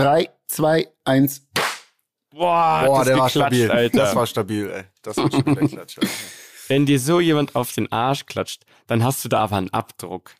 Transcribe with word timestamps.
Drei, 0.00 0.30
zwei, 0.46 0.88
eins. 1.04 1.46
Boah, 2.30 2.84
Boah, 2.86 2.98
das 2.98 3.06
der 3.08 3.18
war 3.18 3.28
stabil. 3.28 3.70
Alter. 3.70 3.98
Das 3.98 4.14
war 4.14 4.26
stabil, 4.26 4.70
ey. 4.70 4.84
Das 5.02 5.16
war 5.16 5.30
schon 5.30 5.44
wieder 5.46 5.66
Klatsch. 5.68 5.98
Alter. 5.98 6.10
Wenn 6.68 6.86
dir 6.86 7.00
so 7.00 7.20
jemand 7.20 7.56
auf 7.56 7.72
den 7.72 7.90
Arsch 7.90 8.26
klatscht, 8.26 8.62
dann 8.86 9.02
hast 9.02 9.24
du 9.24 9.28
da 9.28 9.40
aber 9.40 9.56
einen 9.56 9.70
Abdruck. 9.70 10.30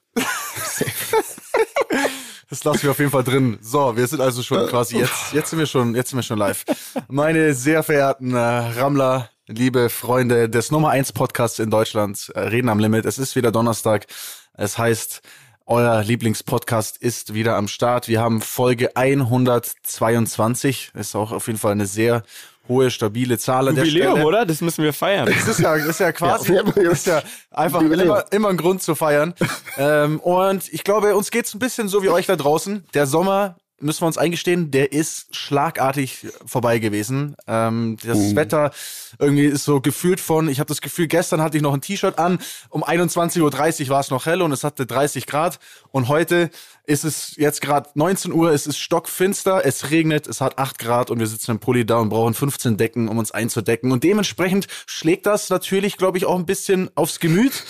Das 2.48 2.64
lassen 2.64 2.82
wir 2.82 2.90
auf 2.90 2.98
jeden 2.98 3.12
Fall 3.12 3.22
drin. 3.22 3.58
So, 3.60 3.96
wir 3.96 4.06
sind 4.08 4.20
also 4.20 4.42
schon 4.42 4.66
quasi 4.66 4.98
jetzt, 4.98 5.32
jetzt 5.32 5.51
sind 5.51 5.61
wir 5.61 5.67
schon, 5.67 5.95
jetzt 5.95 6.11
sind 6.11 6.19
wir 6.19 6.22
schon 6.24 6.38
live. 6.38 6.65
Meine 7.08 7.54
sehr 7.54 7.85
verehrten 7.85 8.35
äh, 8.35 8.38
Rammler, 8.38 9.31
liebe 9.47 9.88
Freunde 9.88 10.49
des 10.49 10.72
Nummer 10.72 10.90
1 10.90 11.13
Podcasts 11.13 11.61
in 11.61 11.71
Deutschland, 11.71 12.33
äh, 12.35 12.40
Reden 12.40 12.69
am 12.69 12.81
Limit. 12.81 13.04
Es 13.04 13.19
ist 13.19 13.37
wieder 13.37 13.53
Donnerstag. 13.53 14.06
Es 14.54 14.79
heißt, 14.79 15.22
euer 15.71 16.02
Lieblingspodcast 16.02 16.96
ist 16.96 17.32
wieder 17.32 17.55
am 17.56 17.68
Start. 17.68 18.09
Wir 18.09 18.20
haben 18.20 18.41
Folge 18.42 18.96
122. 18.96 20.91
Ist 20.95 21.14
auch 21.14 21.30
auf 21.30 21.46
jeden 21.46 21.60
Fall 21.60 21.72
eine 21.72 21.86
sehr 21.86 22.24
hohe, 22.66 22.90
stabile 22.90 23.38
Zahl 23.38 23.68
an 23.68 23.76
der 23.76 23.84
Jubiläum, 23.84 24.12
Stelle. 24.14 24.26
oder? 24.26 24.46
Das 24.46 24.60
müssen 24.62 24.82
wir 24.82 24.92
feiern. 24.92 25.26
Das 25.26 25.46
ist 25.46 25.60
ja, 25.60 25.76
das 25.76 25.86
ist 25.86 26.00
ja 26.00 26.10
quasi, 26.10 26.54
Ja, 26.54 26.62
ist 26.90 27.06
ja 27.06 27.22
einfach 27.52 27.82
immer, 27.82 28.24
immer 28.32 28.48
ein 28.48 28.56
Grund 28.56 28.82
zu 28.82 28.96
feiern. 28.96 29.32
ähm, 29.78 30.18
und 30.18 30.72
ich 30.72 30.82
glaube, 30.82 31.14
uns 31.16 31.30
geht's 31.30 31.54
ein 31.54 31.60
bisschen 31.60 31.87
so 31.87 32.02
wie 32.02 32.09
euch 32.09 32.26
da 32.26 32.34
draußen. 32.34 32.84
Der 32.92 33.06
Sommer, 33.06 33.56
müssen 33.80 34.02
wir 34.02 34.06
uns 34.06 34.18
eingestehen, 34.18 34.70
der 34.70 34.92
ist 34.92 35.34
schlagartig 35.34 36.26
vorbei 36.44 36.78
gewesen. 36.78 37.36
Ähm, 37.46 37.96
das 38.04 38.34
Wetter 38.34 38.70
irgendwie 39.18 39.46
ist 39.46 39.64
so 39.64 39.80
gefühlt 39.80 40.20
von, 40.20 40.48
ich 40.48 40.60
habe 40.60 40.68
das 40.68 40.80
Gefühl, 40.80 41.06
gestern 41.06 41.42
hatte 41.42 41.56
ich 41.56 41.62
noch 41.62 41.74
ein 41.74 41.80
T-Shirt 41.80 42.18
an, 42.18 42.38
um 42.68 42.84
21.30 42.84 43.40
Uhr 43.84 43.88
war 43.88 44.00
es 44.00 44.10
noch 44.10 44.26
hell 44.26 44.42
und 44.42 44.52
es 44.52 44.64
hatte 44.64 44.86
30 44.86 45.26
Grad. 45.26 45.58
Und 45.90 46.08
heute 46.08 46.50
ist 46.86 47.04
es 47.04 47.36
jetzt 47.36 47.60
gerade 47.60 47.88
19 47.94 48.32
Uhr, 48.32 48.50
es 48.52 48.66
ist 48.66 48.78
stockfinster, 48.78 49.64
es 49.64 49.90
regnet, 49.90 50.26
es 50.26 50.40
hat 50.40 50.58
8 50.58 50.78
Grad 50.78 51.10
und 51.10 51.18
wir 51.18 51.26
sitzen 51.26 51.52
im 51.52 51.58
Pulli 51.60 51.86
da 51.86 51.98
und 51.98 52.08
brauchen 52.08 52.34
15 52.34 52.76
Decken, 52.76 53.08
um 53.08 53.18
uns 53.18 53.30
einzudecken. 53.30 53.92
Und 53.92 54.04
dementsprechend 54.04 54.66
schlägt 54.87 55.26
das 55.26 55.50
natürlich, 55.50 55.96
glaube 55.96 56.18
ich, 56.18 56.26
auch 56.26 56.38
ein 56.38 56.46
bisschen 56.46 56.90
aufs 56.94 57.20
Gemüt. 57.20 57.65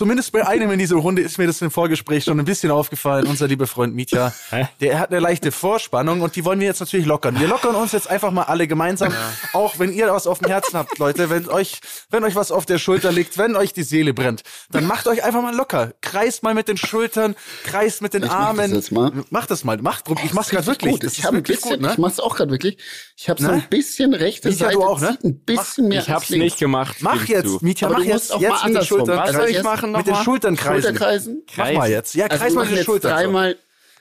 Zumindest 0.00 0.32
bei 0.32 0.46
einem 0.46 0.70
in 0.70 0.78
dieser 0.78 0.96
Runde 0.96 1.20
ist 1.20 1.36
mir 1.36 1.46
das 1.46 1.60
im 1.60 1.70
Vorgespräch 1.70 2.24
schon 2.24 2.38
ein 2.40 2.46
bisschen 2.46 2.70
aufgefallen. 2.70 3.26
Unser 3.26 3.48
lieber 3.48 3.66
Freund 3.66 3.94
Mitya, 3.94 4.32
der 4.80 4.98
hat 4.98 5.10
eine 5.10 5.20
leichte 5.20 5.52
Vorspannung 5.52 6.22
und 6.22 6.36
die 6.36 6.44
wollen 6.46 6.58
wir 6.58 6.66
jetzt 6.68 6.80
natürlich 6.80 7.04
lockern. 7.04 7.38
Wir 7.38 7.46
lockern 7.48 7.74
uns 7.74 7.92
jetzt 7.92 8.08
einfach 8.08 8.30
mal 8.30 8.44
alle 8.44 8.66
gemeinsam. 8.66 9.12
Auch 9.52 9.78
wenn 9.78 9.92
ihr 9.92 10.10
was 10.10 10.26
auf 10.26 10.38
dem 10.38 10.48
Herzen 10.48 10.78
habt, 10.78 10.96
Leute, 10.96 11.28
wenn 11.28 11.46
euch, 11.50 11.80
wenn 12.08 12.24
euch 12.24 12.34
was 12.34 12.50
auf 12.50 12.64
der 12.64 12.78
Schulter 12.78 13.12
liegt, 13.12 13.36
wenn 13.36 13.56
euch 13.56 13.74
die 13.74 13.82
Seele 13.82 14.14
brennt, 14.14 14.42
dann 14.70 14.86
macht 14.86 15.06
euch 15.06 15.22
einfach 15.22 15.42
mal 15.42 15.54
locker. 15.54 15.92
Kreist 16.00 16.42
mal 16.44 16.54
mit 16.54 16.68
den 16.68 16.78
Schultern, 16.78 17.36
kreist 17.64 18.00
mit 18.00 18.14
den 18.14 18.22
Ich 18.22 18.30
mach 18.30 18.38
das 18.38 18.46
Armen. 18.46 18.74
jetzt 18.74 18.92
mal. 18.92 19.12
Mach 19.28 19.44
das 19.44 19.64
mal, 19.64 19.76
mach 19.82 20.00
Druck. 20.00 20.24
Ich 20.24 20.32
mach's 20.32 20.48
gerade 20.48 20.66
wirklich. 20.66 20.92
Gut. 20.92 21.04
Das 21.04 21.18
Ich 21.18 21.26
habe 21.26 21.36
ein 21.36 21.42
bisschen, 21.42 21.72
gut, 21.72 21.80
ne? 21.82 21.90
ich 21.92 21.98
mach's 21.98 22.18
auch 22.20 22.36
gerade 22.36 22.50
wirklich. 22.50 22.78
Ich 23.18 23.28
habe 23.28 23.38
so 23.42 23.48
Ne? 23.48 23.54
ein 23.56 23.64
bisschen 23.68 24.14
rechte 24.14 24.48
Mietja, 24.48 24.68
Seite, 24.68 24.78
du 24.78 24.82
auch, 24.84 24.98
ne? 24.98 25.18
ein 25.22 25.40
bisschen 25.40 25.88
mehr 25.88 26.00
Ich 26.00 26.08
hab's 26.08 26.30
nicht 26.30 26.58
gemacht. 26.58 26.96
Mach 27.00 27.22
jetzt. 27.26 27.60
Mietja, 27.60 27.90
mach 27.90 28.00
jetzt, 28.00 28.30
jetzt 28.38 28.48
mal 28.48 28.66
mit 28.70 28.76
den. 28.78 28.84
Schultern. 28.86 29.18
Was 29.18 29.28
Also 29.28 29.40
soll 29.40 29.48
ich 29.50 29.62
erst 29.90 29.92
machen 29.92 29.98
Mit 30.00 30.06
den 30.06 30.10
nochmal? 30.12 30.24
Schultern 30.24 30.56
kreisen. 30.56 30.82
Schulterkreisen. 30.82 31.42
Mach 31.56 31.72
mal 31.72 31.90
jetzt. 31.90 32.14
Ja, 32.14 32.26
Also 32.26 32.38
kreis 32.42 32.52
wir 32.54 32.64
mal 32.64 32.70
jetzt 32.74 32.84
Schultern. 32.84 33.12
dreimal 33.12 33.56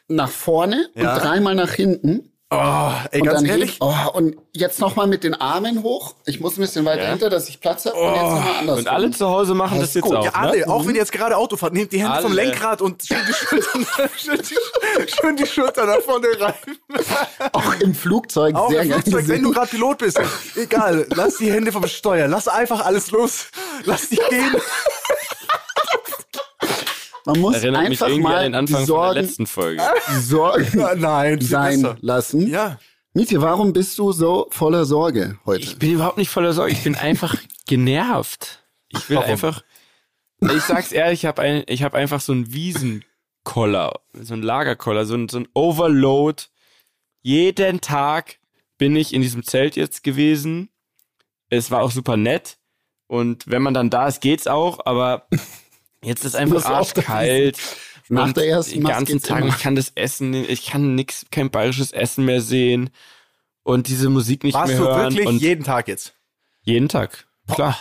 nach 0.07 0.29
vorne 0.29 0.89
Ja. 0.95 1.13
und 1.15 1.21
dreimal 1.23 1.55
nach 1.55 1.71
hinten. 1.71 2.25
Oh, 2.51 2.91
ey, 3.11 3.21
Und 3.21 3.27
ganz 3.27 3.41
dann 3.41 3.45
ehrlich. 3.45 3.73
hebt, 3.73 3.81
oh, 3.83 3.93
und 4.17 4.35
jetzt 4.53 4.79
noch 4.79 4.95
mal 4.95 5.05
mit 5.05 5.23
den 5.23 5.35
Armen 5.35 5.83
hoch. 5.83 6.15
Ich 6.25 6.39
muss 6.39 6.57
ein 6.57 6.61
bisschen 6.61 6.83
weiter 6.83 7.03
Ja. 7.03 7.09
hinter, 7.11 7.29
dass 7.29 7.47
ich 7.47 7.61
Platz 7.61 7.85
habe. 7.85 7.95
und 7.95 8.11
jetzt 8.15 8.23
noch 8.23 8.31
mal 8.43 8.51
andersrum. 8.57 8.79
Und 8.79 8.87
alle 8.87 9.11
zu 9.11 9.27
Hause 9.29 9.53
machen 9.53 9.73
Das 9.77 9.81
das, 9.81 9.89
ist 9.89 9.95
jetzt 9.97 10.03
gut. 10.05 10.15
auch. 10.15 10.25
Ja, 10.25 10.31
alle, 10.33 10.57
ne? 10.57 10.67
auch 10.67 10.81
wenn 10.87 10.95
ihr 10.95 11.01
jetzt 11.01 11.11
gerade 11.11 11.37
Auto 11.37 11.57
fahrt, 11.57 11.73
nehmt 11.73 11.91
die 11.91 12.01
Hände 12.01 12.23
vom 12.23 12.31
Alle. 12.31 12.43
Lenkrad 12.45 12.81
und 12.81 13.03
schön 13.05 13.19
die 13.27 13.33
Schultern, 13.33 13.85
schön 14.17 14.39
die, 14.41 15.11
schön 15.21 15.35
die 15.37 15.45
Schultern 15.45 15.89
nach 15.89 15.99
vorne 15.99 16.25
rein. 16.39 16.53
Auch 17.53 17.75
im 17.81 17.93
Flugzeug 17.93 18.55
Auch 18.55 18.71
sehr 18.71 18.81
im 18.81 18.93
Flugzeug, 18.93 19.27
wenn 19.27 19.43
du 19.43 19.51
gerade 19.51 19.67
Pilot 19.67 19.99
bist. 19.99 20.19
Egal, 20.55 21.05
lass 21.13 21.37
die 21.37 21.51
Hände 21.51 21.71
vom 21.71 21.85
Steuer, 21.85 22.27
lass 22.27 22.47
einfach 22.47 22.83
alles 22.83 23.11
los. 23.11 23.45
Lass 23.85 24.09
dich 24.09 24.19
gehen. 24.31 24.55
Man 27.31 27.41
muss 27.41 27.55
Erinnert 27.57 27.81
mich 27.83 27.89
einfach 27.91 28.07
irgendwie 28.07 28.23
mal 28.23 28.37
an 28.37 28.43
den 28.43 28.55
Anfang 28.55 28.81
die 28.81 28.87
von 28.87 28.95
der 28.95 29.05
Sorgen, 29.05 29.19
letzten 29.21 29.47
Folge. 29.47 29.83
Sorgen 30.19 30.67
Nein, 30.99 31.41
sein 31.41 31.81
besser. 31.81 31.97
lassen. 32.01 32.47
Ja. 32.47 32.79
Mietje, 33.13 33.41
warum 33.41 33.73
bist 33.73 33.97
du 33.97 34.11
so 34.11 34.47
voller 34.51 34.85
Sorge 34.85 35.37
heute? 35.45 35.63
Ich 35.63 35.77
bin 35.77 35.91
überhaupt 35.93 36.17
nicht 36.17 36.29
voller 36.29 36.53
Sorge. 36.53 36.71
Ich 36.71 36.83
bin 36.83 36.95
einfach 36.95 37.35
genervt. 37.67 38.63
Ich 38.89 39.09
will 39.09 39.17
Warum? 39.17 39.31
einfach. 39.31 39.63
Ich 40.41 40.63
sag's 40.63 40.91
ehrlich, 40.91 41.21
ich 41.21 41.25
habe 41.25 41.41
ein, 41.41 41.63
ich 41.67 41.83
hab 41.83 41.93
einfach 41.93 42.21
so 42.21 42.31
einen 42.31 42.51
Wiesenkoller, 42.53 43.99
so 44.13 44.33
einen 44.33 44.43
Lagerkoller, 44.43 45.05
so 45.05 45.15
ein, 45.15 45.27
so 45.27 45.39
ein 45.39 45.47
Overload. 45.53 46.43
Jeden 47.21 47.81
Tag 47.81 48.39
bin 48.77 48.95
ich 48.95 49.13
in 49.13 49.21
diesem 49.21 49.43
Zelt 49.43 49.75
jetzt 49.75 50.03
gewesen. 50.03 50.69
Es 51.49 51.71
war 51.71 51.81
auch 51.81 51.91
super 51.91 52.15
nett. 52.15 52.57
Und 53.07 53.49
wenn 53.49 53.61
man 53.61 53.73
dann 53.73 53.89
da 53.89 54.07
ist, 54.07 54.21
geht's 54.21 54.47
auch, 54.47 54.85
aber 54.85 55.27
jetzt 56.03 56.25
ist 56.25 56.35
einfach 56.35 56.65
arschkalt. 56.65 57.57
Nach 58.11 58.25
Und 58.25 58.37
der 58.37 58.47
ersten 58.47 58.73
den 58.75 58.83
Nacht 58.83 58.93
ganzen 58.93 59.13
geht's 59.13 59.27
Tag, 59.27 59.41
immer. 59.43 59.49
ich 59.49 59.59
kann 59.59 59.75
das 59.75 59.91
Essen, 59.93 60.33
ich 60.33 60.65
kann 60.65 60.95
nix, 60.95 61.25
kein 61.29 61.51
bayerisches 61.51 61.91
Essen 61.91 62.25
mehr 62.25 62.41
sehen 62.41 62.89
und 63.61 63.87
diese 63.87 64.09
Musik 64.09 64.43
nicht 64.43 64.55
Warst 64.55 64.69
mehr 64.73 64.79
du 64.79 64.85
hören. 64.87 65.11
wirklich 65.13 65.27
und 65.27 65.37
jeden 65.41 65.63
Tag 65.63 65.87
jetzt? 65.87 66.15
jeden 66.63 66.89
Tag, 66.89 67.27
klar. 67.53 67.79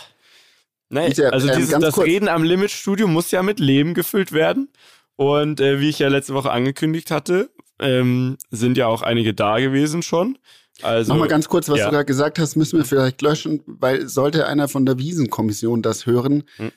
Nee, 0.89 1.07
Mietja, 1.07 1.29
also 1.29 1.47
ähm, 1.47 1.57
dieses, 1.57 1.79
das 1.79 1.95
kurz. 1.95 2.07
Reden 2.07 2.27
am 2.27 2.43
Limit 2.43 2.71
Studio 2.71 3.07
muss 3.07 3.31
ja 3.31 3.43
mit 3.43 3.59
Leben 3.59 3.93
gefüllt 3.93 4.31
werden. 4.31 4.69
Und 5.15 5.59
äh, 5.59 5.79
wie 5.79 5.89
ich 5.89 5.99
ja 5.99 6.07
letzte 6.07 6.33
Woche 6.33 6.49
angekündigt 6.49 7.11
hatte, 7.11 7.49
ähm, 7.79 8.37
sind 8.51 8.77
ja 8.77 8.87
auch 8.87 9.01
einige 9.01 9.33
da 9.33 9.59
gewesen 9.59 10.01
schon. 10.01 10.37
Also, 10.81 11.11
Noch 11.13 11.19
mal 11.19 11.27
ganz 11.27 11.49
kurz, 11.49 11.67
was 11.69 11.79
ja. 11.79 11.85
du 11.85 11.91
gerade 11.91 12.05
gesagt 12.05 12.39
hast, 12.39 12.55
müssen 12.55 12.77
wir 12.79 12.85
vielleicht 12.85 13.21
löschen, 13.21 13.61
weil 13.65 14.07
sollte 14.07 14.47
einer 14.47 14.67
von 14.69 14.85
der 14.85 14.97
Wiesenkommission 14.97 15.81
das 15.81 16.05
hören, 16.05 16.43
Hm. 16.55 16.71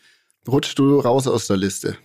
Rutschst 0.46 0.78
du 0.78 1.00
raus 1.00 1.26
aus 1.26 1.46
der 1.46 1.56
Liste. 1.56 1.96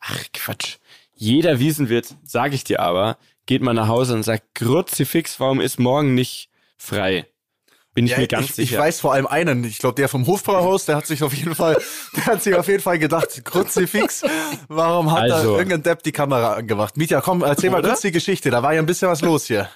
Ach 0.00 0.22
Quatsch. 0.32 0.76
Jeder 1.14 1.58
Wiesenwirt, 1.58 2.14
sag 2.24 2.52
ich 2.52 2.64
dir 2.64 2.80
aber, 2.80 3.18
geht 3.46 3.62
mal 3.62 3.74
nach 3.74 3.88
Hause 3.88 4.14
und 4.14 4.22
sagt, 4.22 4.54
Kruzifix, 4.54 5.40
warum 5.40 5.60
ist 5.60 5.80
morgen 5.80 6.14
nicht 6.14 6.48
frei? 6.76 7.26
Bin 7.94 8.06
ich 8.06 8.16
mir 8.16 8.28
ganz 8.28 8.50
ich, 8.50 8.54
sicher. 8.54 8.76
ich 8.76 8.78
weiß 8.80 9.00
vor 9.00 9.12
allem 9.12 9.26
einen. 9.26 9.64
Ich 9.64 9.78
glaube, 9.78 9.96
der 9.96 10.08
vom 10.08 10.24
Hofbrauhaus, 10.28 10.84
der 10.84 10.94
hat 10.94 11.08
sich 11.08 11.24
auf 11.24 11.34
jeden 11.34 11.56
Fall, 11.56 11.76
der 12.16 12.26
hat 12.26 12.42
sich 12.44 12.54
auf 12.54 12.68
jeden 12.68 12.80
Fall 12.80 13.00
gedacht, 13.00 13.44
Kruzifix, 13.44 14.22
warum 14.68 15.10
hat 15.10 15.22
Also. 15.22 15.54
da 15.54 15.58
irgendein 15.58 15.82
Depp 15.82 16.04
die 16.04 16.12
Kamera 16.12 16.54
angemacht? 16.54 16.96
Mietja, 16.96 17.20
komm, 17.20 17.42
erzähl 17.42 17.70
mal 17.70 17.82
kurz 17.82 18.02
die 18.02 18.12
Geschichte. 18.12 18.50
Da 18.50 18.62
war 18.62 18.72
ja 18.72 18.80
ein 18.80 18.86
bisschen 18.86 19.08
was 19.08 19.22
los 19.22 19.46
hier. 19.46 19.68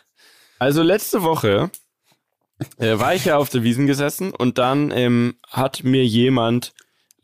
Also 0.60 0.82
letzte 0.82 1.24
Woche 1.24 1.70
äh, 2.76 2.96
war 3.00 3.16
ich 3.16 3.24
ja 3.24 3.38
auf 3.38 3.48
der 3.48 3.64
Wiesen 3.64 3.88
gesessen 3.88 4.32
und 4.32 4.58
dann 4.58 4.92
ähm, 4.92 5.34
hat 5.48 5.82
mir 5.82 6.04
jemand 6.04 6.72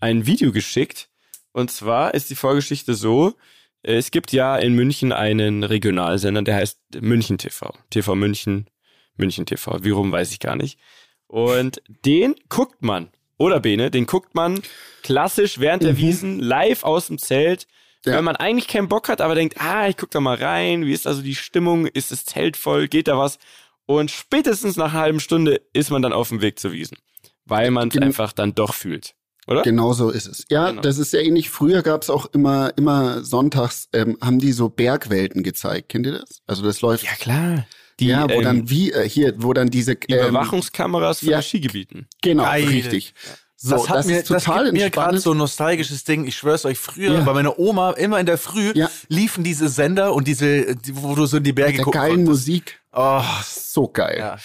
ein 0.00 0.26
Video 0.26 0.52
geschickt. 0.52 1.08
Und 1.52 1.70
zwar 1.70 2.14
ist 2.14 2.30
die 2.30 2.34
Vorgeschichte 2.34 2.94
so, 2.94 3.34
es 3.82 4.10
gibt 4.10 4.32
ja 4.32 4.56
in 4.56 4.74
München 4.74 5.12
einen 5.12 5.64
Regionalsender, 5.64 6.42
der 6.42 6.56
heißt 6.56 6.78
München 7.00 7.38
TV. 7.38 7.72
TV 7.90 8.14
München, 8.14 8.68
München 9.16 9.46
TV. 9.46 9.82
Wie 9.82 9.90
rum 9.90 10.12
weiß 10.12 10.32
ich 10.32 10.40
gar 10.40 10.56
nicht. 10.56 10.78
Und 11.26 11.82
den 12.04 12.34
guckt 12.48 12.82
man, 12.82 13.10
oder 13.38 13.60
Bene, 13.60 13.90
den 13.90 14.06
guckt 14.06 14.34
man 14.34 14.60
klassisch 15.02 15.58
während 15.58 15.84
der 15.84 15.96
Wiesen 15.96 16.40
live 16.40 16.84
aus 16.84 17.06
dem 17.06 17.18
Zelt. 17.18 17.66
Ja. 18.04 18.16
Wenn 18.16 18.24
man 18.24 18.36
eigentlich 18.36 18.68
keinen 18.68 18.88
Bock 18.88 19.08
hat, 19.08 19.20
aber 19.20 19.34
denkt, 19.34 19.60
ah, 19.60 19.88
ich 19.88 19.96
guck 19.96 20.10
da 20.10 20.20
mal 20.20 20.36
rein, 20.36 20.86
wie 20.86 20.92
ist 20.92 21.06
also 21.06 21.22
die 21.22 21.34
Stimmung, 21.34 21.86
ist 21.86 22.10
das 22.10 22.24
Zelt 22.24 22.56
voll, 22.56 22.88
geht 22.88 23.08
da 23.08 23.18
was? 23.18 23.38
Und 23.86 24.10
spätestens 24.10 24.76
nach 24.76 24.92
einer 24.92 25.00
halben 25.00 25.20
Stunde 25.20 25.62
ist 25.72 25.90
man 25.90 26.02
dann 26.02 26.12
auf 26.12 26.28
dem 26.28 26.42
Weg 26.42 26.58
zur 26.58 26.72
Wiesen, 26.72 26.98
weil 27.44 27.70
man 27.70 27.88
es 27.88 27.98
einfach 27.98 28.32
dann 28.32 28.54
doch 28.54 28.74
fühlt, 28.74 29.14
oder? 29.48 29.62
Genau 29.62 29.92
so 29.92 30.10
ist 30.10 30.26
es. 30.28 30.44
Ja, 30.50 30.70
Genau. 30.70 30.82
das 30.82 30.98
ist 30.98 31.10
sehr 31.10 31.24
ähnlich. 31.24 31.50
Früher 31.50 31.82
gab 31.82 32.02
es 32.02 32.10
auch 32.10 32.26
immer, 32.32 32.72
immer 32.76 33.24
sonntags, 33.24 33.88
ähm, 33.92 34.16
haben 34.22 34.38
die 34.38 34.52
so 34.52 34.68
Bergwelten 34.68 35.42
gezeigt. 35.42 35.88
Kennt 35.88 36.06
ihr 36.06 36.12
das? 36.12 36.40
Also 36.46 36.62
das 36.62 36.80
läuft. 36.80 37.04
Ja 37.04 37.12
klar. 37.18 37.66
Die, 38.00 38.06
ja, 38.06 38.28
wo 38.28 38.34
ähm, 38.34 38.42
dann 38.44 38.70
wie, 38.70 38.92
äh, 38.92 39.08
hier, 39.08 39.34
wo 39.38 39.52
dann 39.52 39.70
diese 39.70 39.96
die 39.96 40.12
ähm, 40.12 40.28
Überwachungskameras 40.28 41.18
von 41.20 41.30
ja. 41.30 41.42
Skigebieten. 41.42 42.06
Genau, 42.22 42.44
Geil. 42.44 42.64
richtig. 42.68 43.12
So, 43.60 43.72
das 43.74 43.88
hat 43.88 44.06
mir, 44.06 44.18
ist 44.20 44.30
das 44.30 44.44
total 44.44 44.66
gibt 44.66 44.76
mir 44.76 44.88
gerade 44.88 45.18
so 45.18 45.32
ein 45.32 45.36
nostalgisches 45.38 46.04
Ding. 46.04 46.24
Ich 46.28 46.36
schwör's 46.36 46.64
euch, 46.64 46.78
früher 46.78 47.14
Ja. 47.14 47.20
bei 47.22 47.32
meiner 47.32 47.58
Oma, 47.58 47.90
immer 47.90 48.20
in 48.20 48.26
der 48.26 48.38
Früh, 48.38 48.70
Ja. 48.76 48.88
liefen 49.08 49.42
diese 49.42 49.68
Sender 49.68 50.14
und 50.14 50.28
diese, 50.28 50.76
die, 50.76 50.94
wo 51.02 51.16
du 51.16 51.26
so 51.26 51.38
in 51.38 51.42
die 51.42 51.52
Berge 51.52 51.78
der 51.78 51.84
gucken 51.84 52.00
geilen 52.00 52.24
konntest. 52.26 52.46
Musik. 52.46 52.80
Oh, 52.92 53.20
So 53.44 53.88
geil. 53.88 54.16
ja. 54.20 54.36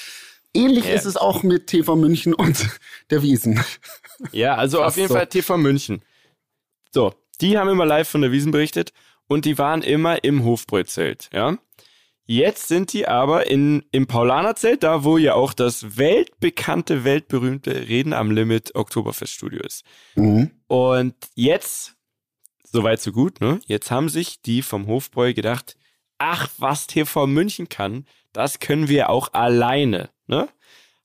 Ähnlich 0.54 0.86
Ja. 0.86 0.92
ist 0.94 1.06
es 1.06 1.18
auch 1.18 1.44
mit 1.44 1.68
TV 1.68 1.96
München 1.96 2.34
und 2.34 2.70
der 3.10 3.24
Wiesen. 3.24 3.64
Ja, 4.32 4.56
also 4.56 4.80
auf 4.80 4.86
Fast 4.86 4.98
jeden 4.98 5.10
so. 5.10 5.16
Fall 5.16 5.28
TV 5.28 5.58
München. 5.58 6.02
So, 6.92 7.14
die 7.42 7.58
haben 7.58 7.70
immer 7.70 7.86
live 7.86 8.08
von 8.08 8.22
der 8.22 8.32
Wiesen 8.32 8.52
berichtet 8.52 8.94
und 9.28 9.46
die 9.46 9.58
waren 9.58 9.82
immer 9.82 10.24
im 10.24 10.44
Hofbräuzelt, 10.44 11.30
ja. 11.34 11.58
Jetzt 12.26 12.70
sind 12.70 12.94
die 12.94 13.06
aber 13.06 13.48
in, 13.48 13.84
im 13.92 14.08
Paulanerzelt, 14.08 14.84
da 14.84 15.04
wo 15.04 15.18
ja 15.18 15.34
auch 15.34 15.52
das 15.52 15.98
weltbekannte, 15.98 17.04
weltberühmte 17.04 17.90
Reden 17.90 18.14
am 18.14 18.32
Limit 18.32 18.76
Oktoberfeststudio 18.76 19.60
ist. 19.62 19.84
Mhm. 20.16 20.52
Und 20.68 21.16
jetzt, 21.36 21.96
soweit 22.64 23.02
so 23.02 23.12
gut, 23.12 23.42
ne? 23.42 23.60
Jetzt 23.66 23.92
haben 23.92 24.08
sich 24.08 24.42
die 24.42 24.62
vom 24.62 24.88
Hofbräu 24.88 25.34
gedacht, 25.34 25.76
ach, 26.18 26.48
was 26.58 26.88
TV 26.88 27.28
München 27.28 27.68
kann, 27.68 28.06
das 28.32 28.60
können 28.60 28.88
wir 28.88 29.10
auch 29.10 29.34
alleine, 29.34 30.10
ne? 30.28 30.50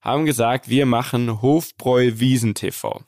Haben 0.01 0.27
gesagt, 0.27 0.69
wir 0.69 0.87
machen 0.87 1.43
Hofbräu 1.43 2.13
Wiesen 2.15 2.55
TV. 2.55 3.03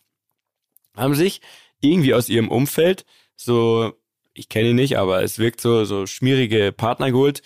Haben 0.96 1.14
sich 1.14 1.40
irgendwie 1.80 2.14
aus 2.14 2.28
ihrem 2.28 2.48
Umfeld 2.48 3.04
so, 3.36 3.92
ich 4.34 4.48
kenne 4.48 4.70
ihn 4.70 4.76
nicht, 4.76 4.98
aber 4.98 5.22
es 5.22 5.38
wirkt 5.38 5.60
so, 5.60 5.84
so 5.84 6.06
schmierige 6.06 6.72
Partner 6.72 7.10
geholt. 7.10 7.42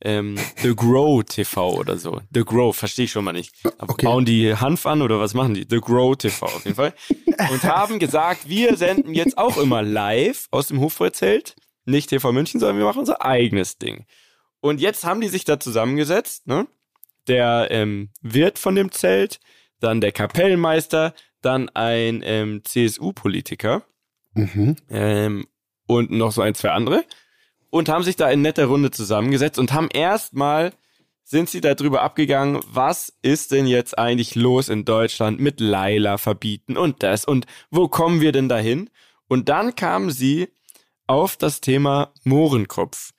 Ähm, 0.00 0.36
The 0.62 0.74
Grow 0.76 1.24
TV 1.24 1.74
oder 1.74 1.96
so. 1.96 2.20
The 2.32 2.44
Grow, 2.44 2.76
verstehe 2.76 3.06
ich 3.06 3.12
schon 3.12 3.24
mal 3.24 3.32
nicht. 3.32 3.54
Okay. 3.64 4.06
Bauen 4.06 4.24
die 4.24 4.54
Hanf 4.54 4.86
an 4.86 5.02
oder 5.02 5.18
was 5.18 5.34
machen 5.34 5.54
die? 5.54 5.66
The 5.68 5.80
Grow 5.80 6.16
TV 6.16 6.46
auf 6.46 6.64
jeden 6.64 6.76
Fall. 6.76 6.94
Und 7.50 7.62
haben 7.64 7.98
gesagt, 7.98 8.48
wir 8.48 8.76
senden 8.76 9.14
jetzt 9.14 9.38
auch 9.38 9.56
immer 9.56 9.82
live 9.82 10.48
aus 10.50 10.68
dem 10.68 10.80
Hofbräuzelt. 10.80 11.56
Nicht 11.84 12.10
TV 12.10 12.32
München, 12.32 12.60
sondern 12.60 12.78
wir 12.78 12.84
machen 12.84 13.00
unser 13.00 13.24
eigenes 13.24 13.78
Ding. 13.78 14.04
Und 14.60 14.80
jetzt 14.80 15.04
haben 15.04 15.20
die 15.20 15.28
sich 15.28 15.44
da 15.44 15.58
zusammengesetzt, 15.58 16.46
ne? 16.46 16.66
Der 17.28 17.68
ähm, 17.70 18.10
Wirt 18.22 18.58
von 18.58 18.74
dem 18.74 18.90
Zelt, 18.90 19.38
dann 19.80 20.00
der 20.00 20.12
Kapellmeister, 20.12 21.14
dann 21.42 21.68
ein 21.68 22.22
ähm, 22.24 22.62
CSU-Politiker 22.64 23.84
Mhm. 24.34 24.76
ähm, 24.88 25.46
und 25.86 26.10
noch 26.10 26.32
so 26.32 26.42
ein, 26.42 26.54
zwei 26.54 26.70
andere 26.70 27.04
und 27.70 27.88
haben 27.88 28.04
sich 28.04 28.16
da 28.16 28.30
in 28.30 28.42
netter 28.42 28.66
Runde 28.66 28.90
zusammengesetzt 28.90 29.58
und 29.58 29.72
haben 29.72 29.88
erstmal 29.92 30.72
sind 31.24 31.50
sie 31.50 31.60
darüber 31.60 32.02
abgegangen, 32.02 32.62
was 32.66 33.12
ist 33.20 33.52
denn 33.52 33.66
jetzt 33.66 33.98
eigentlich 33.98 34.34
los 34.34 34.70
in 34.70 34.86
Deutschland 34.86 35.40
mit 35.40 35.60
Laila 35.60 36.16
verbieten 36.16 36.78
und 36.78 37.02
das 37.02 37.26
und 37.26 37.46
wo 37.70 37.88
kommen 37.88 38.22
wir 38.22 38.32
denn 38.32 38.48
dahin? 38.48 38.88
Und 39.28 39.50
dann 39.50 39.74
kamen 39.74 40.10
sie 40.10 40.48
auf 41.06 41.36
das 41.36 41.60
Thema 41.60 42.12
Mohrenkopf. 42.24 43.12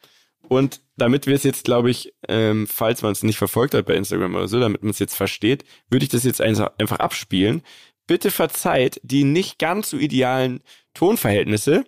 Und 0.47 0.81
damit 0.99 1.27
wir 1.27 1.35
es 1.35 1.43
jetzt, 1.43 1.65
glaube 1.65 1.89
ich, 1.89 2.13
ähm, 2.27 2.67
falls 2.67 3.01
man 3.01 3.11
es 3.11 3.23
nicht 3.23 3.37
verfolgt 3.37 3.73
hat 3.73 3.85
bei 3.85 3.95
Instagram 3.95 4.35
oder 4.35 4.47
so, 4.47 4.59
damit 4.59 4.83
man 4.83 4.91
es 4.91 4.99
jetzt 4.99 5.15
versteht, 5.15 5.63
würde 5.89 6.03
ich 6.03 6.09
das 6.09 6.23
jetzt 6.23 6.41
einfach 6.41 6.99
abspielen. 6.99 7.61
Bitte 8.07 8.31
verzeiht 8.31 8.99
die 9.03 9.23
nicht 9.23 9.59
ganz 9.59 9.89
so 9.89 9.97
idealen 9.97 10.61
Tonverhältnisse. 10.93 11.85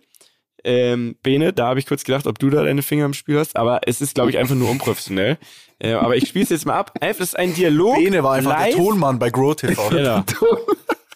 Ähm, 0.63 1.16
Bene, 1.24 1.54
da 1.54 1.68
habe 1.68 1.80
ich 1.80 1.88
kurz 1.88 2.04
gedacht, 2.04 2.28
ob 2.28 2.38
du 2.38 2.50
da 2.50 2.63
deine 2.63 2.84
Finger 2.84 3.06
im 3.06 3.13
Spiel 3.13 3.40
hast, 3.40 3.56
aber 3.56 3.81
es 3.88 4.02
ist, 4.02 4.13
glaube 4.13 4.30
ich, 4.30 4.38
einfach 4.38 4.56
nur 4.56 4.69
unprofessionell. 4.69 5.38
Äh, 5.80 5.94
aber 5.94 6.16
ich 6.16 6.28
spiele 6.28 6.44
es 6.44 6.50
jetzt 6.50 6.66
mal 6.66 6.75
ab. 6.75 6.94
Einfach, 7.02 7.19
das 7.19 7.30
ist 7.30 7.40
ein 7.40 7.54
Dialog. 7.56 7.96
Bene 7.96 8.24
war 8.24 8.34
einfach 8.34 8.52
live. 8.52 8.75
der 8.75 8.84
Tonmann 8.84 9.18
bei 9.18 9.30
Grow 9.31 9.56
TV. 9.56 9.90
Genau. 9.90 10.24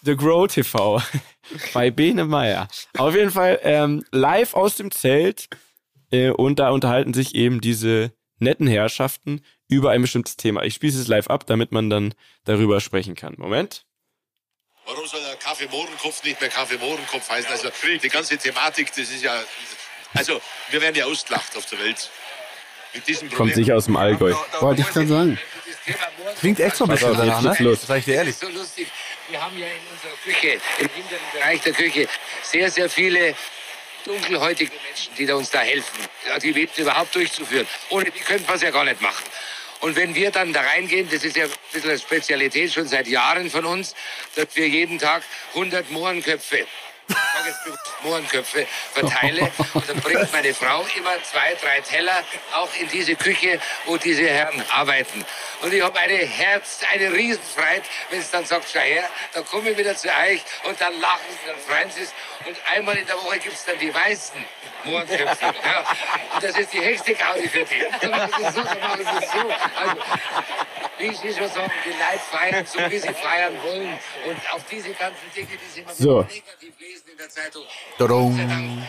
The 0.01 0.15
Grow 0.15 0.47
TV 0.47 1.01
bei 1.73 1.91
Bene 1.91 2.25
Meyer. 2.25 2.67
Auf 2.97 3.15
jeden 3.15 3.31
Fall 3.31 3.59
ähm, 3.63 4.03
live 4.11 4.55
aus 4.55 4.75
dem 4.75 4.91
Zelt 4.91 5.47
und 6.11 6.59
da 6.59 6.69
unterhalten 6.69 7.13
sich 7.13 7.35
eben 7.35 7.61
diese 7.61 8.13
netten 8.39 8.67
Herrschaften 8.67 9.41
über 9.67 9.91
ein 9.91 10.01
bestimmtes 10.01 10.37
Thema. 10.37 10.63
Ich 10.63 10.75
spiele 10.75 10.93
es 10.93 11.07
live 11.07 11.27
ab, 11.27 11.45
damit 11.45 11.71
man 11.71 11.89
dann 11.89 12.13
darüber 12.43 12.81
sprechen 12.81 13.15
kann. 13.15 13.35
Moment. 13.37 13.85
Warum 14.85 15.05
soll 15.07 15.21
der 15.21 15.35
Kaffee 15.37 15.67
Mohrenkopf 15.67 16.23
nicht 16.23 16.39
mehr 16.39 16.49
Kaffee 16.49 16.77
Mohrenkopf 16.77 17.29
heißen? 17.29 17.49
Also 17.49 17.69
die 18.01 18.09
ganze 18.09 18.37
Thematik, 18.37 18.89
das 18.89 19.09
ist 19.09 19.23
ja. 19.23 19.33
Also 20.13 20.39
wir 20.69 20.81
werden 20.81 20.95
ja 20.95 21.05
ausgelacht 21.05 21.57
auf 21.57 21.65
der 21.65 21.79
Welt. 21.79 22.09
Mit 22.93 23.07
diesem 23.07 23.27
Problem. 23.27 23.37
Kommt 23.37 23.55
sicher 23.55 23.75
aus 23.75 23.85
dem 23.85 23.97
Allgäu. 23.97 24.33
Wollte 24.59 24.81
ich 24.81 24.87
gerade 24.87 25.07
sagen. 25.07 25.39
Klingt 26.39 26.59
echt 26.59 26.75
so 26.75 26.85
ein 26.85 26.91
bisschen 26.91 27.13
danach, 27.17 27.41
ne? 27.41 27.55
los. 27.59 27.81
Sag 27.81 27.99
ich 27.99 28.05
dir 28.05 28.15
ehrlich. 28.15 28.35
so 28.35 28.47
lustig. 28.47 28.87
Wir 29.29 29.43
haben 29.43 29.57
ja 29.57 29.65
in 29.65 29.73
unserer 29.91 30.15
Küche, 30.23 30.59
im 30.79 30.89
hinteren 30.89 31.19
Bereich 31.33 31.61
der 31.61 31.73
Küche, 31.73 32.07
sehr, 32.43 32.69
sehr 32.69 32.89
viele 32.89 33.35
dunkelhäutige 34.05 34.71
Menschen, 34.87 35.15
die 35.17 35.31
uns 35.31 35.49
da 35.49 35.59
helfen, 35.59 36.07
die 36.41 36.55
Webs 36.55 36.77
überhaupt 36.77 37.13
durchzuführen. 37.15 37.67
Ohne 37.89 38.11
die 38.11 38.19
könnten 38.19 38.47
wir 38.47 38.55
es 38.55 38.61
ja 38.61 38.71
gar 38.71 38.85
nicht 38.85 39.01
machen. 39.01 39.23
Und 39.81 39.95
wenn 39.95 40.15
wir 40.15 40.31
dann 40.31 40.53
da 40.53 40.61
reingehen, 40.61 41.09
das 41.11 41.23
ist 41.23 41.35
ja 41.35 41.45
ein 41.45 41.51
bisschen 41.71 41.89
eine 41.89 41.99
Spezialität 41.99 42.73
schon 42.73 42.87
seit 42.87 43.07
Jahren 43.07 43.49
von 43.49 43.65
uns, 43.65 43.93
dass 44.35 44.47
wir 44.55 44.67
jeden 44.67 44.99
Tag 44.99 45.23
100 45.53 45.91
Mohrenköpfe 45.91 46.65
Mohrenköpfe 48.03 48.67
verteile. 48.93 49.51
Und 49.73 49.89
dann 49.89 49.99
bringt 50.01 50.31
meine 50.31 50.53
Frau 50.53 50.85
immer 50.95 51.11
zwei, 51.23 51.55
drei 51.55 51.81
Teller 51.81 52.23
auch 52.53 52.69
in 52.79 52.87
diese 52.89 53.15
Küche, 53.15 53.59
wo 53.85 53.97
diese 53.97 54.27
Herren 54.27 54.63
arbeiten. 54.71 55.25
Und 55.61 55.73
ich 55.73 55.81
habe 55.81 55.99
eine 55.99 56.17
Herz, 56.17 56.79
eine 56.93 57.11
Riesenfreude, 57.11 57.83
wenn 58.09 58.19
es 58.19 58.31
dann 58.31 58.45
sagt, 58.45 58.67
schau 58.71 58.79
her, 58.79 59.09
dann 59.33 59.45
komme 59.45 59.71
ich 59.71 59.77
wieder 59.77 59.95
zu 59.95 60.07
euch 60.07 60.41
und 60.63 60.79
dann 60.79 60.99
lachen 60.99 61.25
sie, 61.29 61.47
dann 61.47 61.59
freuen 61.59 61.91
sie 61.91 62.01
es. 62.01 62.13
Und 62.45 62.57
einmal 62.71 62.97
in 62.97 63.07
der 63.07 63.15
Woche 63.15 63.39
gibt 63.39 63.55
es 63.55 63.65
dann 63.65 63.79
die 63.79 63.93
weißen 63.93 64.45
Mohrenköpfe. 64.83 65.45
Ja. 65.45 65.85
Und 66.33 66.43
das 66.43 66.57
ist 66.57 66.73
die 66.73 66.83
höchste 66.83 67.15
Gaudi 67.15 67.49
für 67.49 67.65
die. 67.65 67.83
Dann 68.01 68.11
machen 68.11 68.31
sie 68.37 68.51
so, 68.51 68.63
dann 68.63 68.79
machen 68.79 69.05
sie 69.05 69.25
so. 69.25 69.49
Also, 69.75 70.01
wie 70.99 71.05
ich 71.07 71.35
schon 71.35 71.47
sagen, 71.49 71.71
die 71.85 72.19
feiern 72.19 72.65
so, 72.65 72.79
wie 72.79 72.97
sie 72.99 73.13
feiern 73.13 73.53
wollen. 73.63 73.89
Und 74.27 74.53
auf 74.53 74.65
diese 74.69 74.89
ganzen 74.91 75.25
Dinge, 75.35 75.47
die 75.47 75.73
sie 75.73 75.81
immer 75.81 75.93
So. 75.93 76.21
negativ 76.21 76.73
lesen 76.79 77.09
in 77.11 77.17
der 77.17 77.29
Zeitung. 77.29 77.63
Tadam. 77.97 78.83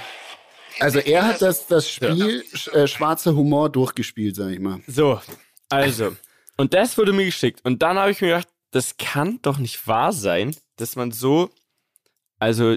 Also 0.79 0.99
er 0.99 1.27
hat 1.27 1.41
das, 1.41 1.67
das 1.67 1.91
Spiel 1.91 2.45
äh, 2.73 2.87
schwarzer 2.87 3.35
Humor 3.35 3.71
durchgespielt, 3.71 4.37
sag 4.37 4.51
ich 4.51 4.61
mal. 4.61 4.81
So, 4.87 5.21
also. 5.69 6.15
Und 6.57 6.75
das 6.75 6.97
wurde 6.99 7.13
mir 7.13 7.25
geschickt. 7.25 7.61
Und 7.65 7.83
dann 7.83 7.99
habe 7.99 8.11
ich 8.11 8.21
mir 8.21 8.29
gedacht, 8.29 8.49
das 8.71 8.97
kann 8.97 9.39
doch 9.43 9.59
nicht 9.59 9.87
wahr 9.87 10.13
sein, 10.13 10.55
dass 10.77 10.97
man 10.97 11.13
so, 11.13 11.51
also, 12.39 12.77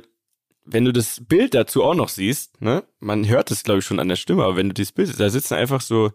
wenn 0.65 0.85
du 0.85 0.93
das 0.93 1.21
Bild 1.27 1.53
dazu 1.53 1.83
auch 1.83 1.95
noch 1.95 2.09
siehst, 2.09 2.61
ne, 2.61 2.83
man 2.99 3.27
hört 3.27 3.51
es, 3.51 3.63
glaube 3.63 3.79
ich, 3.79 3.85
schon 3.85 3.99
an 3.99 4.07
der 4.07 4.15
Stimme, 4.15 4.43
aber 4.43 4.55
wenn 4.55 4.69
du 4.69 4.73
dieses 4.73 4.91
Bild 4.91 5.07
siehst, 5.07 5.19
da 5.19 5.29
sitzen 5.29 5.55
einfach 5.55 5.81
so 5.81 6.11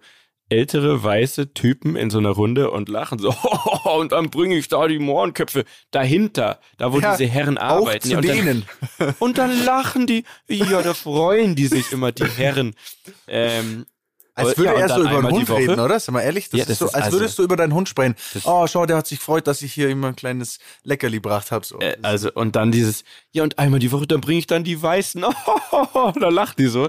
ältere 0.54 1.02
weiße 1.02 1.52
Typen 1.54 1.96
in 1.96 2.10
so 2.10 2.18
einer 2.18 2.30
Runde 2.30 2.70
und 2.70 2.88
lachen 2.88 3.18
so, 3.18 3.34
und 3.84 4.12
dann 4.12 4.30
bringe 4.30 4.56
ich 4.56 4.68
da 4.68 4.86
die 4.86 4.98
Mohrenköpfe 4.98 5.64
dahinter, 5.90 6.60
da 6.78 6.92
wo 6.92 7.00
Ja, 7.00 7.16
diese 7.16 7.28
Herren 7.30 7.58
Auch 7.58 7.86
arbeiten. 7.86 8.10
Ja, 8.10 8.18
und 8.18 8.28
dann- 8.28 8.64
und 9.18 9.38
dann 9.38 9.64
lachen 9.64 10.06
die, 10.06 10.24
ja, 10.48 10.82
da 10.82 10.94
freuen 10.94 11.54
die 11.56 11.66
sich 11.66 11.92
immer, 11.92 12.12
die 12.12 12.24
Herren. 12.24 12.74
Ähm, 13.26 13.86
Als 14.36 14.56
würde 14.58 14.72
ja, 14.72 14.78
er 14.80 14.88
so 14.88 15.00
über 15.02 15.22
den 15.22 15.30
Hund 15.30 15.50
reden, 15.50 15.78
oder? 15.80 16.00
Sag 16.00 16.12
mal 16.12 16.20
ehrlich, 16.22 16.50
das 16.50 16.58
Ja, 16.58 16.62
ist 16.64 16.70
das 16.70 16.78
so, 16.78 16.86
ist 16.86 16.94
als 16.94 17.04
also- 17.06 17.18
würdest 17.20 17.38
du 17.38 17.42
über 17.44 17.56
deinen 17.56 17.72
Hund 17.74 17.88
sprechen. 17.88 18.16
Oh, 18.44 18.66
schau, 18.66 18.84
der 18.86 18.96
hat 18.96 19.06
sich 19.06 19.18
gefreut, 19.18 19.46
dass 19.46 19.62
ich 19.62 19.72
hier 19.72 19.88
immer 19.88 20.08
ein 20.08 20.16
kleines 20.16 20.58
Leckerli 20.82 21.16
gebracht 21.18 21.50
habe. 21.52 21.64
So. 21.64 21.78
Äh, 21.80 21.96
also, 22.02 22.32
und 22.32 22.56
dann 22.56 22.72
dieses, 22.72 23.04
ja, 23.32 23.42
und 23.44 23.58
einmal 23.58 23.78
die 23.80 23.92
Woche, 23.92 24.06
dann 24.06 24.20
bringe 24.20 24.38
ich 24.40 24.46
dann 24.46 24.64
die 24.64 24.80
Weißen. 24.82 25.24
da 26.20 26.28
lacht 26.28 26.58
die 26.58 26.66
so. 26.66 26.88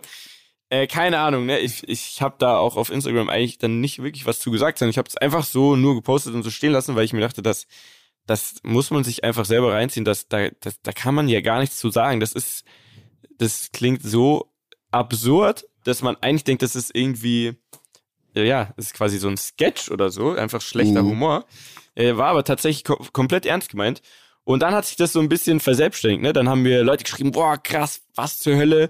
Äh, 0.69 0.87
keine 0.87 1.19
Ahnung, 1.19 1.45
ne? 1.45 1.59
Ich, 1.59 1.87
ich 1.87 2.21
habe 2.21 2.35
da 2.39 2.57
auch 2.57 2.75
auf 2.75 2.89
Instagram 2.89 3.29
eigentlich 3.29 3.57
dann 3.59 3.81
nicht 3.81 4.01
wirklich 4.01 4.25
was 4.25 4.39
zu 4.39 4.49
gesagt, 4.51 4.79
sondern 4.79 4.91
ich 4.91 4.97
habe 4.97 5.07
es 5.07 5.17
einfach 5.17 5.43
so 5.43 5.75
nur 5.75 5.95
gepostet 5.95 6.33
und 6.33 6.43
so 6.43 6.49
stehen 6.49 6.71
lassen, 6.71 6.95
weil 6.95 7.05
ich 7.05 7.13
mir 7.13 7.21
dachte, 7.21 7.41
das, 7.43 7.67
das 8.25 8.55
muss 8.63 8.89
man 8.89 9.03
sich 9.03 9.23
einfach 9.23 9.45
selber 9.45 9.73
reinziehen. 9.73 10.05
Das, 10.05 10.27
da, 10.27 10.49
das, 10.61 10.81
da 10.81 10.91
kann 10.91 11.13
man 11.13 11.27
ja 11.29 11.41
gar 11.41 11.59
nichts 11.59 11.77
zu 11.77 11.91
sagen. 11.91 12.19
Das 12.19 12.33
ist, 12.33 12.63
das 13.37 13.71
klingt 13.73 14.01
so 14.01 14.51
absurd, 14.91 15.65
dass 15.83 16.01
man 16.01 16.15
eigentlich 16.21 16.45
denkt, 16.45 16.63
das 16.63 16.75
ist 16.75 16.95
irgendwie, 16.95 17.53
ja, 18.33 18.73
das 18.75 18.87
ist 18.87 18.93
quasi 18.95 19.19
so 19.19 19.27
ein 19.27 19.37
Sketch 19.37 19.91
oder 19.91 20.09
so, 20.09 20.31
einfach 20.31 20.61
schlechter 20.61 21.03
Mhm. 21.03 21.09
Humor. 21.09 21.45
Äh, 21.93 22.17
war 22.17 22.29
aber 22.29 22.43
tatsächlich 22.43 22.83
ko 22.83 22.95
komplett 23.13 23.45
ernst 23.45 23.69
gemeint. 23.69 24.01
Und 24.43 24.61
dann 24.61 24.73
hat 24.73 24.85
sich 24.85 24.95
das 24.95 25.13
so 25.13 25.19
ein 25.19 25.29
bisschen 25.29 25.59
verselbstständigt, 25.59 26.21
ne? 26.21 26.33
Dann 26.33 26.49
haben 26.49 26.65
wir 26.65 26.83
Leute 26.83 27.03
geschrieben, 27.03 27.31
boah, 27.31 27.57
krass, 27.57 28.01
was 28.15 28.37
zur 28.39 28.55
Hölle, 28.55 28.89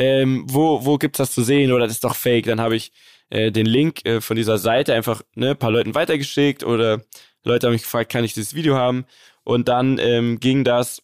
ähm, 0.00 0.44
wo, 0.48 0.86
wo 0.86 0.96
gibt's 0.96 1.18
das 1.18 1.32
zu 1.32 1.42
sehen 1.42 1.72
oder 1.72 1.84
das 1.84 1.96
ist 1.96 2.04
doch 2.04 2.16
fake. 2.16 2.46
Dann 2.46 2.60
habe 2.60 2.74
ich 2.74 2.90
äh, 3.28 3.52
den 3.52 3.66
Link 3.66 4.06
äh, 4.06 4.22
von 4.22 4.34
dieser 4.34 4.56
Seite 4.56 4.94
einfach 4.94 5.20
ne, 5.34 5.50
ein 5.50 5.58
paar 5.58 5.70
Leuten 5.70 5.94
weitergeschickt 5.94 6.64
oder 6.64 7.02
Leute 7.44 7.66
haben 7.66 7.74
mich 7.74 7.82
gefragt, 7.82 8.10
kann 8.10 8.24
ich 8.24 8.32
dieses 8.32 8.54
Video 8.54 8.76
haben? 8.76 9.04
Und 9.44 9.68
dann 9.68 9.98
ähm, 9.98 10.40
ging 10.40 10.64
das 10.64 11.02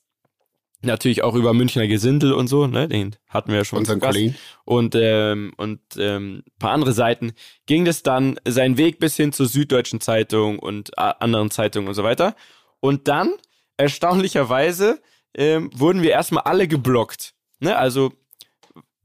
natürlich 0.81 1.23
auch 1.23 1.35
über 1.35 1.53
Münchner 1.53 1.87
Gesindel 1.89 2.33
und 2.33 2.47
so, 2.49 2.67
ne? 2.67 2.89
Den 2.89 3.17
hatten 3.29 3.51
wir 3.51 3.59
ja 3.59 3.65
schon 3.67 3.81
Unseren. 3.81 4.01
Kollegen. 4.01 4.35
Und, 4.65 4.95
ähm, 4.99 5.53
und 5.59 5.81
ähm, 5.99 6.43
paar 6.59 6.73
andere 6.73 6.93
Seiten 6.93 7.33
ging 7.67 7.85
das 7.85 8.03
dann 8.03 8.41
seinen 8.49 8.79
Weg 8.79 8.99
bis 8.99 9.15
hin 9.17 9.33
zur 9.33 9.47
Süddeutschen 9.47 10.01
Zeitung 10.01 10.59
und 10.59 10.91
äh, 10.97 11.13
anderen 11.21 11.51
Zeitungen 11.51 11.89
und 11.89 11.95
so 11.95 12.03
weiter. 12.03 12.35
Und 12.81 13.09
dann, 13.09 13.35
erstaunlicherweise, 13.77 15.03
ähm, 15.35 15.71
wurden 15.75 16.01
wir 16.01 16.13
erstmal 16.13 16.45
alle 16.45 16.67
geblockt. 16.67 17.35
Ne? 17.61 17.77
Also, 17.77 18.13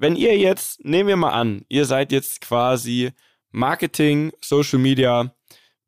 wenn 0.01 0.15
ihr 0.15 0.35
jetzt, 0.35 0.83
nehmen 0.83 1.07
wir 1.07 1.15
mal 1.15 1.29
an, 1.29 1.63
ihr 1.69 1.85
seid 1.85 2.11
jetzt 2.11 2.41
quasi 2.41 3.11
Marketing, 3.51 4.31
Social 4.43 4.79
Media 4.79 5.35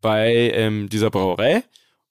bei 0.02 0.52
ähm, 0.54 0.88
dieser 0.88 1.10
Brauerei 1.10 1.64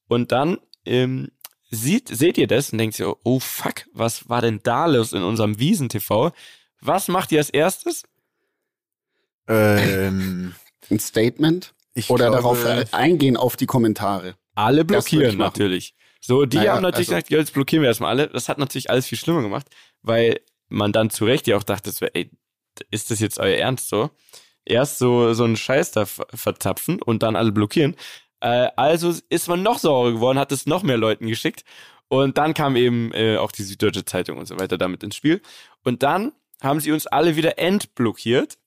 und 0.08 0.32
dann 0.32 0.58
ähm, 0.84 1.30
sieht, 1.70 2.08
seht 2.08 2.38
ihr 2.38 2.48
das 2.48 2.72
und 2.72 2.78
denkt 2.78 2.98
ihr, 2.98 3.14
oh 3.22 3.38
fuck, 3.38 3.86
was 3.92 4.28
war 4.28 4.42
denn 4.42 4.58
da 4.64 4.86
los 4.86 5.12
in 5.12 5.22
unserem 5.22 5.60
Wiesen-TV? 5.60 6.32
Was 6.80 7.06
macht 7.06 7.30
ihr 7.30 7.38
als 7.38 7.50
erstes? 7.50 8.02
Ähm, 9.46 10.54
Ein 10.90 10.98
Statement 10.98 11.72
ich 11.94 12.10
oder 12.10 12.30
glaube, 12.30 12.36
darauf 12.42 12.64
äh, 12.64 12.84
eingehen 12.90 13.36
auf 13.36 13.56
die 13.56 13.66
Kommentare. 13.66 14.34
Alle 14.56 14.84
blockieren 14.84 15.38
natürlich. 15.38 15.94
So, 16.20 16.46
die 16.46 16.56
Naja, 16.56 16.74
haben 16.74 16.82
natürlich 16.82 17.08
also- 17.10 17.16
gesagt, 17.16 17.30
ja, 17.30 17.38
jetzt 17.38 17.54
blockieren 17.54 17.82
wir 17.82 17.88
erstmal 17.88 18.10
alle. 18.10 18.26
Das 18.26 18.48
hat 18.48 18.58
natürlich 18.58 18.90
alles 18.90 19.06
viel 19.06 19.18
schlimmer 19.18 19.42
gemacht, 19.42 19.68
weil 20.02 20.40
man 20.72 20.92
dann 20.92 21.10
zu 21.10 21.24
Recht 21.24 21.46
ja 21.46 21.56
auch 21.56 21.62
dachte, 21.62 21.92
ey, 22.14 22.30
ist 22.90 23.10
das 23.10 23.20
jetzt 23.20 23.38
euer 23.38 23.56
Ernst 23.58 23.88
so? 23.88 24.10
erst 24.64 24.98
so, 24.98 25.34
so 25.34 25.44
einen 25.44 25.56
Scheiß 25.56 25.90
da 25.92 26.06
ver- 26.06 26.26
verzapfen 26.32 27.02
und 27.02 27.22
dann 27.24 27.36
alle 27.36 27.52
blockieren. 27.52 27.96
Äh, 28.40 28.68
also 28.76 29.12
ist 29.28 29.48
man 29.48 29.62
noch 29.62 29.78
saurer 29.78 30.12
geworden, 30.12 30.38
hat 30.38 30.52
es 30.52 30.66
noch 30.66 30.82
mehr 30.84 30.96
Leuten 30.98 31.26
geschickt. 31.26 31.64
Und 32.08 32.38
dann 32.38 32.54
kam 32.54 32.76
eben 32.76 33.12
äh, 33.12 33.38
auch 33.38 33.52
die 33.52 33.62
Süddeutsche 33.64 34.04
Zeitung 34.04 34.38
und 34.38 34.46
so 34.46 34.58
weiter 34.60 34.78
damit 34.78 35.02
ins 35.02 35.16
Spiel. 35.16 35.40
Und 35.82 36.02
dann 36.02 36.32
haben 36.62 36.78
sie 36.80 36.92
uns 36.92 37.06
alle 37.08 37.36
wieder 37.36 37.58
entblockiert 37.58 38.58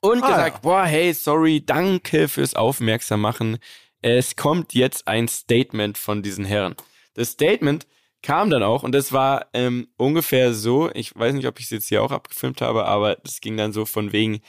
und 0.00 0.20
Ah, 0.22 0.26
gesagt, 0.26 0.54
ja. 0.54 0.62
boah, 0.62 0.84
hey, 0.84 1.12
sorry, 1.14 1.64
danke 1.64 2.28
fürs 2.28 2.54
Aufmerksam 2.54 3.20
machen. 3.20 3.58
Es 4.00 4.34
kommt 4.36 4.74
jetzt 4.74 5.06
ein 5.06 5.28
Statement 5.28 5.96
von 5.96 6.22
diesen 6.22 6.44
Herren. 6.44 6.74
Das 7.14 7.30
Statement 7.30 7.86
kam 8.22 8.50
dann 8.50 8.62
auch 8.62 8.82
und 8.82 8.92
das 8.92 9.12
war 9.12 9.46
ähm, 9.52 9.88
ungefähr 9.96 10.54
so, 10.54 10.90
ich 10.94 11.14
weiß 11.14 11.34
nicht, 11.34 11.46
ob 11.46 11.58
ich 11.58 11.66
es 11.66 11.70
jetzt 11.70 11.88
hier 11.88 12.02
auch 12.02 12.12
abgefilmt 12.12 12.60
habe, 12.60 12.86
aber 12.86 13.16
das 13.16 13.40
ging 13.40 13.56
dann 13.56 13.72
so 13.72 13.84
von 13.84 14.12
wegen, 14.12 14.40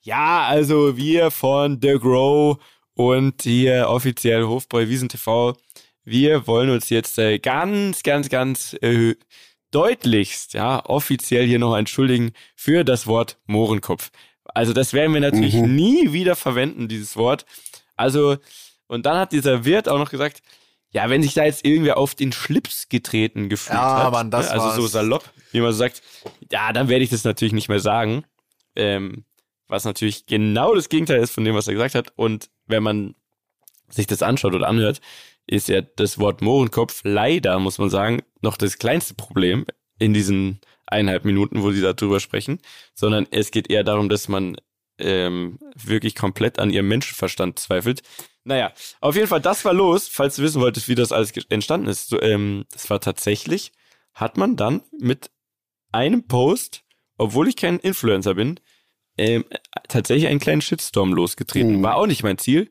ja, 0.00 0.46
also 0.46 0.96
wir 0.96 1.30
von 1.30 1.78
The 1.82 1.98
Grow 1.98 2.58
und 2.94 3.42
hier 3.42 3.88
offiziell 3.88 4.44
Hofbräu 4.44 4.88
Wiesen 4.88 5.08
TV, 5.08 5.56
wir 6.04 6.46
wollen 6.46 6.70
uns 6.70 6.88
jetzt 6.88 7.18
äh, 7.18 7.38
ganz, 7.38 8.02
ganz, 8.02 8.28
ganz 8.30 8.74
äh, 8.80 9.14
deutlichst, 9.70 10.54
ja, 10.54 10.84
offiziell 10.86 11.46
hier 11.46 11.58
noch 11.58 11.76
entschuldigen 11.76 12.32
für 12.56 12.84
das 12.84 13.06
Wort 13.06 13.38
Mohrenkopf. 13.46 14.10
Also 14.44 14.72
das 14.72 14.94
werden 14.94 15.12
wir 15.12 15.20
natürlich 15.20 15.54
Mhm. 15.54 15.74
nie 15.74 16.12
wieder 16.12 16.34
verwenden, 16.36 16.88
dieses 16.88 17.16
Wort. 17.16 17.44
Also, 17.96 18.38
und 18.86 19.04
dann 19.04 19.18
hat 19.18 19.32
dieser 19.32 19.66
Wirt 19.66 19.88
auch 19.88 19.98
noch 19.98 20.10
gesagt, 20.10 20.40
ja, 20.90 21.10
wenn 21.10 21.22
sich 21.22 21.34
da 21.34 21.44
jetzt 21.44 21.64
irgendwer 21.64 21.98
auf 21.98 22.14
den 22.14 22.32
Schlips 22.32 22.88
getreten 22.88 23.48
gefühlt 23.48 23.78
Ja, 23.78 24.04
hat, 24.04 24.12
Mann, 24.12 24.30
das 24.30 24.46
ne, 24.46 24.52
also 24.52 24.70
so 24.70 24.82
war's. 24.82 24.92
salopp, 24.92 25.30
wie 25.52 25.60
man 25.60 25.72
so 25.72 25.78
sagt, 25.78 26.02
ja, 26.50 26.72
dann 26.72 26.88
werde 26.88 27.04
ich 27.04 27.10
das 27.10 27.24
natürlich 27.24 27.52
nicht 27.52 27.68
mehr 27.68 27.80
sagen. 27.80 28.24
Ähm, 28.76 29.24
was 29.68 29.84
natürlich 29.84 30.26
genau 30.26 30.74
das 30.74 30.88
Gegenteil 30.88 31.20
ist 31.20 31.32
von 31.32 31.44
dem, 31.44 31.54
was 31.54 31.68
er 31.68 31.74
gesagt 31.74 31.94
hat. 31.94 32.12
Und 32.16 32.48
wenn 32.66 32.82
man 32.82 33.14
sich 33.90 34.06
das 34.06 34.22
anschaut 34.22 34.54
oder 34.54 34.66
anhört, 34.68 35.00
ist 35.46 35.68
ja 35.68 35.82
das 35.82 36.18
Wort 36.18 36.40
Mohrenkopf 36.42 37.00
leider, 37.04 37.58
muss 37.58 37.78
man 37.78 37.90
sagen, 37.90 38.22
noch 38.40 38.56
das 38.56 38.78
kleinste 38.78 39.14
Problem 39.14 39.66
in 39.98 40.14
diesen 40.14 40.60
eineinhalb 40.86 41.24
Minuten, 41.24 41.62
wo 41.62 41.70
sie 41.70 41.82
darüber 41.82 42.20
sprechen, 42.20 42.60
sondern 42.94 43.26
es 43.30 43.50
geht 43.50 43.70
eher 43.70 43.84
darum, 43.84 44.08
dass 44.08 44.28
man 44.28 44.56
ähm, 44.98 45.58
wirklich 45.74 46.14
komplett 46.14 46.58
an 46.58 46.70
ihrem 46.70 46.88
Menschenverstand 46.88 47.58
zweifelt. 47.58 48.02
Naja, 48.48 48.72
auf 49.02 49.14
jeden 49.14 49.28
Fall, 49.28 49.42
das 49.42 49.62
war 49.66 49.74
los, 49.74 50.08
falls 50.08 50.36
du 50.36 50.42
wissen 50.42 50.62
wolltest, 50.62 50.88
wie 50.88 50.94
das 50.94 51.12
alles 51.12 51.32
entstanden 51.50 51.86
ist. 51.86 52.08
So, 52.08 52.18
ähm, 52.22 52.64
das 52.72 52.88
war 52.88 52.98
tatsächlich, 52.98 53.72
hat 54.14 54.38
man 54.38 54.56
dann 54.56 54.80
mit 54.98 55.30
einem 55.92 56.26
Post, 56.26 56.82
obwohl 57.18 57.48
ich 57.48 57.56
kein 57.56 57.78
Influencer 57.78 58.34
bin, 58.34 58.58
ähm, 59.18 59.44
tatsächlich 59.88 60.28
einen 60.28 60.40
kleinen 60.40 60.62
Shitstorm 60.62 61.12
losgetreten. 61.12 61.76
Mhm. 61.76 61.82
War 61.82 61.96
auch 61.96 62.06
nicht 62.06 62.22
mein 62.22 62.38
Ziel, 62.38 62.70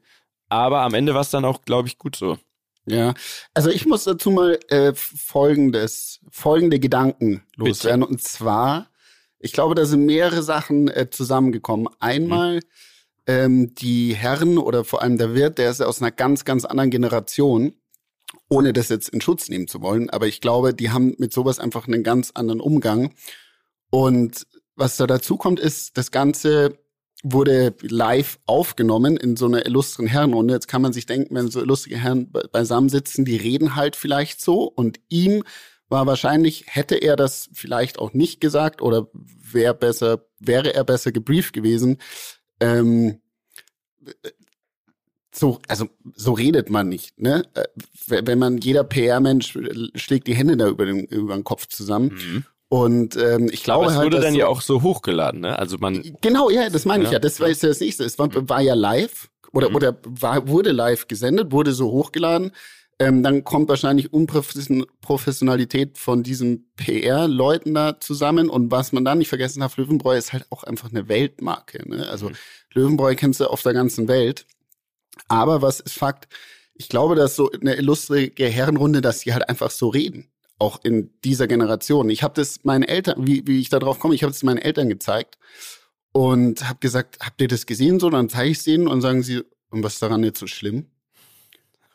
aber 0.49 0.81
am 0.81 0.95
Ende 0.95 1.13
war 1.13 1.21
es 1.21 1.29
dann 1.29 1.45
auch, 1.45 1.61
glaube 1.61 1.87
ich, 1.87 1.99
gut 1.99 2.15
so. 2.15 2.39
Ja, 2.87 3.13
also 3.53 3.69
ich 3.69 3.85
muss 3.85 4.05
dazu 4.05 4.31
mal 4.31 4.57
äh, 4.69 4.93
folgendes, 4.95 6.21
folgende 6.31 6.79
Gedanken 6.79 7.43
loswerden. 7.55 8.01
Und 8.01 8.23
zwar, 8.23 8.89
ich 9.37 9.53
glaube, 9.53 9.75
da 9.75 9.85
sind 9.85 10.07
mehrere 10.07 10.41
Sachen 10.41 10.87
äh, 10.87 11.07
zusammengekommen. 11.11 11.87
Einmal 11.99 12.61
ähm, 13.27 13.75
die 13.75 14.15
Herren 14.15 14.57
oder 14.57 14.83
vor 14.83 15.01
allem 15.01 15.17
der 15.17 15.35
Wirt, 15.35 15.57
der 15.57 15.69
ist 15.69 15.79
ja 15.79 15.85
aus 15.85 16.01
einer 16.01 16.11
ganz, 16.11 16.45
ganz 16.45 16.65
anderen 16.65 16.89
Generation, 16.89 17.73
ohne 18.49 18.73
das 18.73 18.89
jetzt 18.89 19.09
in 19.09 19.21
Schutz 19.21 19.49
nehmen 19.49 19.67
zu 19.67 19.81
wollen. 19.81 20.09
Aber 20.09 20.27
ich 20.27 20.41
glaube, 20.41 20.73
die 20.73 20.89
haben 20.89 21.15
mit 21.17 21.33
sowas 21.33 21.59
einfach 21.59 21.87
einen 21.87 22.03
ganz 22.03 22.31
anderen 22.33 22.61
Umgang. 22.61 23.13
Und 23.89 24.47
was 24.75 24.97
da 24.97 25.07
dazu 25.07 25.37
kommt, 25.37 25.59
ist, 25.59 25.97
das 25.97 26.11
Ganze 26.11 26.79
wurde 27.23 27.73
live 27.81 28.39
aufgenommen 28.45 29.17
in 29.17 29.35
so 29.37 29.47
einer 29.47 29.65
illustren 29.65 30.07
Herrenrunde. 30.07 30.53
Jetzt 30.53 30.67
kann 30.67 30.81
man 30.83 30.93
sich 30.93 31.07
denken, 31.07 31.35
wenn 31.35 31.49
so 31.49 31.61
illustre 31.61 31.95
Herren 31.95 32.31
be- 32.31 32.47
beisammen 32.51 32.89
sitzen, 32.89 33.25
die 33.25 33.37
reden 33.37 33.75
halt 33.75 33.95
vielleicht 33.95 34.39
so 34.39 34.63
und 34.63 34.99
ihm 35.09 35.43
war 35.89 36.05
wahrscheinlich, 36.05 36.65
hätte 36.67 36.95
er 36.95 37.15
das 37.15 37.49
vielleicht 37.53 37.97
auch 37.97 38.13
nicht 38.13 38.41
gesagt 38.41 38.81
oder 38.81 39.07
wäre 39.13 39.73
besser, 39.73 40.25
wäre 40.37 40.73
er 40.73 40.83
besser 40.83 41.11
gebrieft 41.11 41.53
gewesen. 41.53 41.97
Ähm, 42.59 43.19
so, 45.33 45.59
also 45.67 45.87
so 46.15 46.33
redet 46.33 46.69
man 46.69 46.89
nicht, 46.89 47.19
ne? 47.19 47.43
Äh, 47.53 47.65
Wenn 48.07 48.39
man 48.39 48.57
jeder 48.57 48.83
PR-Mensch 48.83 49.55
äh, 49.55 49.89
schlägt 49.95 50.27
die 50.27 50.35
Hände 50.35 50.57
da 50.57 50.67
über 50.67 50.85
den, 50.85 51.05
über 51.05 51.35
den 51.35 51.43
Kopf 51.43 51.67
zusammen. 51.67 52.45
Und 52.69 53.15
ähm, 53.15 53.49
ich 53.51 53.63
glaube 53.63 53.85
Aber 53.85 53.91
es 53.91 53.97
halt, 53.97 54.05
wurde 54.05 54.19
dann 54.19 54.35
ja 54.35 54.47
auch 54.47 54.61
so 54.61 54.81
hochgeladen, 54.81 55.41
ne? 55.41 55.57
Also 55.57 55.77
man, 55.77 56.03
Genau, 56.21 56.49
ja, 56.49 56.69
das 56.69 56.85
meine 56.85 57.03
ich 57.03 57.09
Ja, 57.09 57.13
ja. 57.13 57.19
Das 57.19 57.39
war 57.39 57.47
jetzt 57.47 57.63
das 57.63 57.79
nächste. 57.79 58.03
Es 58.03 58.19
war, 58.19 58.29
war 58.49 58.61
ja 58.61 58.73
live 58.73 59.29
oder, 59.53 59.73
oder 59.73 59.97
war, 60.03 60.47
wurde 60.47 60.71
live 60.71 61.07
gesendet, 61.07 61.51
wurde 61.51 61.71
so 61.71 61.91
hochgeladen. 61.91 62.51
Ähm, 62.99 63.21
dann 63.21 63.43
kommt 63.43 63.69
wahrscheinlich 63.69 64.11
Unprofessionalität 64.11 65.99
von 65.99 66.23
diesen 66.23 66.71
PR-Leuten 66.77 67.75
da 67.75 67.99
zusammen. 67.99 68.49
Und 68.49 68.71
was 68.71 68.91
man 68.91 69.05
dann 69.05 69.19
nicht 69.19 69.29
vergessen 69.29 69.59
darf, 69.59 69.77
Löwenbräu 69.77 70.17
ist 70.17 70.33
halt 70.33 70.45
auch 70.49 70.63
einfach 70.63 70.89
eine 70.89 71.07
Weltmarke. 71.07 71.87
Ne? 71.87 72.07
Also 72.09 72.31
Löwenbräu 72.73 73.15
kennst 73.15 73.39
du 73.39 73.45
auf 73.45 73.61
der 73.61 73.73
ganzen 73.73 74.07
Welt. 74.07 74.47
Aber 75.27 75.61
was 75.61 75.79
ist 75.79 75.93
Fakt? 75.93 76.27
Ich 76.73 76.89
glaube, 76.89 77.15
dass 77.15 77.35
so 77.35 77.51
eine 77.51 77.75
illustre 77.75 78.31
Herrenrunde, 78.35 79.01
dass 79.01 79.19
die 79.19 79.33
halt 79.33 79.47
einfach 79.47 79.69
so 79.69 79.89
reden. 79.89 80.31
Auch 80.59 80.83
in 80.83 81.11
dieser 81.23 81.47
Generation. 81.47 82.09
Ich 82.09 82.23
habe 82.23 82.33
das 82.33 82.63
meinen 82.63 82.83
Eltern, 82.83 83.27
wie, 83.27 83.45
wie 83.45 83.59
ich 83.59 83.69
da 83.69 83.77
drauf 83.77 83.99
komme, 83.99 84.15
ich 84.15 84.23
habe 84.23 84.33
das 84.33 84.41
meinen 84.41 84.57
Eltern 84.57 84.89
gezeigt 84.89 85.37
und 86.13 86.67
habe 86.67 86.79
gesagt, 86.79 87.19
habt 87.19 87.39
ihr 87.41 87.47
das 87.47 87.67
gesehen? 87.67 87.99
So, 87.99 88.09
dann 88.09 88.27
zeige 88.27 88.49
ich 88.49 88.57
es 88.57 88.63
denen 88.63 88.87
und 88.87 89.01
sagen 89.01 89.21
sie, 89.21 89.43
und 89.69 89.83
was 89.83 89.93
ist 89.93 90.01
daran 90.01 90.23
jetzt 90.23 90.39
so 90.39 90.47
schlimm? 90.47 90.87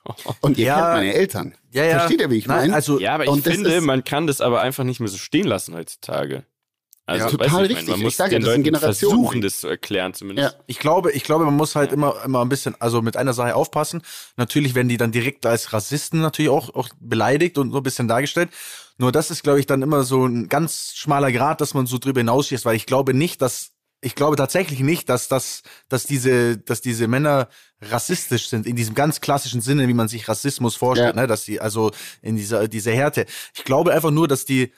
Und 0.41 0.59
ihr 0.59 0.67
Ja. 0.67 0.75
kennt 0.77 0.87
meine 0.95 1.15
Eltern. 1.15 1.55
Ja, 1.71 1.85
ja. 1.85 1.99
Versteht 2.01 2.21
ihr, 2.21 2.31
wie 2.31 2.37
ich 2.39 2.47
Nein, 2.47 2.59
meine? 2.63 2.75
Also, 2.75 2.99
ja, 3.01 3.15
aber 3.15 3.25
ich 3.25 3.43
finde, 3.43 3.71
ist- 3.75 3.85
man 3.85 4.05
kann 4.05 4.27
das 4.27 4.41
aber 4.41 4.61
einfach 4.61 4.85
nicht 4.85 5.01
mehr 5.01 5.09
so 5.09 5.19
stehen 5.19 5.47
lassen 5.47 5.75
heutzutage. 5.75 6.45
Also, 7.05 7.25
Ja, 7.25 7.31
total 7.33 7.47
ich 7.47 7.53
meine, 7.53 7.69
richtig. 7.69 7.89
Man 7.89 7.97
Ich 7.99 8.03
muss 8.05 8.17
sage 8.17 8.33
ja, 8.33 8.39
den 8.39 8.45
das 8.45 8.53
sind 8.53 8.65
Leuten 8.65 8.75
Generationen. 8.75 9.17
versuchen, 9.19 9.41
das 9.43 9.59
zu 9.61 9.67
erklären 9.69 10.15
zumindest. 10.15 10.55
Ja. 10.55 10.61
ich 10.69 10.79
glaube, 10.79 11.11
ich 11.13 11.25
glaube, 11.25 11.45
man 11.45 11.55
muss 11.57 11.75
halt 11.75 11.93
immer, 11.93 12.15
immer 12.25 12.43
ein 12.43 12.49
bisschen, 12.49 12.81
also 12.81 13.03
mit 13.03 13.17
einer 13.17 13.33
Sache 13.33 13.57
aufpassen. 13.57 14.03
Natürlich 14.37 14.75
werden 14.77 14.89
die 14.89 14.99
dann 14.99 15.11
direkt 15.11 15.45
als 15.45 15.73
Rassisten 15.73 16.21
natürlich 16.21 16.51
auch, 16.51 16.73
auch 16.75 16.89
beleidigt 17.01 17.59
und 17.59 17.73
so 17.73 17.79
ein 17.79 17.83
bisschen 17.83 18.07
dargestellt. 18.07 18.51
Nur 18.99 19.11
das 19.11 19.33
ist, 19.33 19.43
glaube 19.43 19.59
ich, 19.59 19.67
dann 19.67 19.83
immer 19.83 20.05
so 20.05 20.25
ein 20.27 20.49
ganz 20.49 20.93
schmaler 20.95 21.33
Grad, 21.33 21.61
dass 21.61 21.75
man 21.75 21.87
so 21.87 21.99
drüber 21.99 22.21
hinausschießt, 22.21 22.65
weil 22.65 22.77
ich 22.77 22.87
glaube 22.87 23.15
nicht, 23.15 23.43
dass 23.43 23.73
ich 24.03 24.15
glaube 24.17 24.37
tatsächlich 24.37 24.81
nicht, 24.81 25.09
dass 25.09 25.29
das, 25.29 25.63
dass 25.89 26.05
diese, 26.05 26.59
dass 26.59 26.81
diese 26.81 27.07
Männer 27.09 27.49
rassistisch 27.81 28.49
sind 28.49 28.67
in 28.67 28.77
diesem 28.77 28.95
ganz 28.95 29.21
klassischen 29.21 29.61
Sinne, 29.61 29.89
wie 29.89 29.95
man 29.95 30.09
sich 30.09 30.29
Rassismus 30.29 30.77
vorstellt, 30.77 31.15
Ja. 31.17 31.23
ne, 31.23 31.27
dass 31.29 31.45
die 31.45 31.61
also 31.61 31.93
in 32.21 32.37
dieser 32.37 32.69
dieser 32.69 32.93
Härte. 32.93 33.27
Ich 33.55 33.65
glaube 33.65 33.93
einfach 33.93 34.11
nur, 34.11 34.29
dass 34.29 34.45
die 34.45 34.73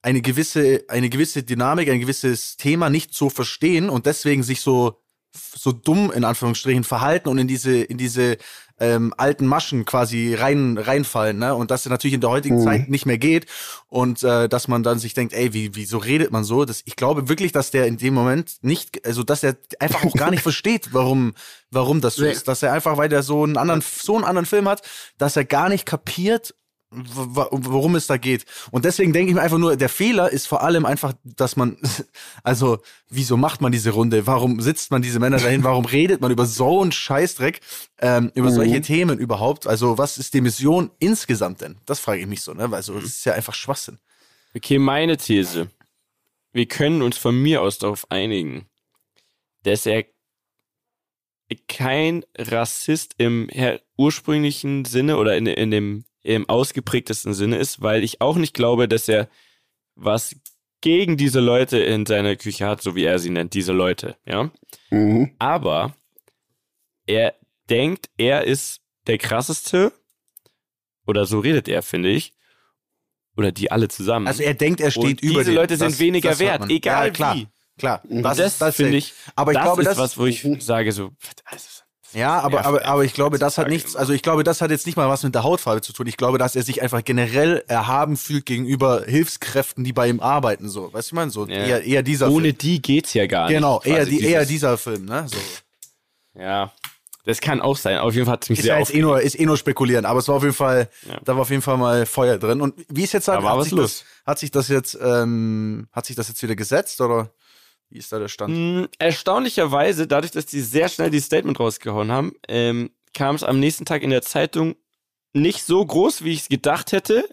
eine 0.00 0.22
gewisse 0.22 0.84
eine 0.88 1.08
gewisse 1.10 1.42
Dynamik, 1.42 1.88
ein 1.90 2.00
gewisses 2.00 2.56
Thema 2.56 2.88
nicht 2.88 3.14
so 3.14 3.28
verstehen 3.30 3.90
und 3.90 4.06
deswegen 4.06 4.44
sich 4.44 4.60
so 4.60 5.01
so 5.34 5.72
dumm 5.72 6.10
in 6.12 6.24
Anführungsstrichen 6.24 6.84
verhalten 6.84 7.28
und 7.28 7.38
in 7.38 7.48
diese 7.48 7.76
in 7.82 7.98
diese 7.98 8.36
ähm, 8.80 9.14
alten 9.16 9.46
Maschen 9.46 9.84
quasi 9.84 10.34
rein 10.34 10.76
reinfallen, 10.76 11.38
ne? 11.38 11.54
Und 11.54 11.70
dass 11.70 11.84
das 11.84 11.90
natürlich 11.90 12.14
in 12.14 12.20
der 12.20 12.30
heutigen 12.30 12.56
Mhm. 12.58 12.64
Zeit 12.64 12.88
nicht 12.88 13.06
mehr 13.06 13.18
geht 13.18 13.46
und 13.88 14.22
äh, 14.24 14.48
dass 14.48 14.66
man 14.66 14.82
dann 14.82 14.98
sich 14.98 15.14
denkt, 15.14 15.32
ey, 15.34 15.52
wie 15.54 15.74
wieso 15.74 15.98
redet 15.98 16.32
man 16.32 16.42
so? 16.44 16.64
Das, 16.64 16.82
ich 16.84 16.96
glaube 16.96 17.28
wirklich, 17.28 17.52
dass 17.52 17.70
der 17.70 17.86
in 17.86 17.96
dem 17.96 18.12
Moment 18.14 18.56
nicht, 18.62 19.06
also 19.06 19.22
dass 19.22 19.42
er 19.42 19.56
einfach 19.78 20.04
auch 20.04 20.14
gar 20.14 20.30
nicht 20.30 20.42
versteht, 20.48 20.88
warum 20.92 21.34
warum 21.70 22.00
das 22.00 22.16
so 22.16 22.24
Nee. 22.24 22.32
ist, 22.32 22.48
dass 22.48 22.62
er 22.62 22.72
einfach, 22.72 22.96
weil 22.96 23.08
der 23.08 23.22
so 23.22 23.44
einen 23.44 23.56
anderen 23.56 23.82
so 23.82 24.16
einen 24.16 24.24
anderen 24.24 24.46
Film 24.46 24.68
hat, 24.68 24.82
dass 25.16 25.36
er 25.36 25.44
gar 25.44 25.68
nicht 25.68 25.86
kapiert, 25.86 26.54
worum 26.92 27.94
es 27.96 28.06
da 28.06 28.16
geht. 28.16 28.44
Und 28.70 28.84
deswegen 28.84 29.12
denke 29.12 29.30
ich 29.30 29.34
mir 29.34 29.42
einfach 29.42 29.58
nur, 29.58 29.76
der 29.76 29.88
Fehler 29.88 30.30
ist 30.30 30.46
vor 30.46 30.62
allem 30.62 30.84
einfach, 30.84 31.14
dass 31.24 31.56
man, 31.56 31.78
also, 32.42 32.78
wieso 33.08 33.36
macht 33.36 33.60
man 33.60 33.72
diese 33.72 33.90
Runde? 33.90 34.26
Warum 34.26 34.60
sitzt 34.60 34.90
man 34.90 35.02
diese 35.02 35.18
Männer 35.18 35.38
dahin? 35.38 35.64
Warum 35.64 35.84
redet 35.84 36.20
man 36.20 36.30
über 36.30 36.46
so 36.46 36.82
einen 36.82 36.92
Scheißdreck, 36.92 37.60
ähm, 37.98 38.30
über 38.34 38.50
Mhm. 38.50 38.54
solche 38.54 38.80
Themen 38.82 39.18
überhaupt? 39.18 39.66
Also, 39.66 39.98
was 39.98 40.18
ist 40.18 40.34
die 40.34 40.40
Mission 40.40 40.90
insgesamt 40.98 41.60
denn? 41.62 41.78
Das 41.86 42.00
frage 42.00 42.20
ich 42.20 42.26
mich 42.26 42.42
so, 42.42 42.52
ne? 42.52 42.70
Weil 42.70 42.82
so, 42.82 42.94
das 42.94 43.04
ist 43.04 43.24
ja 43.24 43.32
einfach 43.32 43.54
Schwachsinn. 43.54 43.98
Okay, 44.54 44.78
meine 44.78 45.16
These. 45.16 45.70
Wir 46.52 46.66
können 46.66 47.00
uns 47.00 47.16
von 47.16 47.40
mir 47.40 47.62
aus 47.62 47.78
darauf 47.78 48.10
einigen, 48.10 48.66
dass 49.62 49.86
er 49.86 50.04
kein 51.68 52.24
Rassist 52.36 53.14
im 53.18 53.48
ursprünglichen 53.96 54.84
Sinne 54.84 55.16
oder 55.18 55.36
in, 55.36 55.46
in 55.46 55.70
dem 55.70 56.04
im 56.22 56.48
ausgeprägtesten 56.48 57.34
Sinne 57.34 57.56
ist, 57.58 57.82
weil 57.82 58.04
ich 58.04 58.20
auch 58.20 58.36
nicht 58.36 58.54
glaube, 58.54 58.88
dass 58.88 59.08
er 59.08 59.28
was 59.94 60.36
gegen 60.80 61.16
diese 61.16 61.40
Leute 61.40 61.78
in 61.78 62.06
seiner 62.06 62.36
Küche 62.36 62.66
hat, 62.66 62.82
so 62.82 62.94
wie 62.96 63.04
er 63.04 63.18
sie 63.18 63.30
nennt, 63.30 63.54
diese 63.54 63.72
Leute, 63.72 64.16
ja. 64.26 64.50
Mhm. 64.90 65.34
Aber 65.38 65.94
er 67.06 67.34
denkt, 67.70 68.10
er 68.18 68.44
ist 68.44 68.80
der 69.06 69.18
krasseste 69.18 69.92
oder 71.06 71.26
so 71.26 71.40
redet 71.40 71.68
er, 71.68 71.82
finde 71.82 72.10
ich. 72.10 72.32
Oder 73.36 73.50
die 73.50 73.70
alle 73.72 73.88
zusammen. 73.88 74.26
Also, 74.26 74.42
er 74.42 74.52
denkt, 74.54 74.80
er 74.80 74.90
steht 74.90 75.04
und 75.04 75.22
über 75.22 75.38
diese 75.40 75.44
den. 75.52 75.54
Leute 75.54 75.76
sind 75.76 75.92
Das- 75.92 75.98
weniger 75.98 76.28
das 76.30 76.38
wert, 76.38 76.64
egal 76.68 77.06
ja, 77.06 77.12
klar. 77.12 77.36
wie. 77.36 77.48
Klar, 77.78 78.02
Das, 78.04 78.38
ist- 78.38 78.62
finde 78.76 78.98
ich, 78.98 79.14
Aber 79.34 79.52
ich 79.52 79.56
das 79.56 79.64
glaube, 79.64 79.82
ist 79.82 79.88
das 79.88 79.98
was, 79.98 80.18
wo 80.18 80.26
ich 80.26 80.46
sage 80.60 80.92
so, 80.92 81.10
also, 81.46 81.64
Ja, 82.14 82.40
aber, 82.40 82.64
aber, 82.66 82.84
aber 82.84 83.04
ich 83.04 83.14
glaube, 83.14 83.38
das 83.38 83.56
hat 83.58 83.68
nichts, 83.68 83.96
also 83.96 84.12
ich 84.12 84.22
glaube, 84.22 84.44
das 84.44 84.60
hat 84.60 84.70
jetzt 84.70 84.86
nicht 84.86 84.96
mal 84.96 85.08
was 85.08 85.22
mit 85.22 85.34
der 85.34 85.42
Hautfarbe 85.44 85.80
zu 85.80 85.92
tun. 85.92 86.06
Ich 86.06 86.16
glaube, 86.16 86.36
dass 86.38 86.54
er 86.56 86.62
sich 86.62 86.82
einfach 86.82 87.02
generell 87.04 87.64
erhaben 87.68 88.16
fühlt 88.16 88.44
gegenüber 88.46 89.02
Hilfskräften, 89.06 89.82
die 89.84 89.92
bei 89.92 90.08
ihm 90.08 90.20
arbeiten, 90.20 90.68
so. 90.68 90.92
Weißt 90.92 91.10
du, 91.10 91.14
ich 91.14 91.16
meine, 91.16 91.30
so 91.30 91.46
Ja. 91.46 91.54
eher, 91.54 91.84
eher 91.84 92.02
dieser 92.02 92.30
ohne 92.30 92.46
Film. 92.48 92.58
die 92.58 92.82
geht's 92.82 93.14
ja 93.14 93.26
gar 93.26 93.46
nicht. 93.46 93.54
Genau, 93.56 93.80
eher, 93.82 94.04
die, 94.04 94.22
eher 94.22 94.44
dieser 94.44 94.76
Film, 94.78 95.06
ne? 95.06 95.26
So. 95.28 95.38
Ja, 96.38 96.72
das 97.24 97.40
kann 97.40 97.60
auch 97.60 97.76
sein. 97.76 97.98
Auf 97.98 98.14
jeden 98.14 98.26
Fall 98.26 98.32
hat 98.34 98.42
es 98.44 98.50
mich 98.50 98.58
Ist 98.58 98.64
sehr 98.64 98.74
ja 98.74 98.80
jetzt 98.80 98.94
eh 98.94 99.00
nur, 99.00 99.20
ist 99.20 99.38
eh 99.38 99.46
nur 99.46 99.56
spekulieren, 99.56 100.04
aber 100.04 100.18
es 100.18 100.28
war 100.28 100.34
auf 100.36 100.42
jeden 100.42 100.54
Fall, 100.54 100.88
Ja. 101.08 101.18
da 101.24 101.34
war 101.34 101.42
auf 101.42 101.50
jeden 101.50 101.62
Fall 101.62 101.76
mal 101.76 102.04
Feuer 102.06 102.38
drin. 102.38 102.60
Und 102.60 102.74
wie 102.88 103.04
ist 103.04 103.12
jetzt 103.12 103.26
sagt, 103.26 103.44
hat 103.44 103.56
was 103.56 103.64
sich 103.64 103.72
los. 103.72 103.98
das, 104.00 104.26
hat 104.26 104.38
sich 104.38 104.50
das 104.50 104.68
jetzt, 104.68 104.98
ähm, 105.00 105.86
hat 105.92 106.06
sich 106.06 106.16
das 106.16 106.28
jetzt 106.28 106.42
wieder 106.42 106.56
gesetzt 106.56 107.00
oder 107.00 107.30
wie 107.92 107.98
ist 107.98 108.12
da 108.12 108.18
der 108.18 108.28
Stand? 108.28 108.54
Mm, 108.56 108.84
Erstaunlicherweise, 108.98 110.06
dadurch, 110.06 110.32
dass 110.32 110.46
die 110.46 110.60
sehr 110.60 110.88
schnell 110.88 111.10
dieses 111.10 111.26
Statement 111.26 111.60
rausgehauen 111.60 112.10
haben, 112.10 112.32
ähm, 112.48 112.90
kam 113.14 113.34
es 113.34 113.42
am 113.42 113.60
nächsten 113.60 113.84
Tag 113.84 114.02
in 114.02 114.10
der 114.10 114.22
Zeitung 114.22 114.76
nicht 115.34 115.64
so 115.64 115.84
groß, 115.84 116.24
wie 116.24 116.32
ich 116.32 116.40
es 116.40 116.48
gedacht 116.48 116.92
hätte. 116.92 117.24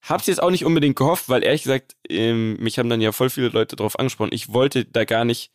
Hab's 0.00 0.26
jetzt 0.26 0.42
auch 0.42 0.50
nicht 0.50 0.64
unbedingt 0.64 0.96
gehofft, 0.96 1.28
weil 1.28 1.44
ehrlich 1.44 1.62
gesagt, 1.62 1.94
ähm, 2.08 2.56
mich 2.56 2.78
haben 2.78 2.88
dann 2.88 3.00
ja 3.00 3.12
voll 3.12 3.30
viele 3.30 3.48
Leute 3.48 3.76
drauf 3.76 3.98
angesprochen. 3.98 4.32
Ich 4.32 4.52
wollte 4.52 4.84
da 4.84 5.04
gar 5.04 5.24
nicht 5.24 5.52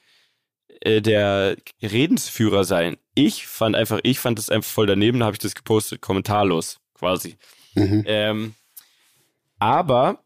äh, 0.82 1.02
der 1.02 1.58
Redensführer 1.82 2.64
sein. 2.64 2.98
Ich 3.16 3.48
fand 3.48 3.76
einfach, 3.76 4.00
ich 4.04 4.20
fand 4.20 4.38
das 4.38 4.50
einfach 4.50 4.70
voll 4.70 4.86
daneben, 4.86 5.20
da 5.20 5.26
habe 5.26 5.36
ich 5.36 5.40
das 5.40 5.56
gepostet, 5.56 6.02
kommentarlos 6.02 6.80
quasi. 6.94 7.38
Mhm. 7.74 8.04
Ähm, 8.06 8.56
aber 9.60 10.24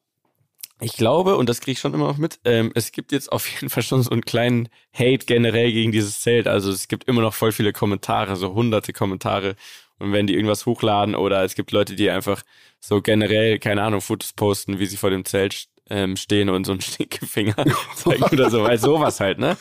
ich 0.81 0.93
glaube, 0.93 1.37
und 1.37 1.47
das 1.47 1.61
kriege 1.61 1.73
ich 1.73 1.79
schon 1.79 1.93
immer 1.93 2.07
noch 2.07 2.17
mit, 2.17 2.39
ähm, 2.43 2.71
es 2.73 2.91
gibt 2.91 3.11
jetzt 3.11 3.31
auf 3.31 3.47
jeden 3.47 3.69
Fall 3.69 3.83
schon 3.83 4.01
so 4.01 4.09
einen 4.09 4.25
kleinen 4.25 4.67
Hate 4.93 5.25
generell 5.25 5.71
gegen 5.71 5.91
dieses 5.91 6.21
Zelt. 6.21 6.47
Also 6.47 6.71
es 6.71 6.87
gibt 6.87 7.03
immer 7.03 7.21
noch 7.21 7.35
voll 7.35 7.51
viele 7.51 7.71
Kommentare, 7.71 8.35
so 8.35 8.53
hunderte 8.55 8.91
Kommentare. 8.91 9.55
Und 9.99 10.11
wenn 10.11 10.25
die 10.25 10.33
irgendwas 10.33 10.65
hochladen 10.65 11.13
oder 11.13 11.43
es 11.43 11.53
gibt 11.53 11.71
Leute, 11.71 11.95
die 11.95 12.09
einfach 12.09 12.41
so 12.79 13.01
generell, 13.01 13.59
keine 13.59 13.83
Ahnung, 13.83 14.01
Fotos 14.01 14.33
posten, 14.33 14.79
wie 14.79 14.87
sie 14.87 14.97
vor 14.97 15.11
dem 15.11 15.23
Zelt 15.23 15.67
ähm, 15.91 16.15
stehen 16.15 16.49
und 16.49 16.65
so 16.65 16.71
einen 16.71 16.81
Stinkefinger 16.81 17.63
zeigen 17.95 18.23
oder 18.23 18.49
so, 18.49 18.63
weil 18.63 18.79
sowas 18.79 19.19
halt, 19.19 19.37
ne? 19.37 19.57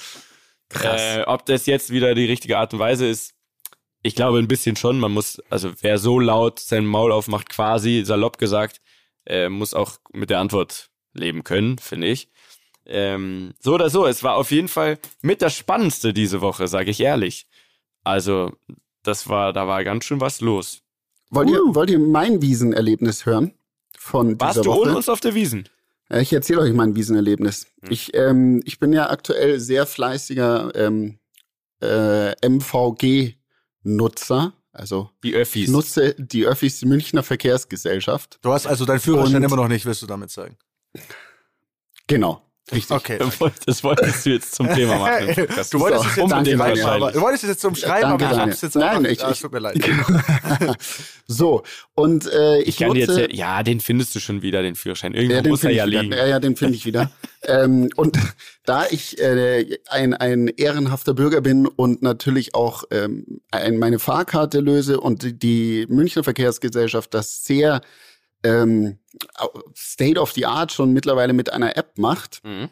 Krass. 0.71 1.19
Äh, 1.19 1.23
ob 1.27 1.45
das 1.45 1.67
jetzt 1.67 1.91
wieder 1.91 2.15
die 2.15 2.25
richtige 2.25 2.57
Art 2.57 2.73
und 2.73 2.79
Weise 2.79 3.07
ist, 3.07 3.35
ich 4.03 4.15
glaube 4.15 4.39
ein 4.39 4.49
bisschen 4.49 4.77
schon. 4.77 4.99
Man 4.99 5.13
muss, 5.13 5.43
also 5.51 5.73
wer 5.83 5.99
so 5.99 6.19
laut 6.19 6.61
sein 6.61 6.87
Maul 6.87 7.13
aufmacht, 7.13 7.51
quasi 7.51 8.03
salopp 8.07 8.39
gesagt, 8.39 8.81
äh, 9.27 9.51
muss 9.51 9.75
auch 9.75 9.99
mit 10.13 10.31
der 10.31 10.39
Antwort 10.39 10.90
leben 11.15 11.45
können, 11.45 11.79
finde 11.79 12.09
ich. 12.09 12.29
Ähm, 12.87 13.53
so 13.61 13.75
oder 13.75 13.91
so, 13.91 14.07
es 14.07 14.23
war 14.23 14.37
auf 14.37 14.51
jeden 14.51 14.69
Fall 14.69 14.99
mit 15.23 15.43
das 15.43 15.55
Spannendste 15.57 16.13
diese 16.13 16.41
Woche, 16.41 16.67
sage 16.69 16.91
ich 16.91 17.01
ehrlich. 17.01 17.47
Also, 18.05 18.53
das 19.03 19.29
war, 19.29 19.53
da 19.53 19.67
war 19.69 19.85
ganz 19.85 20.05
schön 20.05 20.21
was 20.21 20.41
los. 20.41 20.83
Wollt, 21.31 21.51
ihr, 21.51 21.61
wollt 21.67 21.91
ihr 21.91 21.99
mein 21.99 22.43
Wiesenerlebnis 22.43 23.27
hören? 23.27 23.53
Von 23.97 24.39
dieser 24.39 24.41
Warst 24.41 24.65
du 24.65 24.71
Woche? 24.71 24.81
ohne 24.81 24.97
uns 24.97 25.09
auf 25.09 25.21
der 25.21 25.35
Wiesen? 25.35 25.69
Äh, 26.09 26.23
Ich 26.23 26.33
erzähle 26.33 26.61
euch 26.63 26.73
mein 26.73 26.97
Wiesenerlebnis. 26.97 27.67
Hm. 27.83 27.93
Ich, 27.93 28.15
ähm, 28.15 28.63
ich 28.65 28.79
bin 28.81 28.93
ja 28.93 29.11
aktuell 29.11 29.61
sehr 29.61 29.87
fleißiger 29.87 30.73
ähm, 30.75 31.19
äh, 31.83 32.33
MVG-Nutzer. 32.49 34.53
Also 34.73 35.11
Die 35.25 35.31
ich 35.31 35.35
Öffis. 35.37 35.69
nutze 35.69 36.15
die 36.17 36.47
Öffis 36.47 36.79
die 36.79 36.87
Münchner 36.87 37.23
Verkehrsgesellschaft. 37.25 38.39
Du 38.43 38.53
hast 38.53 38.67
also 38.67 38.85
deinen 38.85 39.01
Führerschein 39.01 39.37
Und- 39.37 39.43
immer 39.45 39.57
noch 39.57 39.69
nicht, 39.69 39.85
willst 39.85 40.03
du 40.03 40.07
damit 40.07 40.31
sagen? 40.31 40.57
Genau. 42.07 42.43
Richtig. 42.73 42.97
Okay. 42.97 43.19
Das 43.67 43.83
wolltest 43.83 44.25
du 44.27 44.31
jetzt 44.31 44.55
zum 44.55 44.69
Thema 44.73 44.97
machen. 44.99 45.27
Du 45.73 45.81
wolltest 45.81 46.05
es 46.07 46.17
jetzt 46.17 46.23
Unbedingt 46.23 46.31
danke, 46.31 46.31
Daniel. 46.31 46.59
wahrscheinlich. 46.61 46.85
aber, 46.87 47.11
du 47.13 47.21
wolltest 47.21 47.43
es 47.43 47.51
jetzt 47.51 47.61
zum 47.63 47.75
Schreiben, 47.75 48.03
danke, 48.11 48.25
aber 48.27 48.33
ich 48.33 48.39
Daniel. 48.39 48.53
hab's 48.53 48.63
jetzt 48.63 48.77
Nein, 48.77 48.97
einfach, 48.99 49.11
ich- 49.11 49.25
ah, 49.25 49.29
es 49.31 49.37
ich- 49.37 49.41
tut 49.43 49.53
mir 49.53 49.59
leid. 49.59 49.77
so, 51.27 51.63
und 51.95 52.31
äh, 52.33 52.61
ich, 52.61 52.69
Ich 52.69 52.77
kann 52.77 52.89
nutze, 52.97 53.23
jetzt, 53.23 53.35
ja, 53.35 53.65
den 53.65 53.81
findest 53.81 54.15
du 54.15 54.21
schon 54.21 54.43
wieder, 54.43 54.63
den 54.63 54.77
Führerschein. 54.77 55.15
Irgendwo 55.15 55.35
Ja, 55.35 55.43
den 55.43 55.51
muss 55.51 55.65
er 55.65 55.71
finde 55.71 55.77
ja 55.79 55.85
ich 55.85 55.91
wieder. 55.91 56.03
liegen. 56.03 56.13
Ja, 56.17 56.27
ja, 56.27 56.39
den 56.39 56.55
finde 56.55 56.75
ich 56.77 56.87
wieder. 56.87 57.11
ähm, 57.43 57.91
und 57.97 58.17
da 58.65 58.87
ich 58.89 59.19
äh, 59.21 59.79
ein, 59.89 60.15
ein 60.15 60.47
ehrenhafter 60.47 61.13
Bürger 61.13 61.41
bin 61.41 61.67
und 61.67 62.03
natürlich 62.03 62.55
auch 62.55 62.85
ähm, 62.93 63.41
ein, 63.51 63.79
meine 63.79 63.99
Fahrkarte 63.99 64.61
löse 64.61 65.01
und 65.01 65.25
die, 65.25 65.37
die 65.37 65.87
Münchner 65.89 66.23
Verkehrsgesellschaft 66.23 67.15
das 67.15 67.43
sehr 67.45 67.81
ähm, 68.43 68.99
State 69.77 70.19
of 70.21 70.33
the 70.33 70.47
Art 70.47 70.73
schon 70.73 70.93
mittlerweile 70.93 71.33
mit 71.33 71.53
einer 71.53 71.77
App 71.77 71.99
macht, 71.99 72.41
Mhm. 72.45 72.69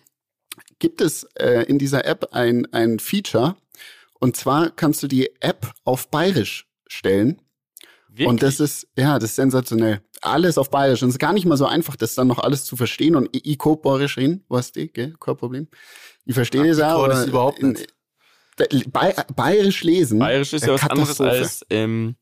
gibt 0.79 1.01
es 1.01 1.25
äh, 1.39 1.65
in 1.69 1.79
dieser 1.79 2.05
App 2.05 2.29
ein, 2.33 2.73
ein 2.73 2.99
Feature. 2.99 3.57
Und 4.21 4.37
zwar 4.37 4.71
kannst 4.71 5.03
du 5.03 5.07
die 5.09 5.31
App 5.41 5.73
auf 5.85 6.09
Bayerisch 6.11 6.67
stellen. 6.89 7.41
Und 8.27 8.43
das 8.43 8.59
ist, 8.59 8.89
ja, 8.97 9.19
das 9.21 9.31
ist 9.31 9.37
sensationell. 9.37 10.01
Alles 10.23 10.59
auf 10.59 10.71
Bayerisch. 10.71 11.03
Und 11.05 11.11
es 11.11 11.15
ist 11.15 11.19
gar 11.21 11.33
nicht 11.33 11.47
mal 11.47 11.57
so 11.57 11.67
einfach, 11.67 11.95
das 11.95 12.17
dann 12.17 12.27
noch 12.27 12.41
alles 12.41 12.65
zu 12.65 12.77
verstehen. 12.77 13.15
Und 13.15 13.29
ich, 13.33 13.47
ich 13.47 13.59
Bayerisch 13.59 14.17
reden, 14.17 14.45
was 14.49 14.73
die, 14.73 14.89
gell? 14.93 15.15
Kein 15.21 15.37
Problem. 15.37 15.69
Ich 16.25 16.35
verstehe 16.35 16.67
das 16.67 16.79
ich 16.79 16.83
auch. 16.85 17.03
kann 17.03 17.11
das 17.11 17.19
aber 17.21 17.29
überhaupt 17.29 17.63
nicht. 17.63 17.95
Ba- 18.57 18.65
Bay 18.91 19.15
Bayerisch 19.37 19.85
lesen. 19.85 20.19
Bayerisch 20.19 20.53
ist 20.53 20.63
ja 20.67 20.71
äh, 20.71 20.75
was 20.75 20.91
anderes 20.91 21.21
als, 21.21 21.65
ähm, 21.71 22.17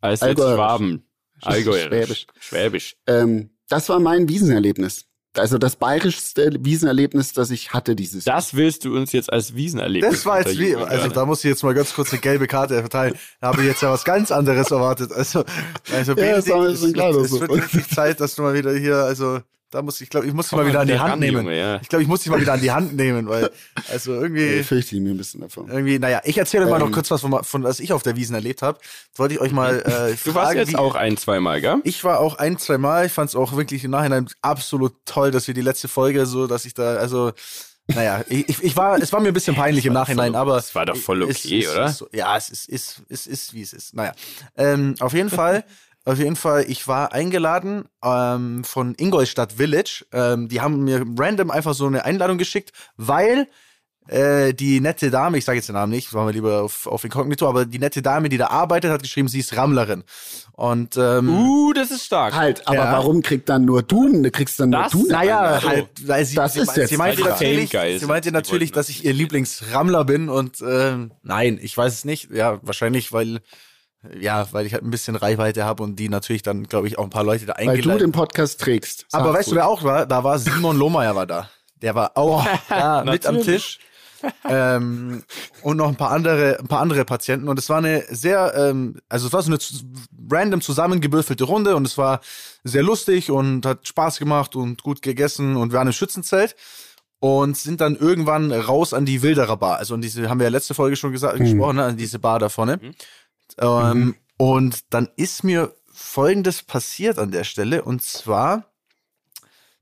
als 0.00 0.22
Allgäuerisch. 0.22 0.56
Schwaben. 0.56 1.04
Allgäuerisch. 1.42 1.86
Schwäbisch. 1.88 2.26
Schwäbisch. 2.40 2.96
Ähm, 3.06 3.50
das 3.68 3.88
war 3.88 4.00
mein 4.00 4.28
Wiesenerlebnis. 4.28 5.04
Also 5.36 5.58
das 5.58 5.76
bayerischste 5.76 6.50
Wiesenerlebnis, 6.60 7.32
das 7.34 7.50
ich 7.50 7.72
hatte 7.72 7.94
dieses 7.94 8.24
Jahr. 8.24 8.36
Das 8.36 8.54
willst 8.54 8.84
du 8.84 8.96
uns 8.96 9.12
jetzt 9.12 9.30
als 9.32 9.54
Wiesenerlebnis 9.54 10.10
Das 10.10 10.26
war 10.26 10.40
jetzt 10.40 10.58
wie, 10.58 10.74
also 10.74 11.08
da 11.08 11.26
muss 11.26 11.44
ich 11.44 11.50
jetzt 11.50 11.62
mal 11.62 11.74
ganz 11.74 11.92
kurz 11.94 12.10
eine 12.12 12.20
gelbe 12.20 12.46
Karte 12.46 12.80
verteilen. 12.80 13.14
Da 13.40 13.48
habe 13.48 13.60
ich 13.60 13.68
jetzt 13.68 13.82
ja 13.82 13.90
was 13.92 14.04
ganz 14.04 14.32
anderes 14.32 14.70
erwartet. 14.70 15.12
Also, 15.12 15.44
also 15.92 16.12
Ja, 16.16 16.36
das 16.36 16.48
war 16.48 16.62
mir 16.62 16.68
es, 16.68 16.80
schon 16.80 16.92
klar, 16.92 17.10
es 17.10 17.30
so- 17.30 17.40
wird 17.40 17.50
wirklich 17.52 17.88
Zeit, 17.88 18.20
dass 18.20 18.34
du 18.34 18.42
mal 18.42 18.54
wieder 18.54 18.72
hier, 18.74 18.96
also 18.96 19.40
da 19.70 19.82
muss 19.82 20.00
ich 20.00 20.08
glaube, 20.10 20.26
ich 20.26 20.32
muss 20.32 20.48
dich 20.48 20.56
mal 20.56 20.66
wieder 20.66 20.80
an 20.80 20.86
die 20.88 20.98
Hand 20.98 21.20
nehmen. 21.20 21.38
Junge, 21.44 21.58
ja. 21.58 21.78
Ich 21.82 21.88
glaube, 21.88 22.02
ich 22.02 22.08
muss 22.08 22.20
dich 22.22 22.30
mal 22.30 22.40
wieder 22.40 22.54
an 22.54 22.60
die 22.60 22.70
Hand 22.70 22.94
nehmen, 22.96 23.28
weil 23.28 23.50
also 23.90 24.14
irgendwie 24.14 24.44
Ich 24.46 24.66
fürchte 24.66 24.94
ich 24.96 25.00
mir 25.02 25.10
ein 25.10 25.16
bisschen 25.18 25.40
davon. 25.42 25.68
irgendwie, 25.68 25.98
naja, 25.98 26.20
ich 26.24 26.38
erzähle 26.38 26.66
mal 26.66 26.78
noch 26.78 26.86
Ähm. 26.86 26.92
kurz 26.92 27.10
was 27.10 27.20
von, 27.20 27.44
von 27.44 27.62
was 27.64 27.78
ich 27.80 27.92
auf 27.92 28.02
der 28.02 28.16
Wiesen 28.16 28.34
erlebt 28.34 28.62
habe. 28.62 28.78
Wollte 29.16 29.34
ich 29.34 29.40
euch 29.40 29.52
mal 29.52 29.80
äh, 29.80 30.16
Du 30.24 30.34
warst 30.34 30.54
jetzt 30.54 30.72
wie, 30.72 30.76
auch 30.76 30.94
ein, 30.94 31.16
zweimal, 31.16 31.60
gell? 31.60 31.76
ich 31.84 32.02
war 32.04 32.20
auch 32.20 32.36
ein, 32.38 32.58
zwei 32.58 32.78
Mal. 32.78 33.06
Ich 33.06 33.12
fand 33.12 33.28
es 33.30 33.36
auch 33.36 33.56
wirklich 33.56 33.84
im 33.84 33.90
Nachhinein 33.90 34.26
absolut 34.42 34.94
toll, 35.04 35.30
dass 35.30 35.46
wir 35.46 35.54
die 35.54 35.60
letzte 35.62 35.88
Folge 35.88 36.24
so, 36.26 36.46
dass 36.46 36.64
ich 36.64 36.74
da, 36.74 36.96
also, 36.96 37.32
naja, 37.88 38.22
ich, 38.28 38.48
ich- 38.62 38.76
war, 38.76 38.98
es 38.98 39.12
war 39.12 39.20
mir 39.20 39.28
ein 39.28 39.34
bisschen 39.34 39.54
peinlich 39.56 39.86
im 39.86 39.92
Nachhinein, 39.94 40.32
voll- 40.32 40.40
aber. 40.40 40.56
es 40.58 40.74
war 40.74 40.84
doch 40.86 40.96
voll 40.96 41.22
okay, 41.22 41.60
es, 41.64 41.70
oder? 41.72 41.86
Ist 41.86 41.98
so, 41.98 42.08
ja, 42.12 42.36
es 42.36 42.48
ist, 42.50 42.68
ist, 42.68 43.02
es 43.08 43.26
ist, 43.26 43.54
wie 43.54 43.62
es 43.62 43.72
ist. 43.72 43.94
Naja. 43.94 44.12
Ähm, 44.56 44.94
auf 45.00 45.12
jeden 45.14 45.30
Fall, 45.30 45.64
auf 46.08 46.18
jeden 46.18 46.36
Fall, 46.36 46.64
ich 46.68 46.88
war 46.88 47.12
eingeladen 47.12 47.84
ähm, 48.04 48.64
von 48.64 48.94
Ingolstadt 48.98 49.52
Village. 49.54 50.06
Ähm, 50.12 50.48
die 50.48 50.60
haben 50.60 50.84
mir 50.84 51.04
random 51.18 51.50
einfach 51.50 51.74
so 51.74 51.86
eine 51.86 52.04
Einladung 52.04 52.38
geschickt, 52.38 52.72
weil 52.96 53.46
äh, 54.06 54.54
die 54.54 54.80
nette 54.80 55.10
Dame, 55.10 55.36
ich 55.36 55.44
sage 55.44 55.56
jetzt 55.58 55.68
den 55.68 55.74
Namen 55.74 55.92
nicht, 55.92 56.10
machen 56.14 56.28
wir 56.28 56.32
lieber 56.32 56.62
auf, 56.62 56.86
auf 56.86 57.04
Inkognito, 57.04 57.46
aber 57.46 57.66
die 57.66 57.78
nette 57.78 58.00
Dame, 58.00 58.30
die 58.30 58.38
da 58.38 58.46
arbeitet, 58.46 58.90
hat 58.90 59.02
geschrieben, 59.02 59.28
sie 59.28 59.40
ist 59.40 59.54
Rammlerin. 59.54 60.02
Und 60.52 60.96
ähm, 60.96 61.28
Uh, 61.28 61.72
das 61.74 61.90
ist 61.90 62.06
stark. 62.06 62.34
Halt, 62.34 62.66
aber 62.66 62.76
Ja. 62.78 62.92
warum 62.92 63.20
kriegt 63.20 63.50
dann 63.50 63.66
nur 63.66 63.82
du, 63.82 64.10
du 64.22 64.30
kriegst 64.30 64.58
dann 64.60 64.70
nur 64.70 64.80
Das- 64.84 64.92
du 64.92 65.00
eine 65.00 65.08
Naja, 65.12 65.40
Einladung? 65.42 65.68
halt, 65.70 65.88
weil 66.08 66.24
sie, 66.24 66.36
Das 66.36 66.54
sie, 66.54 66.60
ist 66.60 66.74
jetzt 66.76 66.88
sie 66.88 66.96
meinte 66.96 67.18
die 67.18 67.22
Frage. 67.24 67.34
natürlich, 67.44 67.70
geil 67.70 67.92
sie 67.92 67.98
sind. 67.98 68.08
meinte 68.08 68.28
Die 68.30 68.32
natürlich, 68.32 68.70
wollten 68.70 68.74
dass 68.76 68.88
ich 68.88 69.04
ihr 69.04 69.12
Lieblingsrammler 69.12 70.04
bin 70.06 70.30
und 70.30 70.56
ähm, 70.66 71.12
nein, 71.22 71.58
ich 71.60 71.76
weiß 71.76 71.92
es 71.92 72.04
nicht. 72.06 72.30
Ja, 72.32 72.60
wahrscheinlich, 72.62 73.12
weil 73.12 73.40
ja, 74.18 74.46
weil 74.52 74.66
ich 74.66 74.74
halt 74.74 74.84
ein 74.84 74.90
bisschen 74.90 75.16
Reichweite 75.16 75.64
habe 75.64 75.82
und 75.82 75.96
die 75.96 76.08
natürlich 76.08 76.42
dann, 76.42 76.64
glaube 76.64 76.86
ich, 76.86 76.98
auch 76.98 77.04
ein 77.04 77.10
paar 77.10 77.24
Leute 77.24 77.46
da 77.46 77.54
Weil 77.58 77.80
du 77.80 77.98
den 77.98 78.12
Podcast 78.12 78.60
trägst. 78.60 79.06
Aber 79.12 79.32
weißt 79.32 79.50
du, 79.50 79.56
wer 79.56 79.66
auch 79.66 79.82
war? 79.82 80.06
Da 80.06 80.22
war 80.22 80.38
Simon 80.38 80.76
Lohmeier 80.76 81.16
war 81.16 81.26
da. 81.26 81.50
Der 81.82 81.94
war 81.94 82.16
auch 82.16 82.46
da 82.68 83.04
mit 83.06 83.26
am. 83.26 83.40
Tisch. 83.42 83.80
ähm, 84.48 85.22
und 85.62 85.76
noch 85.76 85.88
ein 85.88 85.96
paar 85.96 86.10
andere, 86.10 86.58
ein 86.58 86.66
paar 86.66 86.80
andere 86.80 87.04
Patienten. 87.04 87.48
Und 87.48 87.58
es 87.58 87.68
war 87.68 87.78
eine 87.78 88.04
sehr, 88.08 88.52
ähm, 88.56 89.00
also 89.08 89.28
es 89.28 89.32
war 89.32 89.42
so 89.42 89.50
eine 89.50 89.58
random 90.30 90.60
zusammengewürfelte 90.60 91.44
Runde 91.44 91.76
und 91.76 91.86
es 91.86 91.96
war 91.98 92.20
sehr 92.64 92.82
lustig 92.82 93.30
und 93.30 93.64
hat 93.64 93.86
Spaß 93.86 94.18
gemacht 94.18 94.56
und 94.56 94.82
gut 94.82 95.02
gegessen 95.02 95.56
und 95.56 95.72
wir 95.72 95.78
waren 95.78 95.86
im 95.86 95.92
Schützenzelt 95.92 96.56
und 97.20 97.56
sind 97.56 97.80
dann 97.80 97.96
irgendwann 97.96 98.52
raus 98.52 98.92
an 98.92 99.04
die 99.04 99.22
Wilderer 99.22 99.56
Bar. 99.56 99.78
Also 99.78 99.94
an 99.94 100.00
diese, 100.00 100.28
haben 100.28 100.40
wir 100.40 100.44
ja 100.44 100.50
letzte 100.50 100.74
Folge 100.74 100.96
schon 100.96 101.12
gesagt, 101.12 101.38
gesprochen, 101.38 101.76
ne? 101.76 101.84
an 101.84 101.96
diese 101.96 102.18
Bar 102.18 102.38
da 102.38 102.48
vorne. 102.48 102.80
Ähm, 103.60 104.16
Und 104.36 104.92
dann 104.94 105.08
ist 105.16 105.44
mir 105.44 105.74
Folgendes 105.92 106.62
passiert 106.62 107.18
an 107.18 107.32
der 107.32 107.44
Stelle. 107.44 107.82
Und 107.82 108.02
zwar 108.02 108.67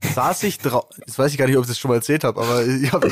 saß 0.03 0.43
ich 0.43 0.59
drauf. 0.59 0.87
Jetzt 0.99 1.19
weiß 1.19 1.33
ich 1.33 1.39
gar 1.39 1.47
nicht, 1.47 1.57
ob 1.57 1.65
ich 1.65 1.69
das 1.69 1.79
schon 1.79 1.89
mal 1.89 1.97
erzählt 1.97 2.25
habe, 2.25 2.41
aber 2.41 2.67
ich 2.67 2.93
habe 2.93 3.09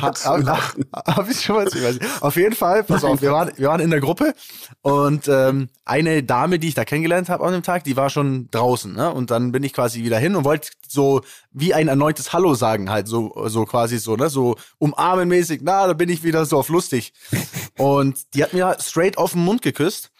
hab, 0.00 0.18
hab, 0.24 1.16
hab 1.16 1.30
ich 1.30 1.40
schon 1.40 1.56
mal 1.56 1.64
erzählt. 1.64 2.00
Auf 2.20 2.36
jeden 2.36 2.54
Fall, 2.54 2.84
pass 2.84 3.04
auf, 3.04 3.20
wir 3.20 3.32
waren, 3.32 3.50
wir 3.56 3.68
waren 3.68 3.80
in 3.80 3.90
der 3.90 4.00
Gruppe 4.00 4.34
und 4.82 5.28
ähm, 5.28 5.68
eine 5.84 6.22
Dame, 6.22 6.58
die 6.58 6.68
ich 6.68 6.74
da 6.74 6.84
kennengelernt 6.84 7.28
habe 7.28 7.44
an 7.44 7.52
dem 7.52 7.62
Tag, 7.62 7.84
die 7.84 7.96
war 7.96 8.10
schon 8.10 8.48
draußen. 8.50 8.92
Ne? 8.92 9.12
Und 9.12 9.30
dann 9.30 9.52
bin 9.52 9.62
ich 9.64 9.72
quasi 9.72 10.04
wieder 10.04 10.18
hin 10.18 10.36
und 10.36 10.44
wollte 10.44 10.70
so 10.86 11.22
wie 11.52 11.74
ein 11.74 11.88
erneutes 11.88 12.32
Hallo 12.32 12.54
sagen, 12.54 12.90
halt 12.90 13.08
so, 13.08 13.32
so 13.48 13.64
quasi 13.64 13.98
so, 13.98 14.16
ne, 14.16 14.30
so 14.30 14.56
umarmenmäßig. 14.78 15.60
Na, 15.62 15.86
da 15.86 15.92
bin 15.94 16.08
ich 16.08 16.22
wieder 16.22 16.46
so 16.46 16.58
auf 16.58 16.68
lustig. 16.68 17.12
Und 17.76 18.34
die 18.34 18.42
hat 18.42 18.52
mir 18.52 18.76
straight 18.78 19.16
auf 19.16 19.32
den 19.32 19.42
Mund 19.42 19.62
geküsst. 19.62 20.10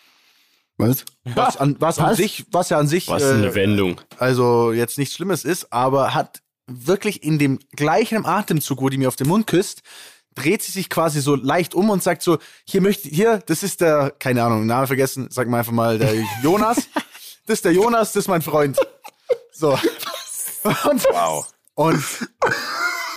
Was? 0.80 1.04
Was, 1.24 1.56
an, 1.56 1.76
was, 1.78 1.98
an 1.98 2.14
sich, 2.14 2.44
was 2.50 2.70
ja 2.70 2.78
an 2.78 2.88
sich, 2.88 3.08
Was 3.08 3.22
eine 3.22 3.48
äh, 3.48 3.54
Wendung. 3.54 4.00
also 4.18 4.72
jetzt 4.72 4.98
nichts 4.98 5.14
Schlimmes 5.14 5.44
ist, 5.44 5.72
aber 5.72 6.14
hat 6.14 6.40
wirklich 6.66 7.22
in 7.22 7.38
dem 7.38 7.58
gleichen 7.76 8.24
Atemzug, 8.26 8.80
wo 8.80 8.88
die 8.88 8.98
mir 8.98 9.08
auf 9.08 9.16
den 9.16 9.28
Mund 9.28 9.46
küsst, 9.46 9.82
dreht 10.34 10.62
sie 10.62 10.70
sich 10.72 10.88
quasi 10.88 11.20
so 11.20 11.34
leicht 11.34 11.74
um 11.74 11.90
und 11.90 12.02
sagt 12.02 12.22
so, 12.22 12.38
hier 12.64 12.80
möchte, 12.80 13.08
hier, 13.08 13.38
das 13.46 13.62
ist 13.62 13.80
der, 13.80 14.12
keine 14.18 14.44
Ahnung, 14.44 14.66
Name 14.66 14.86
vergessen, 14.86 15.28
sag 15.30 15.48
mal 15.48 15.58
einfach 15.58 15.72
mal, 15.72 15.98
der 15.98 16.14
Jonas. 16.42 16.88
Das 17.46 17.54
ist 17.58 17.64
der 17.64 17.72
Jonas, 17.72 18.12
das 18.12 18.24
ist 18.24 18.28
mein 18.28 18.42
Freund. 18.42 18.78
So. 19.52 19.72
Und, 20.84 21.04
Wow. 21.10 21.48
und, 21.74 22.04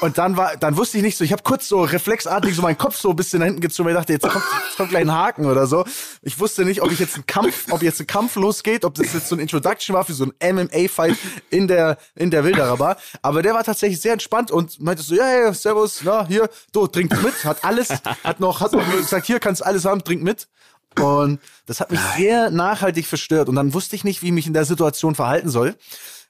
und 0.03 0.17
dann 0.17 0.35
war, 0.35 0.57
dann 0.57 0.75
wusste 0.75 0.97
ich 0.97 1.03
nicht 1.03 1.15
so, 1.15 1.23
ich 1.23 1.31
habe 1.31 1.43
kurz 1.43 1.69
so 1.69 1.81
reflexartig 1.81 2.53
so 2.53 2.61
meinen 2.61 2.77
Kopf 2.77 2.97
so 2.97 3.11
ein 3.11 3.15
bisschen 3.15 3.39
nach 3.39 3.45
hinten 3.45 3.61
gezogen, 3.61 3.87
weil 3.87 3.95
ich 3.95 3.99
dachte, 3.99 4.11
jetzt 4.11 4.29
kommt, 4.29 4.43
jetzt 4.65 4.75
kommt 4.75 4.89
gleich 4.89 5.03
ein 5.03 5.13
Haken 5.13 5.45
oder 5.45 5.65
so. 5.65 5.85
Ich 6.21 6.37
wusste 6.41 6.65
nicht, 6.65 6.81
ob 6.81 6.91
ich 6.91 6.99
jetzt 6.99 7.15
einen 7.15 7.25
Kampf, 7.25 7.71
ob 7.71 7.81
jetzt 7.81 8.01
ein 8.01 8.07
Kampf 8.07 8.35
losgeht, 8.35 8.83
ob 8.83 8.95
das 8.95 9.13
jetzt 9.13 9.29
so 9.29 9.35
ein 9.37 9.39
Introduction 9.39 9.95
war 9.95 10.03
für 10.03 10.11
so 10.11 10.25
ein 10.25 10.55
MMA-Fight 10.55 11.15
in 11.51 11.69
der, 11.69 11.97
in 12.15 12.31
der 12.31 12.43
Wilderer 12.43 12.75
Bar. 12.75 12.97
Aber 13.21 13.41
der 13.41 13.53
war 13.53 13.63
tatsächlich 13.63 14.01
sehr 14.01 14.11
entspannt 14.11 14.51
und 14.51 14.77
meinte 14.81 15.03
so, 15.03 15.15
ja, 15.15 15.39
ja, 15.39 15.53
servus, 15.53 16.01
na, 16.03 16.27
hier, 16.27 16.49
du, 16.73 16.85
trink 16.87 17.23
mit, 17.23 17.45
hat 17.45 17.63
alles, 17.63 17.87
hat 18.25 18.41
noch, 18.41 18.59
hat 18.59 18.73
noch 18.73 18.85
gesagt, 18.91 19.25
hier 19.25 19.39
kannst 19.39 19.65
alles 19.65 19.85
haben, 19.85 20.03
trink 20.03 20.21
mit. 20.21 20.49
Und 20.99 21.39
das 21.65 21.79
hat 21.79 21.91
mich 21.91 22.01
sehr 22.17 22.51
nachhaltig 22.51 23.07
verstört. 23.07 23.47
Und 23.47 23.55
dann 23.55 23.73
wusste 23.73 23.95
ich 23.95 24.03
nicht, 24.03 24.21
wie 24.21 24.27
ich 24.27 24.33
mich 24.33 24.47
in 24.47 24.53
der 24.53 24.65
Situation 24.65 25.15
verhalten 25.15 25.47
soll 25.47 25.77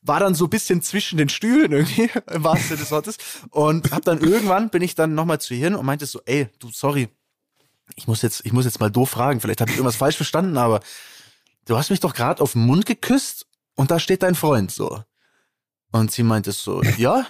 war 0.04 0.20
dann 0.20 0.36
so 0.36 0.46
ein 0.46 0.50
bisschen 0.50 0.82
zwischen 0.82 1.18
den 1.18 1.30
Stühlen 1.30 1.72
irgendwie, 1.72 2.10
im 2.32 2.44
wahrsten 2.44 2.70
Sinne 2.70 2.80
des 2.82 2.92
Wortes. 2.92 3.18
Und 3.50 3.92
hab 3.92 4.04
dann 4.04 4.20
irgendwann, 4.20 4.70
bin 4.70 4.82
ich 4.82 4.96
dann 4.96 5.16
nochmal 5.16 5.40
zu 5.40 5.54
ihr 5.54 5.62
hin 5.62 5.76
und 5.76 5.86
meinte 5.86 6.06
so, 6.06 6.22
ey, 6.26 6.50
du, 6.60 6.70
sorry, 6.72 7.10
ich 7.96 8.08
muss 8.08 8.22
jetzt, 8.22 8.46
ich 8.46 8.54
muss 8.54 8.66
jetzt 8.66 8.80
mal 8.80 8.92
doof 8.92 9.12
fragen, 9.12 9.40
vielleicht 9.42 9.62
habe 9.62 9.72
ich 9.72 9.78
irgendwas 9.78 9.96
falsch 9.96 10.16
verstanden, 10.16 10.58
aber 10.58 10.82
du 11.66 11.78
hast 11.78 11.90
mich 11.90 12.00
doch 12.00 12.14
gerade 12.14 12.42
auf 12.42 12.54
den 12.54 12.66
Mund 12.66 12.86
geküsst 12.86 13.48
und 13.76 13.92
da 13.92 14.00
steht 14.00 14.24
dein 14.24 14.36
Freund 14.36 14.72
so. 14.72 15.04
Und 15.92 16.12
sie 16.12 16.24
meinte 16.24 16.52
so, 16.52 16.82
ja? 16.98 17.26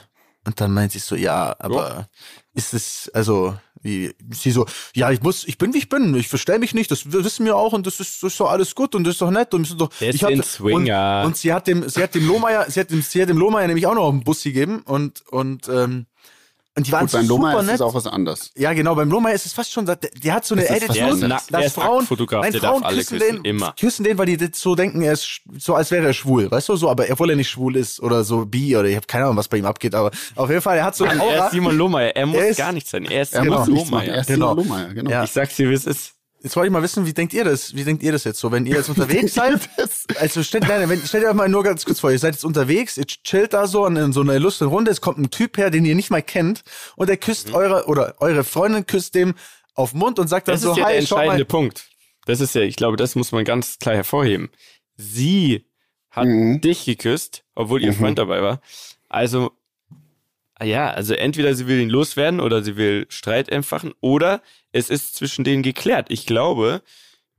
Und 0.46 0.60
dann 0.60 0.74
meinte 0.74 0.98
ich 0.98 1.04
so, 1.04 1.16
ja, 1.16 1.56
aber 1.60 2.10
ist 2.54 2.74
es, 2.74 3.10
also, 3.14 3.58
sie 3.84 4.52
so, 4.52 4.66
ja, 4.96 5.12
ich 5.12 5.22
muss, 5.22 5.46
ich 5.48 5.58
bin 5.58 5.74
wie 5.74 5.78
ich 5.80 5.90
bin, 5.90 6.16
ich 6.16 6.28
verstell 6.30 6.60
mich 6.60 6.74
nicht, 6.74 6.90
das 6.92 7.12
wissen 7.12 7.46
wir 7.46 7.56
auch 7.56 7.74
und 7.74 7.86
das 7.86 8.00
ist, 8.00 8.24
das 8.24 8.32
ist 8.34 8.40
doch 8.40 8.50
alles 8.50 8.76
gut 8.76 8.96
und 8.96 9.04
das 9.04 9.16
ist 9.16 9.22
doch 9.22 9.32
nett 9.32 9.54
und 9.54 9.80
doch, 9.80 9.90
ich 10.16 10.24
hatte- 10.24 10.44
Swinger. 10.44 11.22
Und, 11.22 11.28
und 11.28 11.38
sie 11.38 11.52
hat 11.54 11.68
dem, 11.68 11.88
sie 11.90 12.02
hat 12.02 12.16
dem 12.16 12.26
Lohmeier, 12.28 12.66
sie 12.70 12.80
hat 12.80 12.90
dem, 12.92 13.02
sie 13.02 13.22
hat 13.22 13.30
dem 13.30 13.38
Lohmeier 13.38 13.68
nämlich 13.68 13.86
auch 13.88 13.96
noch 13.96 14.10
einen 14.10 14.24
Bus 14.24 14.44
gegeben 14.44 14.82
und, 14.86 15.22
und, 15.30 15.68
ähm, 15.70 16.06
und 16.76 16.88
die 16.88 16.92
waren 16.92 17.02
Gut, 17.06 17.12
beim 17.12 17.26
super 17.28 17.44
Loma 17.52 17.60
ist 17.60 17.66
nett. 17.68 17.76
es 17.76 17.82
auch 17.82 17.94
was 17.94 18.08
anderes. 18.08 18.52
Ja, 18.56 18.74
genau, 18.74 18.96
beim 18.96 19.10
Lohmeier 19.10 19.36
ist 19.36 19.46
es 19.46 19.54
fast 19.54 19.72
schon, 19.72 19.86
der, 19.86 19.98
hat 20.34 20.44
so 20.44 20.56
eine 20.56 20.64
ist 20.64 20.72
ist, 20.72 20.90
Attitude, 20.90 21.28
nackt, 21.28 21.54
dass 21.54 21.66
ist 21.68 21.74
Frauen, 21.76 22.08
nein, 22.10 22.52
der 22.52 22.62
Frauen 22.62 22.82
darf 22.82 22.84
alle 22.90 22.98
küssen 22.98 23.20
küssen, 23.20 23.36
den, 23.44 23.46
immer. 23.46 23.74
küssen 23.80 24.04
den, 24.04 24.18
weil 24.18 24.26
die 24.26 24.50
so 24.56 24.74
denken, 24.76 25.02
er 25.02 25.14
ist 25.14 25.42
so, 25.60 25.76
als 25.76 25.92
wäre 25.92 26.08
er 26.08 26.14
schwul, 26.14 26.50
weißt 26.50 26.70
du, 26.70 26.76
so, 26.76 26.90
aber 26.90 27.06
obwohl 27.12 27.30
er 27.30 27.36
nicht 27.36 27.50
schwul 27.50 27.76
ist 27.76 28.00
oder 28.02 28.24
so 28.24 28.46
bi 28.46 28.76
oder 28.76 28.88
ich 28.90 28.96
habe 28.96 29.06
keine 29.06 29.26
Ahnung, 29.26 29.38
was 29.38 29.48
bei 29.48 29.58
ihm 29.58 29.66
abgeht, 29.66 29.94
aber 29.94 30.10
auf 30.36 30.50
jeden 30.50 30.62
Fall, 30.62 30.78
er 30.78 30.86
hat 30.86 30.96
so 30.96 31.04
eine 31.06 31.20
Er 31.22 31.22
Aura. 31.38 31.46
ist 31.46 31.52
Simon 31.52 31.78
Lohmeier. 31.78 32.16
Er 32.16 32.26
muss 32.26 32.40
Er 32.40 32.48
ist- 32.50 32.58
gar 32.58 32.72
nichts 32.72 32.90
sein. 32.90 33.06
Er 33.06 33.22
ist 33.22 33.34
Er 33.34 33.44
Simon 33.44 33.60
machen. 33.60 33.76
Lohmeier. 33.76 34.14
Er 34.16 34.22
ist 34.22 34.28
Genau. 34.28 34.56
genau. 34.56 34.62
Lohmeier, 34.64 34.94
genau. 34.94 35.12
Ja. 35.12 35.24
Ich 35.24 35.32
sag's 35.32 35.56
dir, 35.56 35.70
wie 35.70 35.74
es 35.74 35.86
ist. 35.86 36.14
Jetzt 36.44 36.56
wollte 36.58 36.68
ich 36.68 36.74
mal 36.74 36.84
wissen, 36.84 37.06
wie 37.06 37.14
denkt 37.14 37.34
ihr 37.34 37.46
das? 37.46 37.74
Wie 37.74 37.86
denkt 37.86 38.04
ihr 38.04 38.12
das 38.12 38.26
jetzt 38.26 38.38
so, 38.40 38.52
wenn 38.52 38.66
ihr 38.66 38.76
jetzt 38.76 38.90
unterwegs 38.90 39.34
seid? 39.34 39.62
Also 40.20 40.44
stellt, 40.44 40.68
nein, 40.68 40.90
wenn, 40.90 41.00
stellt 41.06 41.24
euch 41.26 41.34
mal 41.34 41.48
nur 41.48 41.64
ganz 41.64 41.86
kurz 41.86 42.02
vor, 42.02 42.12
ihr 42.12 42.20
seid 42.20 42.34
jetzt 42.34 42.44
unterwegs, 42.44 42.98
ihr 42.98 43.06
chillt 43.08 43.54
da 43.54 43.66
so 43.66 43.86
in, 43.86 44.12
so 44.12 44.20
einer 44.22 44.38
lustigen 44.40 44.70
Runde, 44.70 44.92
es 44.92 45.00
kommt 45.00 45.18
ein 45.20 45.32
Typ 45.32 45.58
her, 45.58 45.70
den 45.70 45.86
ihr 45.86 45.96
nicht 45.96 46.10
mal 46.12 46.22
kennt 46.22 46.64
und 46.98 47.08
der 47.08 47.16
küsst 47.18 47.48
Mhm. 47.48 47.56
eure, 47.56 47.86
oder 47.88 48.16
eure 48.20 48.44
Freundin 48.44 48.86
küsst 48.86 49.16
dem 49.16 49.36
auf 49.74 49.92
den 49.92 50.00
Mund 50.00 50.20
und 50.20 50.28
sagt 50.28 50.50
dann 50.50 50.56
Das 50.56 50.62
so, 50.64 50.72
ist 50.72 50.78
ja 50.78 50.86
hi, 50.86 50.96
der 51.00 51.02
schau 51.06 51.16
mal. 51.16 51.22
entscheidende 51.24 51.46
Punkt. 51.46 51.88
Das 52.26 52.42
ist 52.42 52.54
ja, 52.56 52.62
ich 52.62 52.76
glaube, 52.76 52.98
das 52.98 53.16
muss 53.16 53.32
man 53.32 53.46
ganz 53.46 53.80
klar 53.80 53.96
hervorheben. 53.96 54.50
Sie 54.98 55.66
hat 56.12 56.26
Mhm. 56.28 56.60
dich 56.62 56.86
geküsst, 56.86 57.44
obwohl 57.56 57.82
ihr 57.82 57.94
Freund 57.94 58.20
dabei 58.20 58.42
war. 58.42 58.62
Also, 59.10 59.52
ja, 60.64 60.90
also 60.92 61.14
entweder 61.14 61.54
sie 61.56 61.68
will 61.68 61.80
ihn 61.80 61.90
loswerden 61.90 62.40
oder 62.40 62.64
sie 62.64 62.76
will 62.78 63.06
Streit 63.10 63.50
entfachen 63.50 63.94
oder 64.02 64.42
es 64.72 64.90
ist 64.90 65.16
zwischen 65.16 65.44
denen 65.44 65.64
geklärt. 65.64 66.08
Ich 66.10 66.26
glaube, 66.26 66.82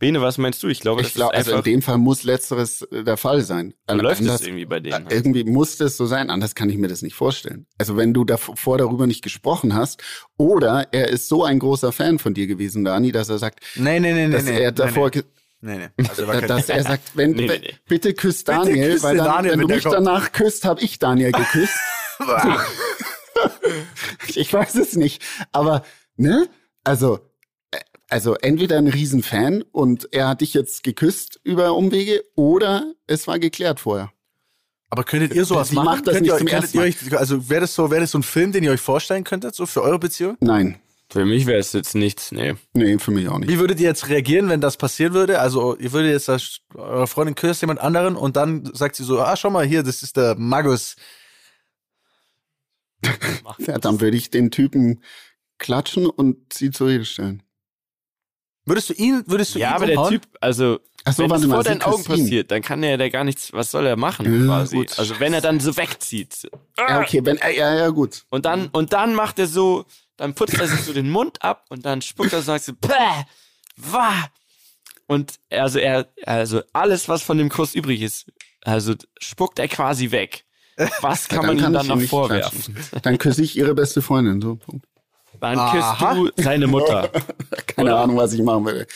Bene, 0.01 0.21
was 0.21 0.39
meinst 0.39 0.61
du? 0.63 0.69
Ich 0.69 0.81
glaube, 0.81 1.03
Ich 1.03 1.15
glaube, 1.15 1.35
ist 1.37 1.47
also 1.47 1.59
in 1.59 1.63
dem 1.63 1.81
Fall 1.83 1.99
muss 1.99 2.25
letzteres 2.25 2.83
äh, 2.83 3.05
der 3.05 3.17
Fall 3.17 3.43
sein. 3.43 3.75
so 3.89 3.95
läuft 3.97 4.21
es 4.21 4.27
Anders- 4.27 4.43
irgendwie 4.43 4.65
bei 4.67 4.81
denen. 4.81 5.05
halt. 5.05 5.13
Irgendwie 5.13 5.45
muss 5.45 5.77
das 5.77 5.97
so 5.97 6.05
sein, 6.07 6.31
anders 6.31 6.57
kann 6.57 6.69
ich 6.69 6.77
mir 6.77 6.89
das 6.89 7.01
nicht 7.03 7.15
vorstellen. 7.15 7.67
Also 7.79 7.97
wenn 7.97 8.13
du 8.13 8.25
davor 8.25 8.77
darüber 8.77 9.07
nicht 9.07 9.23
gesprochen 9.23 9.75
hast 9.75 10.03
oder 10.37 10.89
er 10.91 11.09
ist 11.09 11.29
so 11.29 11.45
ein 11.45 11.61
großer 11.61 11.93
Fan 11.93 12.19
von 12.19 12.35
dir 12.35 12.49
gewesen, 12.49 12.85
Dani, 12.85 13.13
dass 13.13 13.29
er 13.29 13.39
sagt, 13.39 13.61
Nee, 13.77 14.01
nee, 14.01 14.13
nee, 14.13 14.27
nee, 14.27 14.33
dass 14.35 14.45
nee, 14.45 14.61
er 14.61 14.73
davor, 14.73 15.07
nee, 15.07 15.11
ge- 15.13 15.25
nee, 15.61 15.77
nee. 15.79 15.89
nee. 15.97 16.09
Also, 16.09 16.27
dass 16.27 16.69
er 16.69 16.83
sagt, 16.83 17.13
wenn, 17.15 17.31
Nee, 17.37 17.47
nee, 17.47 17.59
nee. 17.63 17.75
bitte 17.89 18.15
küsst 18.15 18.49
Daniel, 18.49 18.95
küss 18.95 19.03
weil 19.05 19.15
den 19.15 19.25
dann, 19.25 19.33
Daniel, 19.37 19.53
wenn 19.53 19.61
du 19.61 19.69
mich 19.69 19.85
danach 19.85 20.33
küsst, 20.33 20.65
habe 20.65 20.83
ich 20.83 20.99
Daniel 20.99 21.31
geküsst. 21.31 21.79
ich 24.35 24.53
weiß 24.53 24.75
es 24.77 24.97
nicht, 24.97 25.23
aber 25.53 25.85
ne? 26.17 26.49
Also 26.85 27.21
äh, 27.71 27.79
also 28.09 28.35
entweder 28.35 28.79
ein 28.79 28.89
Riesenfan 28.89 29.63
und 29.73 30.09
er 30.13 30.29
hat 30.29 30.41
dich 30.41 30.55
jetzt 30.55 30.83
geküsst 30.83 31.41
über 31.43 31.75
Umwege 31.75 32.23
oder 32.37 32.93
es 33.07 33.27
war 33.27 33.39
geklärt 33.39 33.81
vorher. 33.81 34.13
Aber 34.91 35.03
könntet 35.03 35.35
ihr 35.35 35.45
sowas 35.45 35.71
Sie 35.71 35.75
machen? 35.75 35.87
macht 35.87 36.07
das 36.07 36.15
Könnt 36.15 36.27
nicht 36.27 36.33
ihr, 36.33 36.39
zum 36.39 36.47
ersten 36.47 36.79
euch, 36.79 36.97
also 37.17 37.49
wäre 37.51 37.63
das 37.63 37.75
so, 37.75 37.91
wäre 37.91 38.03
das 38.03 38.13
so 38.13 38.19
ein 38.19 38.23
Film, 38.23 38.53
den 38.53 38.63
ihr 38.63 38.71
euch 38.71 38.81
vorstellen 38.81 39.25
könntet, 39.25 39.55
so 39.55 39.67
für 39.67 39.83
eure 39.83 39.99
Beziehung? 39.99 40.37
Nein, 40.41 40.77
Für 41.11 41.25
mich 41.25 41.47
wäre 41.47 41.59
es 41.59 41.73
jetzt 41.73 41.95
nichts, 41.97 42.31
nee. 42.31 42.55
nee, 42.75 42.99
für 42.99 43.11
mich 43.11 43.29
auch 43.29 43.39
nicht. 43.39 43.49
Wie 43.51 43.59
würdet 43.59 43.81
ihr 43.81 43.89
jetzt 43.89 44.09
reagieren, 44.09 44.49
wenn 44.49 44.61
das 44.61 44.77
passieren 44.77 45.13
würde? 45.13 45.41
Also, 45.41 45.77
ihr 45.77 45.93
würdet 45.93 46.13
jetzt, 46.13 46.29
das, 46.29 46.61
eure 46.75 47.09
Freundin 47.09 47.35
küsst 47.35 47.61
jemand 47.63 47.81
anderen 47.81 48.15
und 48.15 48.37
dann 48.37 48.71
sagt 48.73 48.95
sie 48.95 49.03
so, 49.05 49.21
ah, 49.21 49.37
schau 49.37 49.51
mal 49.51 49.67
hier, 49.67 49.83
das 49.83 50.03
ist 50.05 50.17
der 50.17 50.37
Magus. 50.37 50.95
Ja, 53.59 53.79
dann 53.79 54.01
würde 54.01 54.17
ich 54.17 54.31
den 54.31 54.51
Typen 54.51 55.03
klatschen 55.59 56.07
und 56.07 56.53
sie 56.53 56.71
zur 56.71 56.89
Rede 56.89 57.05
stellen. 57.05 57.43
Würdest 58.67 58.91
du 58.91 58.95
ihn, 58.95 59.23
würdest 59.27 59.55
du 59.55 59.59
Ja, 59.59 59.69
ihn 59.71 59.75
aber 59.75 59.87
der 59.87 59.99
umhauen? 59.99 60.13
Typ, 60.13 60.29
also, 60.41 60.81
so, 61.11 61.23
wenn 61.23 61.31
es 61.33 61.45
vor 61.45 61.63
deinen 61.63 61.83
Augen 61.83 62.03
passiert, 62.03 62.51
dann 62.51 62.63
kann 62.63 62.83
er 62.83 62.97
da 62.97 63.09
gar 63.11 63.25
nichts, 63.25 63.53
was 63.53 63.71
soll 63.71 63.87
er 63.87 63.97
machen 63.97 64.25
Ja, 64.27 64.47
quasi? 64.47 64.77
gut. 64.77 64.99
Also 64.99 65.21
wenn 65.21 65.35
er 65.35 65.43
dann 65.43 65.61
so 65.61 65.77
wegzieht. 65.77 66.49
Ja, 66.79 67.01
okay, 67.01 67.21
wenn, 67.25 67.37
äh, 67.39 67.57
ja, 67.57 67.75
ja, 67.75 67.89
gut. 67.91 68.25
Und 68.31 68.47
dann, 68.47 68.69
und 68.69 68.93
dann 68.95 69.15
macht 69.15 69.39
er 69.39 69.47
so, 69.47 69.85
dann 70.17 70.35
putzt 70.35 70.59
er 70.59 70.67
sich 70.67 70.81
so 70.81 70.93
den 70.95 71.11
Mund 71.11 71.43
ab 71.43 71.67
und 71.69 71.85
dann 71.85 72.01
spuckt 72.01 72.33
er 72.33 72.41
so 72.41 72.53
und 72.53 72.59
sagt 72.59 72.65
so, 72.65 72.73
Bäh, 72.89 73.25
wah. 73.77 74.29
Und 75.07 75.39
also 75.51 75.79
er, 75.79 76.09
also 76.25 76.63
alles, 76.73 77.09
was 77.09 77.23
von 77.23 77.37
dem 77.37 77.51
Kuss 77.51 77.75
übrig 77.75 78.01
ist, 78.01 78.33
also 78.63 78.95
spuckt 79.21 79.59
er 79.59 79.69
quasi 79.69 80.11
weg. 80.11 80.47
Was 81.01 81.29
kann 81.29 81.43
Ja, 81.43 81.47
man 81.49 81.59
ihm 81.59 81.73
dann 81.73 81.87
noch 81.87 82.01
vorwerfen? 82.03 82.75
klatschen. 82.75 83.01
Dann 83.03 83.19
küsse 83.19 83.43
ich 83.43 83.57
ihre 83.57 83.75
beste 83.75 84.03
Freundin. 84.03 84.41
So. 84.41 84.59
Dann 85.41 85.59
Aha. 85.59 86.15
küsst 86.15 86.37
du 86.37 86.43
seine 86.43 86.67
Mutter. 86.67 87.11
Keine 87.67 87.91
Oder? 87.93 88.01
Ahnung, 88.01 88.17
was 88.17 88.33
ich 88.33 88.43
machen 88.43 88.65
würde. 88.65 88.87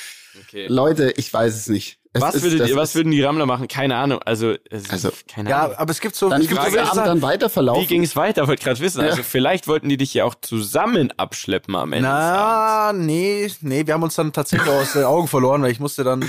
Okay. 0.47 0.67
Leute, 0.69 1.13
ich 1.17 1.33
weiß 1.33 1.55
es 1.55 1.69
nicht. 1.69 1.99
Es 2.15 2.23
Was, 2.23 2.35
ist- 2.37 2.43
würdet 2.43 2.69
ihr, 2.69 2.75
was 2.77 2.95
würden 2.95 3.11
die 3.13 3.23
Rammler 3.23 3.45
machen? 3.45 3.69
Keine 3.69 3.97
Ahnung. 3.97 4.21
Also, 4.25 4.55
Also, 4.91 5.11
keine 5.31 5.55
Ahnung. 5.55 5.73
Ja, 5.73 5.79
aber 5.79 5.91
es 5.91 6.01
gibt 6.01 6.17
so, 6.17 6.31
Dann 6.31 6.41
es 6.41 6.49
gibt 6.49 6.61
Sachen- 6.63 6.79
Abend 6.79 7.07
dann 7.07 7.23
weiter 7.23 7.51
verlaufen. 7.51 7.83
Wie 7.83 7.87
ging 7.87 8.03
es 8.03 8.17
weiter? 8.17 8.49
Wollte 8.49 8.65
gerade 8.65 8.81
wissen. 8.81 9.03
Also 9.03 9.19
Ja. 9.19 9.23
vielleicht 9.23 9.69
wollten 9.69 9.89
die 9.91 9.99
dich 9.99 10.15
ja 10.15 10.25
auch 10.25 10.35
zusammen 10.41 11.13
abschleppen 11.19 11.77
am 11.77 11.93
Ende. 11.93 12.09
Na, 12.09 12.93
nee, 12.95 13.51
nee, 13.61 13.87
wir 13.87 13.93
haben 13.95 14.03
uns 14.03 14.15
dann 14.15 14.33
tatsächlich 14.33 14.69
aus 14.71 14.95
den 14.95 15.05
Augen 15.05 15.29
verloren, 15.29 15.61
weil 15.63 15.71
ich 15.71 15.81
musste 15.81 16.03
dann, 16.03 16.25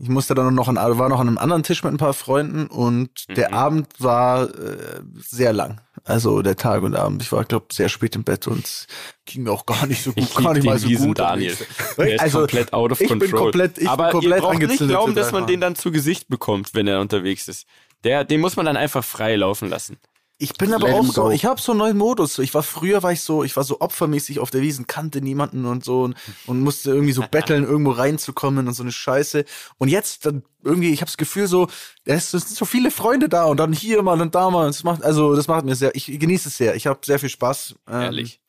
ich 0.00 0.08
musste 0.08 0.34
dann 0.34 0.54
noch 0.54 0.68
an, 0.68 0.76
war 0.76 1.08
noch 1.08 1.20
an 1.20 1.28
einem 1.28 1.38
anderen 1.38 1.62
Tisch 1.62 1.82
mit 1.82 1.92
ein 1.92 1.96
paar 1.98 2.14
Freunden 2.14 2.66
und 2.68 3.10
der 3.36 3.48
Mhm. 3.48 3.54
Abend 3.54 3.88
war 3.98 4.44
äh, 4.44 5.00
sehr 5.16 5.52
lang. 5.52 5.80
Also 6.04 6.40
der 6.42 6.56
Tag 6.56 6.82
und 6.82 6.94
Abend. 6.94 7.20
Ich 7.22 7.32
war, 7.32 7.44
glaube 7.44 7.66
sehr 7.72 7.88
spät 7.88 8.14
im 8.16 8.22
Bett 8.24 8.46
und 8.46 8.86
ging 9.26 9.42
mir 9.42 9.50
auch 9.52 9.66
gar 9.66 9.86
nicht 9.86 10.02
so 10.02 10.12
gut. 10.12 10.22
Ich 10.22 10.34
gar 10.34 10.54
nicht 10.54 10.64
mal 10.64 10.78
so 10.78 10.88
gut. 10.88 11.18
Daniel. 11.18 11.56
Der 11.98 12.14
ist 12.14 12.20
Also, 12.20 12.38
komplett 12.38 12.72
out 12.72 12.92
of 12.92 13.00
ich 13.00 13.08
bin 13.08 13.18
control. 13.18 13.40
komplett- 13.40 13.78
ich 13.78 13.88
Aber 13.88 14.04
bin 14.04 14.12
komplett 14.12 14.36
ihr 14.38 14.40
braucht 14.42 14.58
nicht 14.58 14.78
glauben, 14.78 15.14
dass 15.14 15.32
man 15.32 15.46
den 15.46 15.60
dann 15.60 15.74
zu 15.74 15.90
Gesicht 15.90 16.28
bekommt, 16.28 16.74
wenn 16.74 16.86
er 16.86 17.00
unterwegs 17.00 17.48
ist. 17.48 17.66
Der, 18.04 18.22
den 18.24 18.40
muss 18.40 18.54
man 18.56 18.64
dann 18.66 18.76
einfach 18.76 19.04
frei 19.04 19.34
laufen 19.34 19.68
lassen. 19.68 19.96
Ich 20.40 20.54
bin 20.54 20.72
aber 20.72 20.94
auch 20.94 21.04
so, 21.04 21.24
go. 21.24 21.30
ich 21.30 21.44
habe 21.44 21.60
so 21.60 21.72
einen 21.72 21.80
neuen 21.80 21.98
Modus. 21.98 22.38
Ich 22.38 22.54
war 22.54 22.62
früher, 22.62 23.02
war 23.02 23.10
ich 23.10 23.22
so, 23.22 23.42
ich 23.42 23.56
war 23.56 23.64
so 23.64 23.80
opfermäßig 23.80 24.38
auf 24.38 24.50
der 24.50 24.60
Wiesen, 24.60 24.86
kannte 24.86 25.20
niemanden 25.20 25.66
und 25.66 25.84
so 25.84 26.02
und, 26.02 26.14
und 26.46 26.60
musste 26.60 26.92
irgendwie 26.92 27.12
so 27.12 27.24
betteln, 27.30 27.64
irgendwo 27.64 27.90
reinzukommen 27.90 28.68
und 28.68 28.74
so 28.74 28.84
eine 28.84 28.92
Scheiße. 28.92 29.44
Und 29.78 29.88
jetzt 29.88 30.26
dann 30.26 30.44
irgendwie, 30.62 30.92
ich 30.92 31.00
habe 31.00 31.08
das 31.08 31.16
Gefühl 31.16 31.48
so, 31.48 31.66
es 32.04 32.30
sind 32.30 32.46
so 32.46 32.64
viele 32.64 32.92
Freunde 32.92 33.28
da 33.28 33.46
und 33.46 33.56
dann 33.56 33.72
hier 33.72 34.00
mal 34.02 34.20
und 34.20 34.32
da 34.36 34.48
mal. 34.50 34.66
Und 34.66 34.76
das 34.76 34.84
macht, 34.84 35.02
also 35.02 35.34
das 35.34 35.48
macht 35.48 35.64
mir 35.64 35.74
sehr, 35.74 35.92
ich 35.96 36.06
genieße 36.06 36.50
es 36.50 36.56
sehr. 36.56 36.76
Ich 36.76 36.86
habe 36.86 37.00
sehr 37.04 37.18
viel 37.18 37.30
Spaß. 37.30 37.74
Ähm, 37.88 38.00
Ehrlich. 38.00 38.40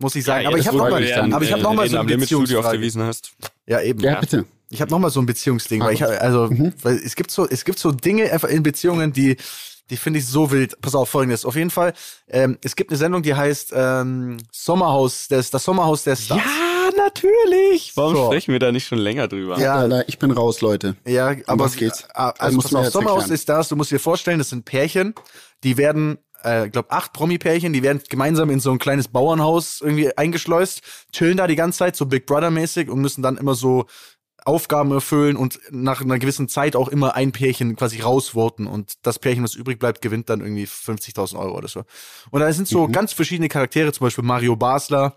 Muss 0.00 0.16
ich 0.16 0.24
sagen. 0.24 0.42
Ja, 0.42 0.48
aber 0.48 0.58
ich 0.58 0.66
habe 0.66 0.76
noch 0.76 0.90
mal, 0.90 1.02
ein, 1.02 1.32
aber 1.32 1.44
ich 1.44 1.52
habe 1.52 1.60
äh, 1.60 1.64
noch 1.64 1.74
mal 1.74 1.76
so 1.76 1.82
Reden 1.82 1.94
ein 1.94 2.00
am 2.00 2.08
Limitstudio 2.08 2.60
auf 2.60 2.70
der. 2.70 2.80
Wiesen 2.80 3.02
hast. 3.02 3.32
Ja, 3.66 3.80
eben. 3.80 4.00
Ja, 4.00 4.18
bitte. 4.18 4.44
Ich 4.70 4.80
habe 4.80 4.90
noch 4.90 4.98
mal 4.98 5.10
so 5.10 5.20
ein 5.20 5.26
Beziehungsding, 5.26 5.80
weil 5.80 5.94
ich 5.94 6.04
also 6.04 6.50
weil 6.82 6.96
es 6.96 7.16
gibt 7.16 7.30
so 7.30 7.48
es 7.48 7.64
gibt 7.64 7.78
so 7.78 7.90
Dinge 7.90 8.30
einfach 8.30 8.48
in 8.48 8.62
Beziehungen, 8.62 9.12
die 9.12 9.36
die 9.90 9.96
finde 9.96 10.18
ich 10.20 10.26
so 10.26 10.50
wild. 10.50 10.80
Pass 10.80 10.94
auf, 10.94 11.08
folgendes. 11.08 11.44
Auf 11.44 11.56
jeden 11.56 11.70
Fall, 11.70 11.92
ähm, 12.28 12.58
es 12.62 12.76
gibt 12.76 12.90
eine 12.90 12.98
Sendung, 12.98 13.22
die 13.22 13.34
heißt 13.34 13.72
ähm, 13.74 14.36
Sommerhaus, 14.52 15.28
des, 15.28 15.50
das 15.50 15.64
Sommerhaus 15.64 16.04
der 16.04 16.16
Stars. 16.16 16.40
Ja, 16.44 16.90
natürlich. 16.96 17.92
Warum 17.96 18.14
So. 18.16 18.26
sprechen 18.26 18.52
wir 18.52 18.58
da 18.58 18.72
nicht 18.72 18.86
schon 18.86 18.98
länger 18.98 19.28
drüber? 19.28 19.58
Ja. 19.58 19.76
Alter, 19.76 20.08
ich 20.08 20.18
bin 20.18 20.30
raus, 20.30 20.60
Leute. 20.60 20.96
Ja, 21.06 21.34
aber 21.46 21.64
was 21.64 21.76
geht's? 21.76 22.06
Das 22.14 22.40
Also 22.40 22.56
musst 22.56 22.70
pass 22.72 22.86
auf, 22.86 22.92
Sommerhaus 22.92 23.22
erklären. 23.22 23.30
der 23.30 23.36
Stars, 23.42 23.68
du 23.68 23.76
musst 23.76 23.90
dir 23.90 24.00
vorstellen, 24.00 24.38
das 24.38 24.50
sind 24.50 24.64
Pärchen, 24.64 25.14
die 25.64 25.76
werden, 25.76 26.18
äh, 26.42 26.68
glaube 26.68 26.90
acht 26.90 27.12
Promi-Pärchen, 27.12 27.72
die 27.72 27.82
werden 27.82 28.00
gemeinsam 28.08 28.50
in 28.50 28.60
so 28.60 28.70
ein 28.70 28.78
kleines 28.78 29.08
Bauernhaus 29.08 29.80
irgendwie 29.80 30.16
eingeschleust, 30.16 30.82
chillen 31.12 31.36
da 31.36 31.46
die 31.46 31.56
ganze 31.56 31.78
Zeit, 31.78 31.96
so 31.96 32.06
Big 32.06 32.26
Brother-mäßig 32.26 32.88
und 32.90 33.00
müssen 33.00 33.22
dann 33.22 33.36
immer 33.36 33.54
so 33.54 33.86
Aufgaben 34.48 34.90
erfüllen 34.90 35.36
und 35.36 35.60
nach 35.70 36.00
einer 36.00 36.18
gewissen 36.18 36.48
Zeit 36.48 36.74
auch 36.74 36.88
immer 36.88 37.14
ein 37.14 37.30
Pärchen 37.32 37.76
quasi 37.76 38.00
rausvoten 38.00 38.66
und 38.66 38.94
das 39.02 39.18
Pärchen, 39.18 39.42
das 39.42 39.54
übrig 39.54 39.78
bleibt, 39.78 40.02
gewinnt 40.02 40.28
dann 40.30 40.40
irgendwie 40.40 40.64
50.000 40.66 41.38
Euro 41.38 41.56
oder 41.56 41.68
so. 41.68 41.84
Und 42.30 42.40
da 42.40 42.52
sind 42.52 42.66
so 42.66 42.88
Mhm. 42.88 42.92
ganz 42.92 43.12
verschiedene 43.12 43.48
Charaktere, 43.48 43.92
zum 43.92 44.06
Beispiel 44.06 44.24
Mario 44.24 44.56
Basler, 44.56 45.16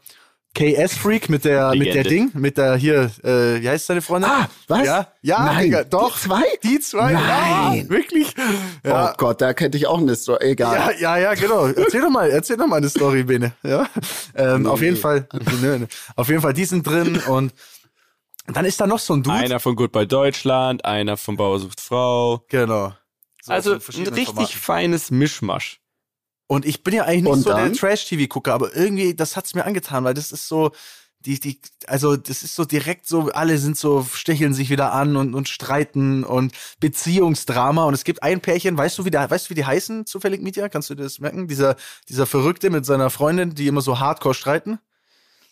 KS 0.54 0.96
Freak 0.98 1.30
mit 1.30 1.46
der 1.46 1.74
mit 1.76 1.94
der. 1.94 2.04
Ding, 2.04 2.30
mit 2.34 2.58
der 2.58 2.76
hier, 2.76 3.10
äh, 3.24 3.62
wie 3.62 3.70
heißt 3.70 3.86
seine 3.88 4.02
Freundin? 4.02 4.30
Ah, 4.30 4.50
was? 4.67 4.86
Ja, 4.86 5.08
ja, 5.22 5.46
Nein, 5.46 5.63
Digga, 5.63 5.84
doch. 5.86 6.13
die 6.17 6.20
zwei? 6.28 6.44
Die 6.62 6.80
zwei, 6.82 7.13
Nein. 7.13 7.84
ja, 7.86 7.89
wirklich. 7.89 8.36
Ja, 8.84 9.12
Oh 9.12 9.13
Gott, 9.17 9.39
da 9.39 9.48
hätte 9.56 9.78
ich 9.78 9.88
auch 9.88 10.00
eine 10.00 10.13
Story. 10.13 10.44
Egal. 10.52 10.76
ja, 11.00 11.15
ja, 11.15 11.17
ja, 11.17 11.34
genau. 11.36 11.67
Erzähl 11.67 12.02
doch 12.02 12.10
mal, 12.10 12.30
erzähl 12.30 12.58
doch 12.58 12.67
mal 12.67 12.76
eine 12.76 12.89
Story, 12.89 13.24
Bene. 13.24 13.54
Ja, 13.63 13.88
ähm, 14.36 14.65
auf 14.67 14.82
jeden 14.82 14.98
Fall, 14.98 15.26
nö, 15.62 15.80
nö. 15.80 15.86
auf 16.17 16.28
jeden 16.28 16.41
Fall, 16.41 16.52
die 16.54 16.65
sind 16.65 16.86
drin 16.86 17.22
und 17.30 17.54
dann 18.47 18.65
ist 18.65 18.82
da 18.82 18.88
noch 18.88 18.99
so 18.99 19.13
ein 19.13 19.23
Dude. 19.23 19.36
Einer 19.36 19.60
von 19.60 19.75
Goodbye 19.75 20.08
Deutschland, 20.08 20.84
einer 20.86 21.17
von 21.17 21.38
Bauer 21.38 21.60
sucht 21.60 21.80
Frau. 21.80 22.43
Genau. 22.49 22.93
So 23.41 23.51
also 23.51 23.73
ein 23.73 23.77
richtig 23.77 24.25
Formaten. 24.25 24.47
feines 24.47 25.12
Mischmasch. 25.12 25.80
Und 26.47 26.65
ich 26.65 26.84
bin 26.84 26.93
ja 26.93 27.04
eigentlich 27.04 27.23
nicht 27.23 27.32
Und 27.32 27.41
so 27.43 27.49
der 27.49 27.63
dann? 27.63 27.73
Trash-TV-Gucker, 27.73 28.54
aber 28.54 28.75
irgendwie, 28.75 29.15
das 29.15 29.38
hat's 29.38 29.56
mir 29.56 29.65
angetan, 29.65 30.04
weil 30.04 30.13
das 30.13 30.32
ist 30.32 30.47
so, 30.47 30.71
die, 31.25 31.39
die, 31.39 31.62
also 31.88 32.17
das 32.17 32.43
ist 32.43 32.56
so 32.56 32.65
direkt 32.65 33.08
so, 33.08 33.30
alle 33.32 33.58
sind 33.58 33.77
so, 33.77 34.06
stecheln 34.12 34.54
sich 34.54 34.69
wieder 34.69 34.91
an 34.91 35.15
und, 35.15 35.34
und 35.34 35.47
streiten 35.47 36.23
und 36.23 36.54
Beziehungsdrama. 36.80 37.86
Und 37.86 37.93
es 37.93 38.04
gibt 38.04 38.23
ein 38.23 38.41
Pärchen, 38.41 38.77
weißt 38.77 38.97
du, 38.97 39.06
wie 39.06 39.12
der, 39.12 39.30
weißt 39.30 39.45
du, 39.45 39.49
wie 39.51 39.56
die 39.56 39.65
heißen, 39.65 40.06
zufällig 40.06 40.41
Mietja? 40.41 40.67
Kannst 40.67 40.89
du 40.89 40.95
dir 40.95 41.04
das 41.04 41.19
merken? 41.19 41.47
Dieser, 41.47 41.75
dieser 42.10 42.25
Verrückte 42.25 42.69
mit 42.69 42.86
seiner 42.86 43.10
Freundin, 43.10 43.56
die 43.56 43.67
immer 43.67 43.82
so 43.82 43.99
hardcore 43.99 44.34
streiten? 44.34 44.80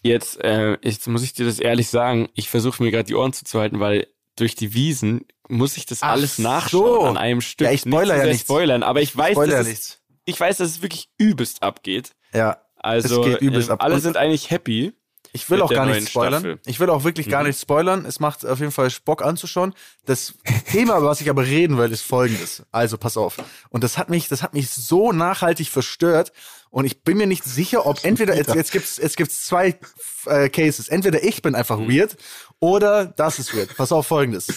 Jetzt, 0.02 0.42
äh, 0.44 0.78
jetzt 0.82 1.08
muss 1.08 1.24
ich 1.24 1.34
dir 1.34 1.46
das 1.46 1.60
ehrlich 1.60 1.90
sagen, 1.90 2.30
ich 2.34 2.50
versuche 2.50 2.82
mir 2.82 2.92
gerade 2.92 3.04
die 3.06 3.16
Ohren 3.16 3.34
zuzuhalten, 3.34 3.80
weil 3.80 4.08
durch 4.38 4.56
die 4.56 4.74
Wiesen 4.74 5.26
muss 5.50 5.76
ich 5.78 5.86
das 5.86 6.04
Ach 6.04 6.10
alles 6.12 6.38
so. 6.38 6.44
nachschauen 6.44 7.08
an 7.10 7.18
einem 7.18 7.42
Stück. 7.42 7.66
Ja, 7.68 7.74
ich 7.74 7.82
spoiler 7.82 8.14
Nicht 8.16 8.24
ja 8.24 8.30
nichts. 8.30 8.42
spoilern, 8.44 8.84
aber 8.84 9.02
ich 9.02 9.16
weiß, 9.16 9.32
Spoiler 9.34 9.48
dass 9.48 9.56
ja 9.56 9.62
es, 9.62 9.68
nichts. 9.68 10.00
ich 10.26 10.40
weiß, 10.40 10.58
dass 10.58 10.70
es 10.70 10.82
wirklich 10.82 11.10
übelst 11.18 11.62
abgeht. 11.64 12.12
Ja. 12.34 12.62
Also 12.78 13.22
Es 13.24 13.28
geht 13.28 13.42
übelst 13.42 13.68
ähm, 13.70 13.74
ab. 13.74 13.84
alle 13.84 14.00
sind 14.00 14.16
eigentlich 14.16 14.52
happy. 14.52 14.94
Ich 15.32 15.48
will 15.50 15.62
auch 15.62 15.70
gar 15.70 15.86
nicht 15.86 16.10
spoilern. 16.10 16.40
Staffel. 16.42 16.60
Ich 16.66 16.80
will 16.80 16.90
auch 16.90 17.04
wirklich 17.04 17.28
gar 17.28 17.42
Mhm. 17.42 17.50
nicht 17.50 17.60
spoilern. 17.60 18.06
Es 18.06 18.20
macht 18.20 18.46
auf 18.46 18.60
jeden 18.60 18.72
Fall 18.72 18.90
Bock 19.06 19.22
anzuschauen. 19.22 19.76
Das 20.06 20.34
Thema, 20.72 20.98
über 20.98 21.08
was 21.08 21.22
ich 21.22 21.30
aber 21.30 21.46
reden 21.46 21.78
will, 21.78 21.92
ist 21.92 22.02
folgendes. 22.02 22.64
Also 22.72 22.98
pass 22.98 23.18
auf. 23.18 23.38
Und 23.70 23.84
das 23.84 23.98
hat 23.98 24.10
mich, 24.10 24.28
das 24.30 24.42
hat 24.42 24.54
mich 24.54 24.70
so 24.70 25.12
nachhaltig 25.12 25.68
verstört. 25.68 26.32
Und 26.72 26.86
ich 26.86 27.04
bin 27.04 27.18
mir 27.18 27.26
nicht 27.28 27.44
sicher, 27.44 27.86
ob 27.86 28.04
entweder 28.06 28.36
jetzt, 28.36 28.54
jetzt 28.54 28.72
gibt's 28.72 28.98
jetzt 28.98 29.18
gibt's 29.18 29.46
zwei 29.46 29.80
äh, 30.26 30.50
Cases. 30.50 30.88
Entweder 30.88 31.24
ich 31.24 31.42
bin 31.42 31.56
einfach 31.56 31.80
Mhm. 31.80 31.90
weird 31.92 32.18
oder 32.60 33.06
das 33.06 33.40
ist 33.40 33.56
weird. 33.56 33.76
Pass 33.76 33.92
auf 33.92 34.06
folgendes. 34.08 34.48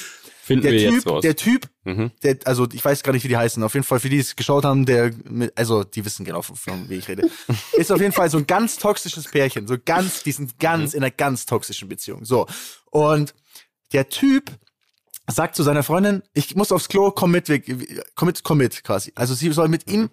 Finden 0.45 0.65
Der 0.65 0.73
wir 0.73 0.81
Typ, 0.89 0.95
jetzt 0.95 1.07
raus. 1.07 1.23
der 1.23 1.37
Typ, 1.37 1.69
Mhm. 1.85 2.11
der, 2.25 2.37
also 2.47 2.67
ich 2.73 2.85
weiß 2.85 3.03
gar 3.05 3.13
nicht, 3.13 3.23
wie 3.23 3.29
die 3.29 3.37
heißen. 3.37 3.63
Auf 3.63 3.75
jeden 3.75 3.85
Fall, 3.85 4.01
für 4.01 4.09
die 4.09 4.19
es 4.19 4.35
geschaut 4.35 4.65
haben, 4.65 4.85
der, 4.87 5.13
also 5.55 5.85
die 5.85 6.05
wissen 6.05 6.25
genau, 6.25 6.43
von, 6.43 6.57
wie 6.89 6.97
ich 6.97 7.07
rede. 7.09 7.31
Ist 7.75 7.93
auf 7.93 8.01
jeden 8.01 8.13
Fall 8.13 8.29
so 8.29 8.39
ein 8.39 8.47
ganz 8.49 8.77
toxisches 8.77 9.29
Pärchen. 9.29 9.67
So 9.69 9.77
ganz, 9.83 10.25
die 10.25 10.33
sind 10.33 10.59
ganz 10.59 10.95
in 10.95 11.03
einer 11.05 11.13
ganz 11.13 11.47
toxischen 11.47 11.89
Beziehung. 11.89 12.25
So. 12.25 12.47
Und 12.91 13.35
der 13.93 14.09
Typ 14.09 14.51
sagt 15.31 15.55
zu 15.55 15.63
seiner 15.63 15.85
Freundin, 15.85 16.23
ich 16.35 16.57
muss 16.57 16.73
aufs 16.73 16.89
Klo, 16.89 17.13
komm 17.13 17.31
mit, 17.31 17.47
komm 18.17 18.27
mit, 18.27 18.43
komm 18.43 18.59
mit, 18.59 18.83
quasi. 18.83 19.13
Also 19.15 19.35
sie 19.35 19.51
soll 19.53 19.69
mit 19.69 19.87
ihm, 19.91 20.11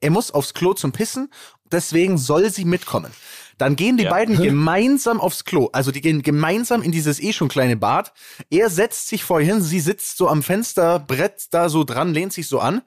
er, 0.00 0.10
muss 0.10 0.30
aufs 0.30 0.54
Klo 0.54 0.74
zum 0.74 0.92
Pissen, 0.92 1.30
deswegen 1.70 2.18
soll 2.18 2.50
sie 2.50 2.64
mitkommen. 2.64 3.12
Dann 3.58 3.76
gehen 3.76 3.96
die 3.96 4.04
Ja. 4.04 4.10
beiden 4.10 4.36
gemeinsam 4.42 5.20
aufs 5.20 5.44
Klo. 5.44 5.68
Also 5.72 5.90
die 5.90 6.00
gehen 6.00 6.22
gemeinsam 6.22 6.82
in 6.82 6.92
dieses 6.92 7.20
eh 7.20 7.32
schon 7.32 7.48
kleine 7.48 7.76
Bad. 7.76 8.12
Er 8.50 8.70
setzt 8.70 9.08
sich 9.08 9.24
vor 9.24 9.40
ihr 9.40 9.46
hin, 9.46 9.62
sie 9.62 9.80
sitzt 9.80 10.16
so 10.16 10.28
am 10.28 10.42
Fensterbrett 10.42 11.46
da 11.50 11.68
so 11.68 11.84
dran, 11.84 12.12
lehnt 12.12 12.32
sich 12.32 12.48
so 12.48 12.58
an. 12.60 12.82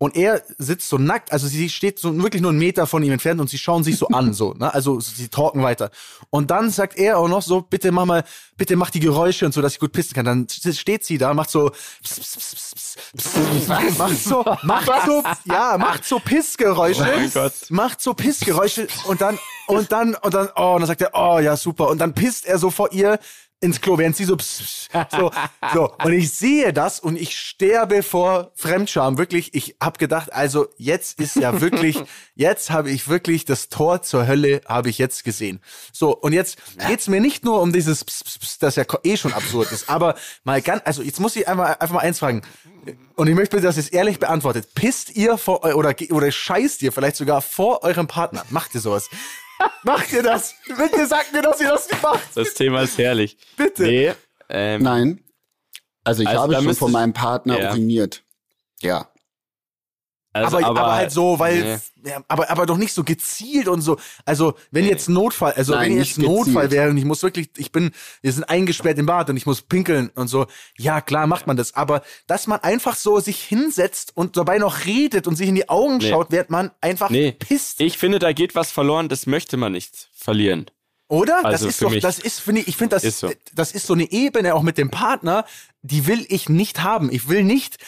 Und 0.00 0.14
er 0.14 0.42
sitzt 0.58 0.88
so 0.88 0.96
nackt, 0.96 1.32
also 1.32 1.48
sie 1.48 1.68
steht 1.68 1.98
so 1.98 2.16
wirklich 2.22 2.40
nur 2.40 2.52
einen 2.52 2.60
Meter 2.60 2.86
von 2.86 3.02
ihm 3.02 3.10
entfernt 3.10 3.40
und 3.40 3.50
sie 3.50 3.58
schauen 3.58 3.82
sich 3.82 3.98
so 3.98 4.06
an, 4.08 4.32
so, 4.32 4.54
ne? 4.54 4.72
Also 4.72 5.00
sie 5.00 5.26
talken 5.26 5.64
weiter. 5.64 5.90
Und 6.30 6.52
dann 6.52 6.70
sagt 6.70 6.96
er 6.96 7.18
auch 7.18 7.26
noch 7.28 7.42
so, 7.42 7.62
bitte 7.62 7.90
mach 7.90 8.04
mal, 8.04 8.22
bitte 8.56 8.76
mach 8.76 8.90
die 8.90 9.00
Geräusche 9.00 9.44
und 9.44 9.52
so, 9.52 9.60
dass 9.60 9.72
ich 9.72 9.80
gut 9.80 9.90
pissen 9.90 10.14
kann. 10.14 10.24
Dann 10.24 10.46
steht 10.48 11.04
sie 11.04 11.18
da, 11.18 11.34
macht 11.34 11.50
so, 11.50 11.70
pss, 12.04 12.20
pss, 12.20 12.96
pss, 13.16 13.68
macht 13.98 14.18
so, 14.22 14.44
macht 14.62 14.86
so, 15.04 15.22
ja, 15.46 15.76
macht 15.78 16.04
so 16.04 16.20
Pissgeräusche, 16.20 17.30
Oh 17.34 17.50
macht 17.70 18.00
so 18.00 18.14
Pissgeräusche 18.14 18.86
und 19.06 19.20
dann, 19.20 19.36
und 19.66 19.90
dann, 19.90 20.14
und 20.14 20.32
dann, 20.32 20.48
oh, 20.54 20.74
und 20.74 20.82
dann 20.82 20.86
sagt 20.86 21.00
er, 21.00 21.10
oh, 21.14 21.40
ja, 21.40 21.56
super. 21.56 21.88
Und 21.88 21.98
dann 21.98 22.14
pisst 22.14 22.46
er 22.46 22.58
so 22.58 22.70
vor 22.70 22.92
ihr 22.92 23.18
ins 23.60 23.80
Klo, 23.80 23.98
während 23.98 24.16
sie 24.16 24.24
so, 24.24 24.36
pss, 24.36 24.88
pss, 24.92 25.10
so, 25.10 25.30
so. 25.74 25.92
Und 26.04 26.12
ich 26.12 26.30
sehe 26.30 26.72
das 26.72 27.00
und 27.00 27.16
ich 27.16 27.36
sterbe 27.38 28.02
vor 28.02 28.52
Fremdscham. 28.54 29.18
Wirklich, 29.18 29.54
ich 29.54 29.76
hab 29.80 29.98
gedacht, 29.98 30.32
also 30.32 30.68
jetzt 30.76 31.20
ist 31.20 31.36
ja 31.36 31.60
wirklich, 31.60 32.02
jetzt 32.34 32.70
habe 32.70 32.90
ich 32.90 33.08
wirklich 33.08 33.44
das 33.44 33.68
Tor 33.68 34.02
zur 34.02 34.26
Hölle 34.26 34.60
habe 34.66 34.90
ich 34.90 34.98
jetzt 34.98 35.24
gesehen. 35.24 35.60
So, 35.92 36.16
und 36.16 36.32
jetzt 36.32 36.58
geht's 36.86 37.08
mir 37.08 37.20
nicht 37.20 37.44
nur 37.44 37.60
um 37.60 37.72
dieses, 37.72 38.04
pss, 38.04 38.24
pss, 38.24 38.38
pss, 38.38 38.58
das 38.58 38.76
ja 38.76 38.84
eh 39.02 39.16
schon 39.16 39.32
absurd 39.32 39.72
ist, 39.72 39.88
aber 39.88 40.14
mal 40.44 40.62
ganz, 40.62 40.82
also 40.84 41.02
jetzt 41.02 41.18
muss 41.18 41.34
ich 41.34 41.48
einmal, 41.48 41.76
einfach 41.80 41.94
mal 41.94 42.00
eins 42.00 42.20
fragen. 42.20 42.42
Und 43.16 43.26
ich 43.26 43.34
möchte 43.34 43.60
dass 43.60 43.76
ihr 43.76 43.80
es 43.80 43.88
ehrlich 43.88 44.20
beantwortet. 44.20 44.68
Pisst 44.74 45.16
ihr 45.16 45.36
vor, 45.36 45.64
oder, 45.64 45.94
oder 46.10 46.30
scheißt 46.30 46.80
ihr 46.82 46.92
vielleicht 46.92 47.16
sogar 47.16 47.42
vor 47.42 47.82
eurem 47.82 48.06
Partner? 48.06 48.44
Macht 48.50 48.74
ihr 48.74 48.80
sowas? 48.80 49.10
Macht 49.82 50.12
ihr 50.12 50.22
das? 50.22 50.54
Bitte 50.66 51.06
sagt 51.06 51.32
mir, 51.32 51.42
dass 51.42 51.60
ihr 51.60 51.68
das 51.68 51.88
nicht 51.90 52.02
macht. 52.02 52.36
Das 52.36 52.54
Thema 52.54 52.82
ist 52.82 52.96
herrlich. 52.98 53.36
Bitte. 53.56 53.82
Nee, 53.82 54.12
ähm, 54.48 54.82
Nein. 54.82 55.24
Also 56.04 56.22
ich 56.22 56.28
Also 56.28 56.42
habe 56.42 56.54
schon 56.62 56.74
von 56.74 56.92
meinem 56.92 57.12
Partner 57.12 57.58
Ja. 57.58 57.70
uriniert. 57.70 58.22
Ja. 58.80 59.10
Also, 60.32 60.58
aber, 60.58 60.66
aber, 60.66 60.94
halt 60.94 61.10
so, 61.10 61.38
weil, 61.38 61.80
nee. 62.02 62.10
ja, 62.10 62.22
aber, 62.28 62.50
aber 62.50 62.66
doch 62.66 62.76
nicht 62.76 62.92
so 62.92 63.02
gezielt 63.02 63.66
und 63.68 63.80
so. 63.80 63.96
Also, 64.24 64.54
wenn 64.70 64.84
jetzt 64.84 65.08
Notfall, 65.08 65.52
also 65.52 65.74
Nein, 65.74 65.90
wenn 65.90 65.98
jetzt 65.98 66.18
Notfall 66.18 66.64
gezielt. 66.64 66.70
wäre 66.70 66.90
und 66.90 66.98
ich 66.98 67.04
muss 67.04 67.22
wirklich, 67.22 67.50
ich 67.56 67.72
bin, 67.72 67.90
wir 68.20 68.32
sind 68.32 68.44
eingesperrt 68.44 68.98
im 68.98 69.06
Bad 69.06 69.30
und 69.30 69.36
ich 69.36 69.46
muss 69.46 69.62
pinkeln 69.62 70.10
und 70.14 70.28
so, 70.28 70.46
ja, 70.76 71.00
klar 71.00 71.26
macht 71.26 71.46
man 71.46 71.56
das. 71.56 71.74
Aber, 71.74 72.02
dass 72.26 72.46
man 72.46 72.60
einfach 72.60 72.96
so 72.96 73.18
sich 73.20 73.40
hinsetzt 73.42 74.12
und 74.16 74.36
dabei 74.36 74.58
noch 74.58 74.84
redet 74.84 75.26
und 75.26 75.36
sich 75.36 75.48
in 75.48 75.54
die 75.54 75.68
Augen 75.68 75.98
Nee. 75.98 76.10
schaut, 76.10 76.30
während 76.30 76.50
man 76.50 76.70
einfach 76.80 77.10
Nee, 77.10 77.32
pisst. 77.32 77.80
ich 77.80 77.98
finde, 77.98 78.18
da 78.18 78.32
geht 78.32 78.54
was 78.54 78.70
verloren, 78.70 79.08
das 79.08 79.26
möchte 79.26 79.56
man 79.56 79.72
nicht 79.72 80.08
verlieren. 80.14 80.66
Oder? 81.08 81.44
Also 81.44 81.66
das 81.66 81.74
ist 81.74 81.82
doch, 81.82 81.94
das 82.00 82.18
ist, 82.18 82.40
finde 82.40 82.60
ich, 82.60 82.68
ich 82.68 82.76
finde, 82.76 82.96
das 82.96 83.04
Ist 83.04 83.20
so. 83.20 83.32
das 83.54 83.72
ist 83.72 83.86
so 83.86 83.94
eine 83.94 84.10
Ebene 84.12 84.54
auch 84.54 84.62
mit 84.62 84.76
dem 84.76 84.90
Partner, 84.90 85.46
die 85.82 86.06
will 86.06 86.26
ich 86.28 86.48
nicht 86.50 86.82
haben. 86.82 87.10
Ich 87.10 87.28
will 87.28 87.44
nicht 87.44 87.78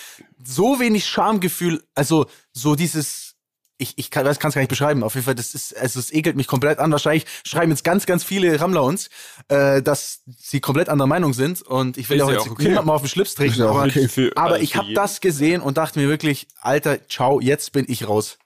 so 0.42 0.80
wenig 0.80 1.06
Schamgefühl, 1.06 1.82
also 1.94 2.26
so 2.52 2.74
dieses, 2.74 3.34
ich, 3.80 3.94
ich 3.96 4.10
kann 4.10 4.26
es 4.26 4.38
gar 4.38 4.54
nicht 4.56 4.68
beschreiben. 4.68 5.02
Auf 5.02 5.14
jeden 5.14 5.24
Fall, 5.24 5.34
das 5.34 5.54
ist, 5.54 5.76
also 5.76 6.00
es 6.00 6.12
ekelt 6.12 6.36
mich 6.36 6.46
komplett 6.46 6.78
an. 6.78 6.92
Wahrscheinlich 6.92 7.26
schreiben 7.44 7.70
jetzt 7.70 7.84
ganz, 7.84 8.06
ganz 8.06 8.24
viele 8.24 8.58
Rammler 8.58 8.82
uns, 8.82 9.08
äh, 9.48 9.82
dass 9.82 10.22
sie 10.38 10.60
komplett 10.60 10.88
anderer 10.88 11.08
Meinung 11.08 11.34
sind. 11.34 11.62
Und 11.62 11.98
ich 11.98 12.08
will 12.08 12.18
Ist 12.18 12.22
auch 12.22 12.28
ja 12.28 12.38
jetzt 12.38 12.50
okay. 12.50 12.68
niemandem 12.68 12.90
auf 12.90 13.02
den 13.02 13.08
Schlips 13.08 13.34
treten. 13.34 13.62
Aber 13.62 13.84
okay. 13.84 14.30
Aber 14.34 14.60
ich 14.60 14.76
habe 14.76 14.92
das 14.94 15.20
gesehen 15.20 15.62
und 15.62 15.78
dachte 15.78 15.98
mir 15.98 16.08
wirklich, 16.08 16.46
Alter, 16.60 17.06
ciao, 17.08 17.40
jetzt 17.40 17.72
bin 17.72 17.84
ich 17.88 18.08
raus. 18.08 18.38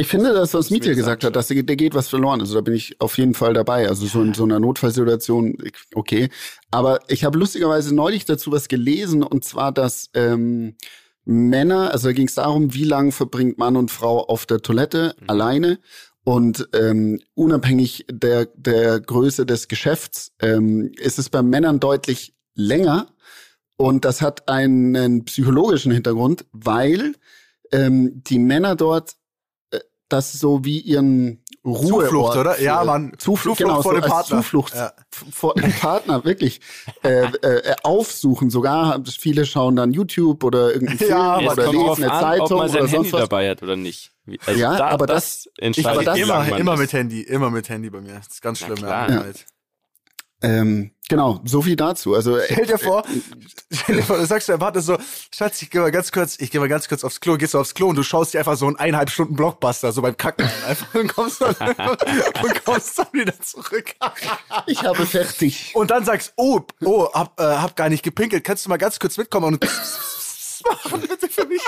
Ich 0.00 0.06
finde, 0.06 0.32
das, 0.32 0.54
was 0.54 0.70
Mietje 0.70 0.94
gesagt 0.94 1.24
hat, 1.24 1.36
dass 1.36 1.48
der 1.48 1.62
geht 1.62 1.94
was 1.94 2.08
verloren. 2.08 2.40
Also 2.40 2.54
da 2.54 2.62
bin 2.62 2.72
ich 2.72 2.98
auf 3.02 3.18
jeden 3.18 3.34
Fall 3.34 3.52
dabei. 3.52 3.86
Also 3.86 4.06
so 4.06 4.22
in 4.22 4.32
so 4.32 4.44
einer 4.44 4.58
Notfallsituation, 4.58 5.58
okay. 5.94 6.30
Aber 6.70 7.00
ich 7.08 7.24
habe 7.24 7.36
lustigerweise 7.36 7.94
neulich 7.94 8.24
dazu 8.24 8.50
was 8.50 8.68
gelesen 8.68 9.22
und 9.22 9.44
zwar, 9.44 9.72
dass 9.72 10.08
ähm, 10.14 10.74
Männer, 11.26 11.92
also 11.92 12.08
da 12.08 12.12
ging 12.14 12.28
es 12.28 12.34
darum, 12.34 12.72
wie 12.72 12.84
lange 12.84 13.12
verbringt 13.12 13.58
Mann 13.58 13.76
und 13.76 13.90
Frau 13.90 14.24
auf 14.24 14.46
der 14.46 14.62
Toilette 14.62 15.14
Mhm. 15.20 15.28
alleine 15.28 15.78
und 16.24 16.66
ähm, 16.72 17.20
unabhängig 17.34 18.06
der, 18.10 18.46
der 18.54 19.00
Größe 19.00 19.44
des 19.44 19.68
Geschäfts 19.68 20.32
ähm, 20.40 20.92
ist 20.96 21.18
es 21.18 21.28
bei 21.28 21.42
Männern 21.42 21.78
deutlich 21.78 22.34
länger 22.54 23.08
und 23.76 24.06
das 24.06 24.22
hat 24.22 24.48
einen 24.48 25.26
psychologischen 25.26 25.92
Hintergrund, 25.92 26.46
weil 26.52 27.16
ähm, 27.70 28.22
die 28.24 28.38
Männer 28.38 28.76
dort 28.76 29.19
das 30.12 30.32
so 30.32 30.64
wie 30.64 30.78
ihren 30.80 31.42
Ruheort 31.64 32.04
Zuflucht, 32.06 32.36
oder? 32.38 32.60
Ja, 32.60 32.82
Mann. 32.84 33.12
Zuflucht, 33.18 33.20
Zuflucht 33.20 33.58
genau, 33.58 33.82
vor 33.82 33.94
so 33.94 34.00
dem 34.00 34.08
Partner. 34.08 34.36
Zuflucht 34.38 34.74
Ja. 34.74 34.92
vor 35.30 35.54
dem 35.54 35.72
Partner, 35.72 36.24
wirklich 36.24 36.60
äh, 37.04 37.24
äh, 37.24 37.74
aufsuchen. 37.82 38.48
Sogar 38.50 39.00
viele 39.18 39.44
schauen 39.44 39.76
dann 39.76 39.92
YouTube 39.92 40.42
oder 40.44 40.72
irgendeinen 40.72 40.98
Film 40.98 41.10
Ja, 41.10 41.38
oder 41.38 41.70
lesen 41.70 42.04
eine 42.04 42.12
an, 42.12 42.20
Zeitung 42.20 42.42
ob 42.44 42.50
man 42.58 42.68
sein 42.68 42.76
oder 42.82 42.88
Handy 42.90 42.96
sonst 42.96 43.12
was. 43.12 43.20
dabei 43.20 43.50
hat 43.50 43.62
oder 43.62 43.76
nicht. 43.76 44.12
Also 44.46 44.60
Ja, 44.60 44.76
da, 44.76 44.86
aber 44.88 45.06
das, 45.06 45.44
das- 45.44 45.52
entscheidet, 45.58 45.90
Aber 45.90 46.04
das 46.04 46.18
immer, 46.18 46.38
man 46.44 46.58
immer 46.60 46.76
mit 46.76 46.92
Handy, 46.92 47.20
immer 47.22 47.50
mit 47.50 47.68
Handy 47.68 47.90
bei 47.90 48.00
mir. 48.00 48.14
Das 48.14 48.28
ist 48.28 48.40
ganz 48.42 48.60
Na 48.62 48.66
schlimm. 48.66 48.88
Ja. 48.88 49.24
Ähm, 50.42 50.92
genau, 51.08 51.40
so 51.44 51.60
viel 51.60 51.76
dazu. 51.76 52.14
Also 52.14 52.36
äh, 52.38 52.46
Stell 52.50 52.66
dir 52.66 52.78
vor, 52.78 53.04
stell 53.70 53.96
dir 53.96 54.02
vor, 54.02 54.16
du 54.16 54.24
sagst 54.24 54.48
du, 54.48 54.58
warte 54.58 54.80
so, 54.80 54.96
Schatz, 55.34 55.60
ich 55.60 55.70
geh 55.70 55.78
mal 55.78 55.90
ganz 55.90 56.12
kurz, 56.12 56.36
ich 56.40 56.50
geh 56.50 56.58
mal 56.58 56.68
ganz 56.68 56.88
kurz 56.88 57.04
aufs 57.04 57.20
Klo, 57.20 57.36
gehst 57.36 57.54
du 57.54 57.58
aufs 57.58 57.74
Klo 57.74 57.88
und 57.88 57.96
du 57.96 58.02
schaust 58.02 58.32
dir 58.32 58.38
einfach 58.38 58.56
so 58.56 58.66
einen 58.66 58.76
eineinhalb 58.76 59.10
Stunden 59.10 59.36
Blockbuster, 59.36 59.92
so 59.92 60.00
beim 60.00 60.16
Kacken 60.16 60.46
an, 60.46 60.64
einfach 60.68 60.94
und 60.94 61.14
kommst 61.14 61.42
dann, 61.42 61.54
und 62.42 62.64
kommst 62.64 62.98
dann 62.98 63.06
wieder 63.12 63.38
zurück. 63.40 63.94
ich 64.66 64.82
habe 64.82 65.04
fertig. 65.04 65.72
Und 65.74 65.90
dann 65.90 66.04
sagst, 66.04 66.32
oh, 66.36 66.60
oh, 66.84 67.12
hab, 67.12 67.38
äh, 67.38 67.44
hab 67.44 67.76
gar 67.76 67.90
nicht 67.90 68.02
gepinkelt, 68.02 68.42
kannst 68.42 68.64
du 68.64 68.70
mal 68.70 68.78
ganz 68.78 68.98
kurz 68.98 69.18
mitkommen 69.18 69.54
und 69.54 69.66
machen 70.64 71.00
bitte 71.02 71.28
für 71.28 71.46
mich, 71.46 71.60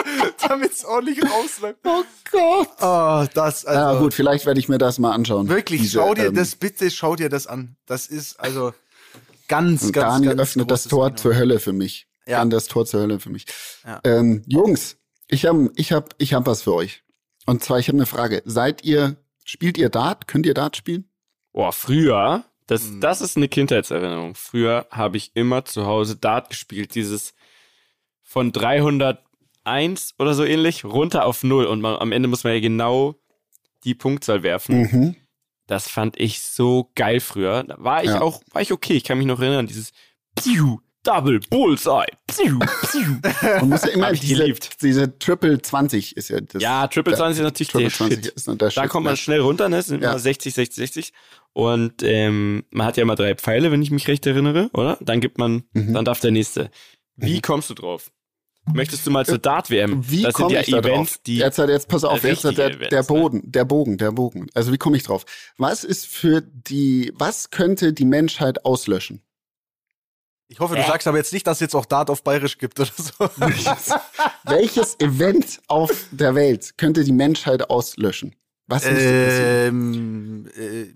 damit 0.48 0.72
es 0.72 0.84
ordentlich 0.84 1.22
rausläuft. 1.22 1.78
Oh 1.84 2.02
Gott. 2.30 2.68
Oh, 2.80 3.26
das, 3.34 3.64
also, 3.64 3.70
Ja 3.80 3.94
gut, 3.98 4.14
vielleicht 4.14 4.46
werde 4.46 4.60
ich 4.60 4.68
mir 4.68 4.78
das 4.78 4.98
mal 4.98 5.12
anschauen. 5.12 5.48
wirklich, 5.48 5.80
Diese, 5.82 5.98
schau 5.98 6.14
dir 6.14 6.26
ähm, 6.26 6.34
das, 6.34 6.54
bitte 6.56 6.90
schau 6.90 7.16
dir 7.16 7.28
das 7.28 7.46
an. 7.46 7.76
Das 7.86 8.06
ist 8.06 8.38
also 8.40 8.72
ganz, 9.48 9.82
ganz, 9.92 9.92
Daniel 9.92 10.30
ganz 10.36 10.40
öffnet 10.50 10.70
das 10.70 10.84
Tor 10.84 11.06
Kino. 11.08 11.16
zur 11.18 11.34
Hölle 11.36 11.60
für 11.60 11.72
mich. 11.72 12.06
Ja. 12.26 12.38
Kann 12.38 12.50
das 12.50 12.66
Tor 12.66 12.86
zur 12.86 13.00
Hölle 13.00 13.18
für 13.20 13.30
mich. 13.30 13.46
Ja. 13.84 14.00
Ähm, 14.04 14.42
Jungs, 14.46 14.96
ich 15.28 15.46
habe 15.46 15.70
ich 15.76 15.92
hab, 15.92 16.14
ich 16.18 16.34
hab 16.34 16.46
was 16.46 16.62
für 16.62 16.74
euch. 16.74 17.02
Und 17.46 17.64
zwar, 17.64 17.78
ich 17.80 17.88
habe 17.88 17.98
eine 17.98 18.06
Frage. 18.06 18.42
Seid 18.44 18.84
ihr, 18.84 19.16
spielt 19.44 19.76
ihr 19.76 19.88
Dart? 19.88 20.28
Könnt 20.28 20.46
ihr 20.46 20.54
Dart 20.54 20.76
spielen? 20.76 21.08
Boah, 21.52 21.72
früher, 21.72 22.44
das, 22.68 22.84
Hm. 22.84 23.00
das 23.00 23.20
ist 23.20 23.36
eine 23.36 23.48
Kindheitserinnerung. 23.48 24.36
Früher 24.36 24.86
habe 24.90 25.16
ich 25.16 25.32
immer 25.34 25.64
zu 25.64 25.84
Hause 25.84 26.16
Dart 26.16 26.48
gespielt, 26.50 26.94
dieses 26.94 27.34
von 28.32 28.50
301 28.52 30.14
oder 30.18 30.34
so 30.34 30.44
ähnlich 30.44 30.84
runter 30.84 31.24
auf 31.26 31.42
null 31.44 31.66
und 31.66 31.80
man, 31.80 31.96
am 31.96 32.12
Ende 32.12 32.28
muss 32.28 32.44
man 32.44 32.54
ja 32.54 32.60
genau 32.60 33.14
die 33.84 33.94
Punktzahl 33.94 34.42
werfen. 34.42 34.82
Mhm. 34.82 35.16
Das 35.66 35.88
fand 35.88 36.18
ich 36.18 36.40
so 36.40 36.90
geil 36.94 37.20
früher. 37.20 37.64
Da 37.64 37.76
war 37.78 38.02
ich 38.02 38.10
Ja. 38.10 38.20
auch, 38.20 38.42
war 38.52 38.62
ich 38.62 38.72
okay. 38.72 38.94
Ich 38.94 39.04
kann 39.04 39.18
mich 39.18 39.26
noch 39.26 39.40
erinnern, 39.40 39.66
dieses 39.66 39.92
Piu, 40.34 40.78
Double, 41.04 41.40
Bullseye, 41.50 42.06
Piu, 42.26 42.58
Piu. 42.90 43.18
Man 43.60 43.68
muss 43.70 43.82
ja 43.84 43.90
immer 43.90 44.12
diese, 44.12 44.36
geliebt. 44.36 44.82
diese 44.82 45.18
Triple 45.18 45.60
20 45.60 46.16
ist 46.16 46.28
ja 46.30 46.40
das. 46.40 46.62
Ja, 46.62 46.86
Triple 46.86 47.14
20 47.16 47.38
ist 47.40 47.44
natürlich 47.44 47.68
Triple 47.68 47.88
der 47.88 47.92
20 47.96 48.24
Shit. 48.24 48.34
ist 48.34 48.46
der 48.48 48.54
Da 48.56 48.70
Shit, 48.70 48.88
kommt 48.88 49.04
man 49.04 49.14
ne? 49.14 49.16
schnell 49.16 49.40
runter, 49.40 49.68
ne? 49.68 49.78
Es 49.78 49.86
sind 49.86 50.02
Ja. 50.02 50.10
immer 50.10 50.18
60, 50.18 50.54
60, 50.54 50.76
60. 50.76 51.12
Und 51.52 52.02
ähm, 52.02 52.64
man 52.70 52.86
hat 52.86 52.96
ja 52.96 53.02
immer 53.02 53.16
drei 53.16 53.34
Pfeile, 53.34 53.70
wenn 53.72 53.82
ich 53.82 53.90
mich 53.90 54.08
recht 54.08 54.24
erinnere, 54.26 54.70
oder? 54.74 54.96
Dann 55.00 55.20
gibt 55.20 55.38
man, 55.38 55.64
Mhm. 55.72 55.92
dann 55.92 56.04
darf 56.04 56.20
der 56.20 56.30
nächste. 56.30 56.70
Wie 57.16 57.40
kommst 57.40 57.68
du 57.70 57.74
drauf? 57.74 58.10
Möchtest 58.72 59.06
du 59.06 59.10
mal 59.10 59.26
zur 59.26 59.38
Dart-WM? 59.38 60.08
Wie 60.08 60.22
komme 60.30 60.60
ich 60.60 60.70
da 60.70 60.78
Events, 60.78 61.12
drauf? 61.14 61.20
die. 61.26 61.38
jetzt, 61.38 61.58
hat- 61.58 61.68
jetzt 61.68 61.88
pass 61.88 62.04
auf, 62.04 62.22
jetzt 62.22 62.44
hat 62.44 62.56
der, 62.58 62.70
der 62.70 63.00
ne? 63.00 63.04
Boden, 63.06 63.42
der 63.50 63.64
Bogen, 63.64 63.98
der 63.98 64.12
Bogen. 64.12 64.46
Also 64.54 64.72
wie 64.72 64.78
komme 64.78 64.96
ich 64.96 65.02
drauf? 65.02 65.24
Was 65.56 65.82
ist 65.84 66.06
für 66.06 66.40
die, 66.42 67.12
was 67.16 67.50
könnte 67.50 67.92
die 67.92 68.04
Menschheit 68.04 68.64
auslöschen? 68.64 69.20
Ich 70.48 70.60
hoffe, 70.60 70.76
du 70.76 70.82
sagst 70.82 71.06
aber 71.08 71.16
jetzt 71.16 71.32
nicht, 71.32 71.46
dass 71.46 71.56
es 71.56 71.60
jetzt 71.60 71.74
auch 71.74 71.86
Dart 71.86 72.10
auf 72.10 72.22
Bayerisch 72.22 72.58
gibt 72.58 72.78
oder 72.78 72.90
so. 72.94 73.30
Welches 74.44 75.00
Event 75.00 75.60
auf 75.66 75.90
der 76.10 76.34
Welt 76.34 76.76
könnte 76.76 77.04
die 77.04 77.12
Menschheit 77.12 77.70
auslöschen? 77.70 78.36
Was 78.72 78.84
ähm, 78.86 80.46
äh, 80.56 80.86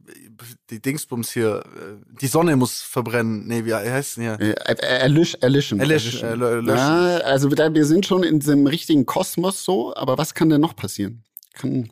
die 0.71 0.81
Dingsbums 0.81 1.31
hier, 1.33 1.63
äh, 1.65 2.17
die 2.21 2.27
Sonne 2.27 2.57
muss 2.57 2.81
verbrennen. 2.83 3.47
Nee, 3.47 3.65
wie 3.65 3.75
heißt 3.75 4.17
denn 4.17 4.23
hier? 4.25 4.41
Äh, 4.41 4.55
er- 4.55 5.01
erlischen. 5.01 5.41
Erlöschen, 5.43 5.81
äh, 5.81 6.33
lö- 6.33 6.61
löschen. 6.61 6.67
Ja, 6.79 7.17
also 7.19 7.51
wir 7.51 7.85
sind 7.85 8.07
schon 8.07 8.23
in 8.23 8.41
diesem 8.41 8.67
richtigen 8.67 9.05
Kosmos 9.07 9.65
so, 9.65 9.95
aber 9.95 10.17
was 10.19 10.35
kann 10.35 10.49
denn 10.49 10.61
noch 10.61 10.75
passieren? 10.77 11.23
Kann, 11.55 11.91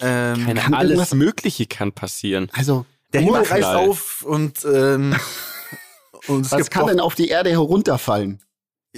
Ähm, 0.00 0.46
kann 0.54 0.74
alles 0.74 0.92
irgendwas- 0.92 1.14
Mögliche 1.14 1.66
kann 1.66 1.92
passieren. 1.92 2.48
also, 2.52 2.86
der 3.12 3.22
Himmel 3.22 3.42
reißt 3.42 3.64
auf 3.64 4.22
und, 4.22 4.64
ähm, 4.64 5.14
und 6.28 6.46
es 6.46 6.52
was 6.52 6.58
gibt 6.58 6.70
kann 6.70 6.86
denn 6.86 7.00
auf 7.00 7.14
die 7.14 7.28
Erde 7.28 7.50
herunterfallen? 7.50 8.40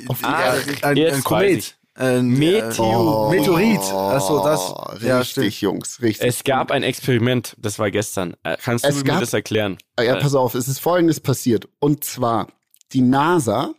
Auf 0.08 0.18
die 0.18 0.24
Ah, 0.24 0.54
Erde. 0.56 0.72
ein, 0.82 0.96
ein 0.98 1.12
weiß 1.18 1.24
Komet. 1.24 1.76
Ein, 2.00 2.28
Meteor. 2.28 3.32
Äh, 3.32 3.36
Meteorit. 3.38 3.80
Achso, 3.80 4.42
das. 4.44 4.60
Oh, 4.60 4.94
ja, 5.06 5.18
richtig, 5.18 5.56
stimmt. 5.56 5.60
Jungs, 5.60 6.00
richtig. 6.02 6.26
Es 6.28 6.44
gab 6.44 6.70
ein 6.70 6.82
Experiment, 6.82 7.54
das 7.58 7.78
war 7.78 7.90
gestern. 7.90 8.34
Äh, 8.42 8.56
Kannst 8.62 8.84
Es 8.84 8.94
du 8.96 9.00
mir 9.04 9.12
gab- 9.12 9.20
das 9.20 9.32
erklären? 9.32 9.78
Ah, 9.96 10.02
Ja, 10.02 10.16
Äh, 10.16 10.20
pass 10.20 10.34
auf, 10.34 10.54
es 10.54 10.68
ist 10.68 10.78
Folgendes 10.80 11.20
passiert. 11.20 11.68
Und 11.78 12.04
zwar, 12.04 12.48
die 12.92 13.02
NASA 13.02 13.74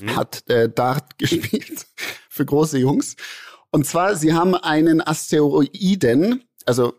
Mhm. 0.00 0.16
hat 0.16 0.48
äh, 0.48 0.68
Dart 0.70 1.18
gespielt 1.18 1.86
für 2.30 2.44
große 2.46 2.78
Jungs. 2.78 3.16
Und 3.70 3.86
zwar, 3.86 4.16
sie 4.16 4.32
haben 4.32 4.54
einen 4.54 5.06
Asteroiden, 5.06 6.44
also 6.66 6.94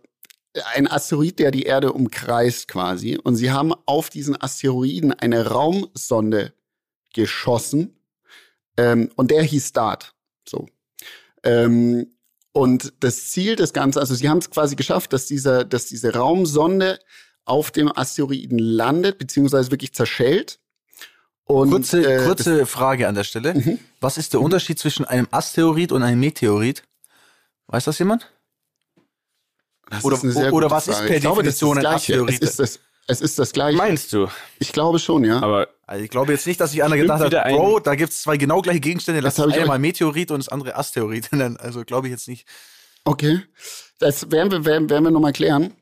ein 0.75 0.87
Asteroid, 0.89 1.39
der 1.39 1.51
die 1.51 1.63
Erde 1.63 1.91
umkreist 1.93 2.67
quasi. 2.67 3.17
Und 3.17 3.35
sie 3.35 3.51
haben 3.51 3.73
auf 3.85 4.09
diesen 4.09 4.39
Asteroiden 4.41 5.11
eine 5.13 5.47
Raumsonde 5.47 6.53
geschossen. 7.13 7.99
Ähm, 8.77 9.09
und 9.15 9.31
der 9.31 9.43
hieß 9.43 9.73
Dart. 9.73 10.13
So. 10.47 10.67
Ähm, 11.43 12.07
und 12.51 12.93
das 13.01 13.29
Ziel 13.31 13.55
des 13.55 13.73
Ganzen, 13.73 13.99
also 13.99 14.15
sie 14.15 14.29
haben 14.29 14.37
es 14.37 14.49
quasi 14.49 14.75
geschafft, 14.75 15.11
dass, 15.13 15.25
dieser, 15.25 15.65
dass 15.65 15.87
diese 15.87 16.13
Raumsonde 16.13 16.99
auf 17.43 17.71
dem 17.71 17.95
Asteroiden 17.95 18.57
landet, 18.57 19.17
beziehungsweise 19.17 19.71
wirklich 19.71 19.93
zerschellt. 19.93 20.59
Und, 21.43 21.69
Kurze, 21.69 22.01
äh, 22.01 22.25
kurze 22.25 22.65
Frage 22.65 23.07
an 23.07 23.13
der 23.13 23.23
Stelle. 23.23 23.53
Mhm. 23.53 23.79
Was 23.99 24.17
ist 24.17 24.33
der 24.33 24.41
Unterschied 24.41 24.79
zwischen 24.79 25.05
einem 25.05 25.27
Asteroid 25.31 25.91
und 25.91 26.01
einem 26.01 26.19
Meteorit? 26.19 26.83
Weiß 27.67 27.83
das 27.83 27.99
jemand? 27.99 28.31
Das 29.89 30.03
Oder- 30.03 30.23
ist 30.23 30.35
oder 30.51 30.71
was 30.71 30.87
ist 30.87 30.95
Frage. 30.95 31.07
per 31.07 31.15
ich 31.17 31.21
glaube, 31.21 31.43
das 31.43 31.53
ist 31.55 31.61
Definition 31.61 31.83
das 31.83 31.85
ein. 31.85 31.95
Asteroid? 31.95 32.33
Es 32.33 32.39
ist 32.49 32.59
das, 32.59 32.79
es 33.07 33.21
ist 33.21 33.37
das 33.39 33.51
Gleiche. 33.51 33.77
Meinst 33.77 34.11
du? 34.13 34.27
Ich 34.59 34.71
glaube 34.71 34.99
schon, 34.99 35.23
ja. 35.23 35.41
Aber 35.41 35.67
Also 35.85 36.03
ich 36.03 36.09
glaube 36.09 36.31
jetzt 36.31 36.47
nicht, 36.47 36.59
dass 36.59 36.71
sich 36.71 36.83
einer 36.83 36.97
gedacht 36.97 37.21
hat, 37.21 37.49
Bro, 37.49 37.79
da 37.81 37.95
gibt's 37.95 38.21
zwei 38.23 38.37
genau 38.37 38.61
gleiche 38.61 38.79
Gegenstände, 38.79 39.21
lass 39.21 39.35
Das 39.35 39.43
hab 39.43 39.47
das 39.49 39.55
ich 39.55 39.61
eine 39.61 39.65
euch- 39.65 39.67
mal 39.69 39.79
Meteorit 39.79 40.31
und 40.31 40.39
das 40.39 40.49
andere 40.49 40.75
Asteroid 40.75 41.29
nennen. 41.31 41.57
Also 41.57 41.83
glaube 41.83 42.07
ich 42.07 42.11
jetzt 42.11 42.27
nicht. 42.27 42.47
Okay. 43.03 43.41
Das 43.99 44.31
werden 44.31 44.51
wir, 44.51 44.65
werden, 44.65 44.89
werden 44.89 45.03
wir 45.03 45.11
nochmal 45.11 45.33
klären. 45.33 45.73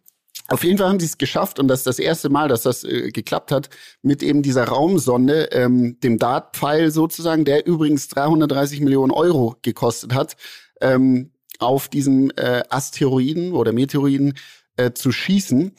Auf 0.50 0.66
jeden 0.66 0.78
Fall 0.78 0.90
haben 0.90 1.00
sie 1.00 1.06
es 1.06 1.18
geschafft 1.18 1.58
und 1.58 1.70
das 1.70 1.80
ist 1.80 1.88
das 1.88 2.00
erste 2.00 2.28
Mal, 2.30 2.50
dass 2.50 2.64
das 2.64 2.84
äh, 2.84 3.12
geklappt 3.12 3.52
hat, 3.52 3.70
mit 4.02 4.22
eben 4.22 4.42
dieser 4.42 4.66
Raumsonde, 4.66 5.46
ähm, 5.54 5.98
dem 6.02 6.20
Dartpfeil 6.20 6.92
sozusagen, 6.92 7.46
der 7.46 7.66
übrigens 7.66 8.10
330 8.10 8.82
Millionen 8.82 9.12
Euro 9.14 9.56
gekostet 9.62 10.14
hat, 10.14 10.36
ähm, 10.82 11.32
auf 11.60 11.88
diesen 11.88 12.32
äh, 12.38 12.64
Asteroiden 12.70 13.54
oder 13.54 13.72
Meteoroiden 13.72 14.38
äh, 14.76 14.92
zu 14.92 15.14
schießen, 15.14 15.74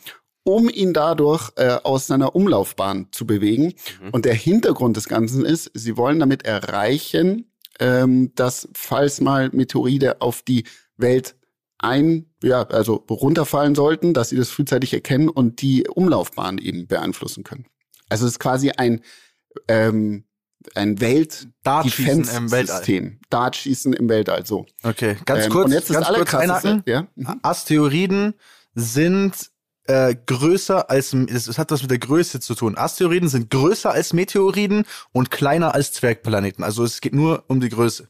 um 0.45 0.69
ihn 0.69 0.93
dadurch 0.93 1.51
äh, 1.57 1.79
aus 1.83 2.07
seiner 2.07 2.35
Umlaufbahn 2.37 3.09
zu 3.11 3.27
bewegen. 3.27 3.75
Und 4.13 4.25
der 4.27 4.35
Hintergrund 4.35 4.97
des 4.97 5.09
Ganzen 5.09 5.45
ist, 5.45 5.71
sie 5.75 5.97
wollen 5.97 6.21
damit 6.21 6.45
erreichen, 6.45 7.51
ähm, 7.81 8.33
dass 8.35 8.69
falls 8.75 9.21
mal 9.21 9.49
Meteorite 9.53 10.21
auf 10.21 10.43
die 10.43 10.65
Welt 10.97 11.35
ein, 11.79 12.27
ja, 12.43 12.63
also 12.63 13.05
runterfallen 13.11 13.75
sollten, 13.75 14.15
dass 14.15 14.29
sie 14.29 14.37
das 14.37 14.51
frühzeitig 14.51 14.95
erkennen 14.95 15.29
und 15.29 15.61
die 15.61 15.89
Umlaufbahn 15.89 16.59
eben 16.59 16.87
beeinflussen 16.87 17.43
können. 17.43 17.67
Also 18.09 18.27
es 18.27 18.33
ist 18.33 18.39
quasi 18.39 18.71
ein, 18.71 19.01
ähm, 19.69 20.25
ein 20.75 20.97
Dartschießen 20.97 22.25
im 22.25 22.51
Weltall. 22.51 22.51
Welt-Defense-System. 22.51 23.21
Dartschießen 23.31 23.93
im 23.93 24.09
Weltall, 24.09 24.47
so. 24.47 24.67
Okay, 24.83 25.17
ganz 25.25 25.47
Ähm, 25.47 25.51
kurz, 25.51 25.67
und 25.67 25.73
jetzt 25.73 25.91
das 25.91 25.97
ganz 25.97 26.17
kurz 26.17 26.35
einhaken. 26.35 26.83
ja? 26.87 27.07
Mhm. 27.17 27.41
Asteroiden 27.43 28.35
sind 28.75 29.51
äh, 29.87 30.15
größer 30.27 30.91
als, 30.91 31.13
es 31.13 31.59
hat 31.59 31.71
was 31.71 31.83
mit 31.83 31.91
der 31.91 31.99
Größe 31.99 32.41
zu 32.41 32.55
tun. 32.55 32.77
Asteroiden 32.77 33.29
sind 33.29 33.51
größer 33.51 33.91
als 33.91 34.13
Meteoriden 34.13 34.87
und 35.13 35.31
kleiner 35.31 35.75
als 35.75 35.93
Zwergplaneten. 35.93 36.65
Also 36.65 36.85
es 36.85 37.01
geht 37.01 37.15
nur 37.15 37.45
um 37.49 37.61
die 37.61 37.69
Größe. 37.69 38.09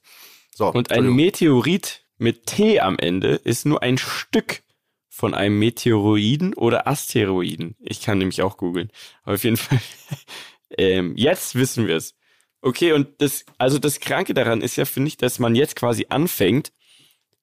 So, 0.55 0.71
Und 0.73 0.93
ein. 0.93 1.05
Meteorit 1.11 2.05
mit 2.17 2.47
T 2.47 2.81
am 2.81 2.99
Ende 2.99 3.35
ist 3.35 3.67
nur 3.67 3.83
ein 3.83 3.99
Stück 3.99 4.63
von 5.09 5.35
einem 5.35 5.59
Meteoroiden 5.59 6.55
oder 6.55 6.87
Asteroiden. 6.87 7.77
Ich 7.81 8.01
kann 8.01 8.19
nämlich 8.19 8.43
auch 8.43 8.57
googeln. 8.57 8.91
Aber 9.23 9.35
auf 9.35 9.45
jeden 9.45 9.57
Fall, 9.57 9.81
ähm, 10.79 11.17
jetzt 11.17 11.55
wissen 11.55 11.87
wir 11.87 11.97
es. 11.97 12.15
Okay, 12.61 12.93
und 12.93 13.21
das, 13.21 13.45
also 13.59 13.79
das 13.79 14.01
Kranke 14.01 14.33
daran 14.33 14.61
ist 14.61 14.77
ja, 14.77 14.85
finde 14.85 15.09
ich, 15.09 15.17
dass 15.17 15.39
man 15.39 15.55
jetzt 15.55 15.77
quasi 15.77 16.07
anfängt, 16.09 16.73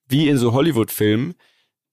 wie 0.08 0.28
in 0.28 0.38
so 0.38 0.54
Hollywood-Filmen, 0.54 1.36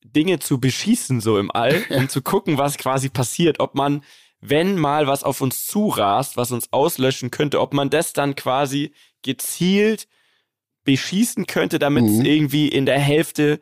Dinge 0.05 0.39
zu 0.39 0.59
beschießen, 0.61 1.21
so 1.21 1.39
im 1.39 1.51
All, 1.51 1.85
um 1.91 2.09
zu 2.09 2.23
gucken, 2.23 2.59
was 2.59 2.79
quasi 2.79 3.09
passiert, 3.09 3.61
ob 3.61 3.75
man, 3.75 4.03
wenn 4.41 4.77
mal 4.79 5.07
was 5.07 5.25
auf 5.25 5.41
uns 5.41 5.67
zurast, 5.67 6.37
was 6.37 6.53
uns 6.53 6.73
auslöschen 6.73 7.31
könnte, 7.31 7.61
ob 7.61 7.73
man 7.75 7.91
das 7.91 8.13
dann 8.13 8.35
quasi 8.37 8.93
gezielt 9.23 10.07
beschießen 10.85 11.47
könnte, 11.47 11.79
damit 11.79 12.05
es 12.05 12.13
Mhm. 12.19 12.25
irgendwie 12.25 12.69
in 12.69 12.87
der 12.87 12.99
Hälfte 12.99 13.61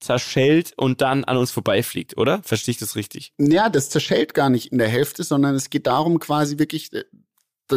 zerschellt 0.00 0.72
und 0.76 1.02
dann 1.02 1.24
an 1.24 1.36
uns 1.36 1.50
vorbeifliegt, 1.52 2.16
oder? 2.16 2.42
Verstehe 2.42 2.72
ich 2.72 2.78
das 2.78 2.96
richtig? 2.96 3.34
Ja, 3.38 3.68
das 3.68 3.90
zerschellt 3.90 4.32
gar 4.34 4.48
nicht 4.48 4.72
in 4.72 4.78
der 4.78 4.88
Hälfte, 4.88 5.22
sondern 5.24 5.54
es 5.54 5.68
geht 5.68 5.86
darum, 5.86 6.18
quasi 6.18 6.58
wirklich 6.58 6.92
äh, 6.94 7.04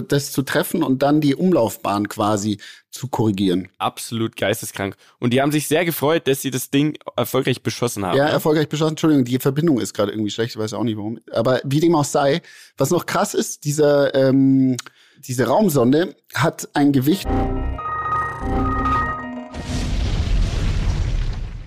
das 0.02 0.32
zu 0.32 0.42
treffen 0.42 0.84
und 0.84 1.04
dann 1.04 1.22
die 1.22 1.36
Umlaufbahn 1.36 2.10
quasi 2.10 2.60
zu 2.90 3.08
korrigieren. 3.08 3.70
Absolut 3.78 4.36
geisteskrank. 4.36 4.96
Und 5.20 5.34
die 5.34 5.42
haben 5.42 5.52
sich 5.52 5.68
sehr 5.68 5.86
gefreut, 5.86 6.28
dass 6.28 6.42
sie 6.42 6.52
das 6.52 6.70
Ding 6.70 6.98
erfolgreich 7.16 7.64
beschossen 7.64 8.06
haben. 8.06 8.18
Ja, 8.18 8.26
ne? 8.26 8.32
erfolgreich 8.32 8.70
beschossen. 8.70 8.92
Entschuldigung, 8.92 9.26
die 9.26 9.40
Verbindung 9.40 9.80
ist 9.80 9.94
gerade 9.94 10.12
irgendwie 10.12 10.32
schlecht, 10.32 10.56
ich 10.56 10.62
weiß 10.62 10.74
auch 10.74 10.84
nicht 10.84 10.98
warum. 10.98 11.20
Aber 11.32 11.62
wie 11.64 11.80
dem 11.80 11.96
auch 11.96 12.06
sei, 12.06 12.42
was 12.78 12.92
noch 12.92 13.06
krass 13.06 13.34
ist, 13.34 13.66
dieser, 13.66 14.14
ähm, 14.16 14.78
diese 15.20 15.48
Raumsonde 15.48 16.16
hat 16.34 16.70
ein 16.74 16.92
Gewicht. 16.92 17.28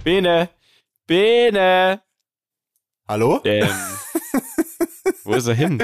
Bene! 0.04 0.48
Bene! 1.06 2.00
Hallo? 3.08 3.40
Ähm, 3.44 3.68
wo 5.24 5.34
ist 5.34 5.46
er 5.46 5.54
hin? 5.54 5.82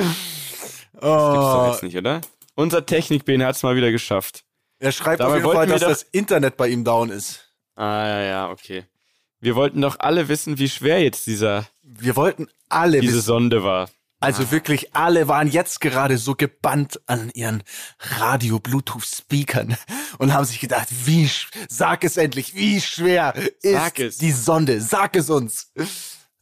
Das 1.03 1.33
gibt's 1.33 1.47
doch 1.47 1.67
Oh, 1.67 1.71
jetzt 1.73 1.83
nicht, 1.83 1.97
oder? 1.97 2.21
Unser 2.55 2.85
Technik-Bene 2.87 3.45
hat's 3.47 3.63
mal 3.63 3.77
wieder 3.77 3.91
geschafft. 3.91 4.45
er 4.79 4.93
schreibt 4.93 5.21
Dabei 5.21 5.37
auf 5.39 5.43
jeden 5.43 5.53
Fall, 5.53 5.67
dass 5.67 5.81
doch- 5.81 5.89
das 5.89 6.03
Internet 6.13 6.57
bei 6.57 6.69
ihm 6.69 6.85
down 6.85 7.11
ist. 7.11 7.53
Ah, 7.77 8.07
ja, 8.07 8.21
ja, 8.23 8.51
okay. 8.51 8.85
Wir 9.41 9.57
wollten 9.57 9.81
doch 9.81 9.99
alle 9.99 10.29
wissen, 10.29 10.59
wie 10.59 10.69
schwer 10.69 11.03
jetzt 11.03 11.27
dieser, 11.27 11.67
Wir 11.83 12.15
wollten 12.17 12.49
alle 12.69 13.01
diese 13.01 13.15
wissen. 13.17 13.25
Sonde 13.27 13.65
war. 13.65 13.89
Also 14.21 14.53
wirklich 14.53 14.95
alle 14.95 15.27
waren 15.27 15.49
jetzt 15.49 15.81
gerade 15.81 16.17
so 16.17 16.37
gebannt 16.37 17.01
an 17.07 17.31
ihren 17.35 17.65
Radio-Bluetooth-Speakern 17.99 19.77
und 20.19 20.33
haben 20.33 20.45
sich 20.45 20.61
gedacht, 20.61 20.89
wie, 21.07 21.29
sag 21.69 22.05
es 22.05 22.17
endlich, 22.17 22.55
wie 22.55 22.81
schwer 22.81 23.35
ist 23.63 23.99
es. 23.99 24.19
die 24.19 24.31
Sonde? 24.33 24.81
Sag 24.81 25.17
es 25.17 25.31
uns. 25.31 25.73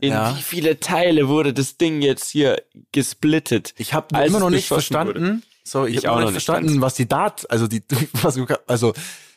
In 0.01 0.12
Ja. 0.12 0.36
wie 0.36 0.42
viele 0.42 0.80
Teile 0.80 1.28
wurde 1.28 1.53
das 1.53 1.76
Ding 1.76 2.01
jetzt 2.03 2.30
hier 2.30 2.62
gesplittet? 2.92 3.74
Ich 3.76 3.92
habe 3.94 4.07
immer 4.24 4.40
noch 4.40 4.51
nicht 4.51 4.68
verstanden. 4.68 5.42
So, 5.64 5.86
ich, 5.86 5.98
Ich 5.98 6.07
habe 6.07 6.16
auch 6.16 6.20
noch 6.20 6.32
nicht 6.32 6.44
verstanden, 6.44 6.80
was 6.80 6.94
die 6.94 7.07
Dat, 7.07 7.48
also 7.51 7.66
die, 7.66 7.82
was, 8.22 8.38
also 8.66 8.92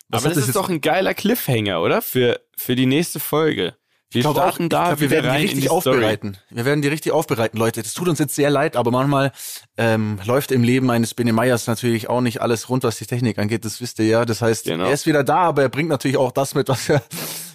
was 0.09 0.25
Aber 0.25 0.33
das 0.33 0.47
ist 0.47 0.55
doch 0.55 0.69
ein 0.69 0.81
geiler 0.81 1.13
Cliffhanger, 1.13 1.81
oder? 1.81 2.01
Für, 2.01 2.39
für 2.55 2.75
die 2.75 2.85
nächste 2.85 3.19
Folge. 3.19 3.75
Wir 4.09 4.19
Ich 4.19 4.23
glaube 4.25 4.41
auch, 4.41 4.43
starten 4.45 4.63
ich 4.63 4.69
da 4.69 4.87
glaub, 4.89 4.99
wir 4.99 5.09
werden 5.09 5.31
die 5.31 5.37
richtig 5.41 5.61
die 5.61 5.69
aufbereiten. 5.69 6.37
Wir 6.51 6.65
werden 6.65 6.81
die 6.83 6.87
richtig 6.87 7.11
aufbereiten, 7.11 7.57
Leute. 7.57 7.81
Das 7.81 7.93
tut 7.95 8.07
uns 8.07 8.19
jetzt 8.19 8.35
sehr 8.35 8.51
leid, 8.51 8.75
aber 8.75 8.91
manchmal 8.91 9.31
ähm, 9.75 10.19
läuft 10.25 10.51
im 10.51 10.63
Leben 10.63 10.91
eines 10.91 11.15
Bene 11.15 11.33
Meyers 11.33 11.65
natürlich 11.65 12.09
auch 12.09 12.21
nicht 12.21 12.39
alles 12.41 12.69
rund, 12.69 12.83
was 12.83 12.97
die 12.99 13.07
Technik 13.07 13.39
angeht. 13.39 13.65
Das 13.65 13.81
wisst 13.81 13.97
ihr 13.99 14.05
ja. 14.05 14.23
Das 14.25 14.41
heißt, 14.43 14.65
Genau. 14.65 14.85
er 14.85 14.93
ist 14.93 15.07
wieder 15.07 15.23
da, 15.23 15.37
aber 15.39 15.63
er 15.63 15.69
bringt 15.69 15.89
natürlich 15.89 16.17
auch 16.17 16.31
das 16.31 16.53
mit, 16.53 16.69
was 16.69 16.89
er, 16.89 17.01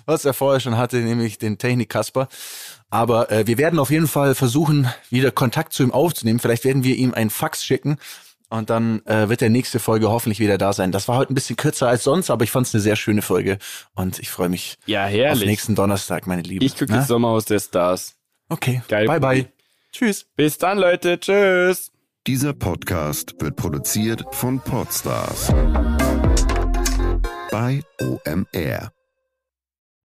was 0.05 0.25
er 0.25 0.35
vorher 0.35 0.59
schon 0.59 0.77
hatte, 0.77 0.97
nämlich 0.97 1.39
den 1.39 1.59
Technik-Kasper. 1.59 2.29
Aber 2.91 3.31
äh, 3.31 3.47
wir 3.47 3.59
werden 3.59 3.79
auf 3.79 3.91
jeden 3.91 4.09
Fall 4.09 4.35
versuchen, 4.35 4.89
wieder 5.11 5.31
Kontakt 5.31 5.73
zu 5.73 5.83
ihm 5.83 5.93
aufzunehmen. 5.93 6.39
Vielleicht 6.39 6.65
werden 6.65 6.85
wir 6.85 6.97
ihm 6.97 7.13
einen 7.15 7.31
Fax 7.31 7.65
schicken. 7.65 7.99
Und 8.51 8.71
dann 8.71 9.05
äh, 9.05 9.29
wird 9.29 9.43
der 9.43 9.51
nächste 9.51 9.79
Folge 9.79 10.09
hoffentlich 10.09 10.41
wieder 10.41 10.57
da 10.57 10.73
sein. 10.73 10.91
Das 10.91 11.07
war 11.07 11.19
heute 11.19 11.33
ein 11.33 11.35
bisschen 11.35 11.57
kürzer 11.57 11.87
als 11.87 12.03
sonst, 12.03 12.31
aber 12.31 12.45
ich 12.45 12.51
fand 12.51 12.67
es 12.67 12.75
eine 12.75 12.81
sehr 12.81 12.97
schöne 12.97 13.21
Folge. 13.21 13.59
Und 13.95 14.19
ich 14.21 14.31
freue 14.31 14.49
mich 14.49 14.79
Ja, 14.87 15.05
auf 15.05 15.11
herrlich. 15.11 15.45
nächsten 15.47 15.75
Donnerstag, 15.75 16.27
meine 16.27 16.41
Lieben. 16.41 16.65
Ich 16.65 16.73
gucke 16.79 16.93
Na? 16.93 16.99
jetzt 17.01 17.09
Sommerhaus 17.09 17.45
der 17.45 17.61
Stars. 17.61 18.15
Okay. 18.49 18.81
Geil, 18.89 19.07
bye 19.07 19.21
bye. 19.21 19.43
Pudi. 19.43 19.53
Tschüss. 19.93 20.27
Bis 20.35 20.57
dann, 20.57 20.79
Leute. 20.79 21.21
Tschüss. 21.21 21.91
Dieser 22.27 22.55
Podcast 22.55 23.35
wird 23.39 23.57
produziert 23.57 24.25
von 24.33 24.61
Podstars 24.61 25.49
bei 27.51 27.83
OMR. 28.01 28.93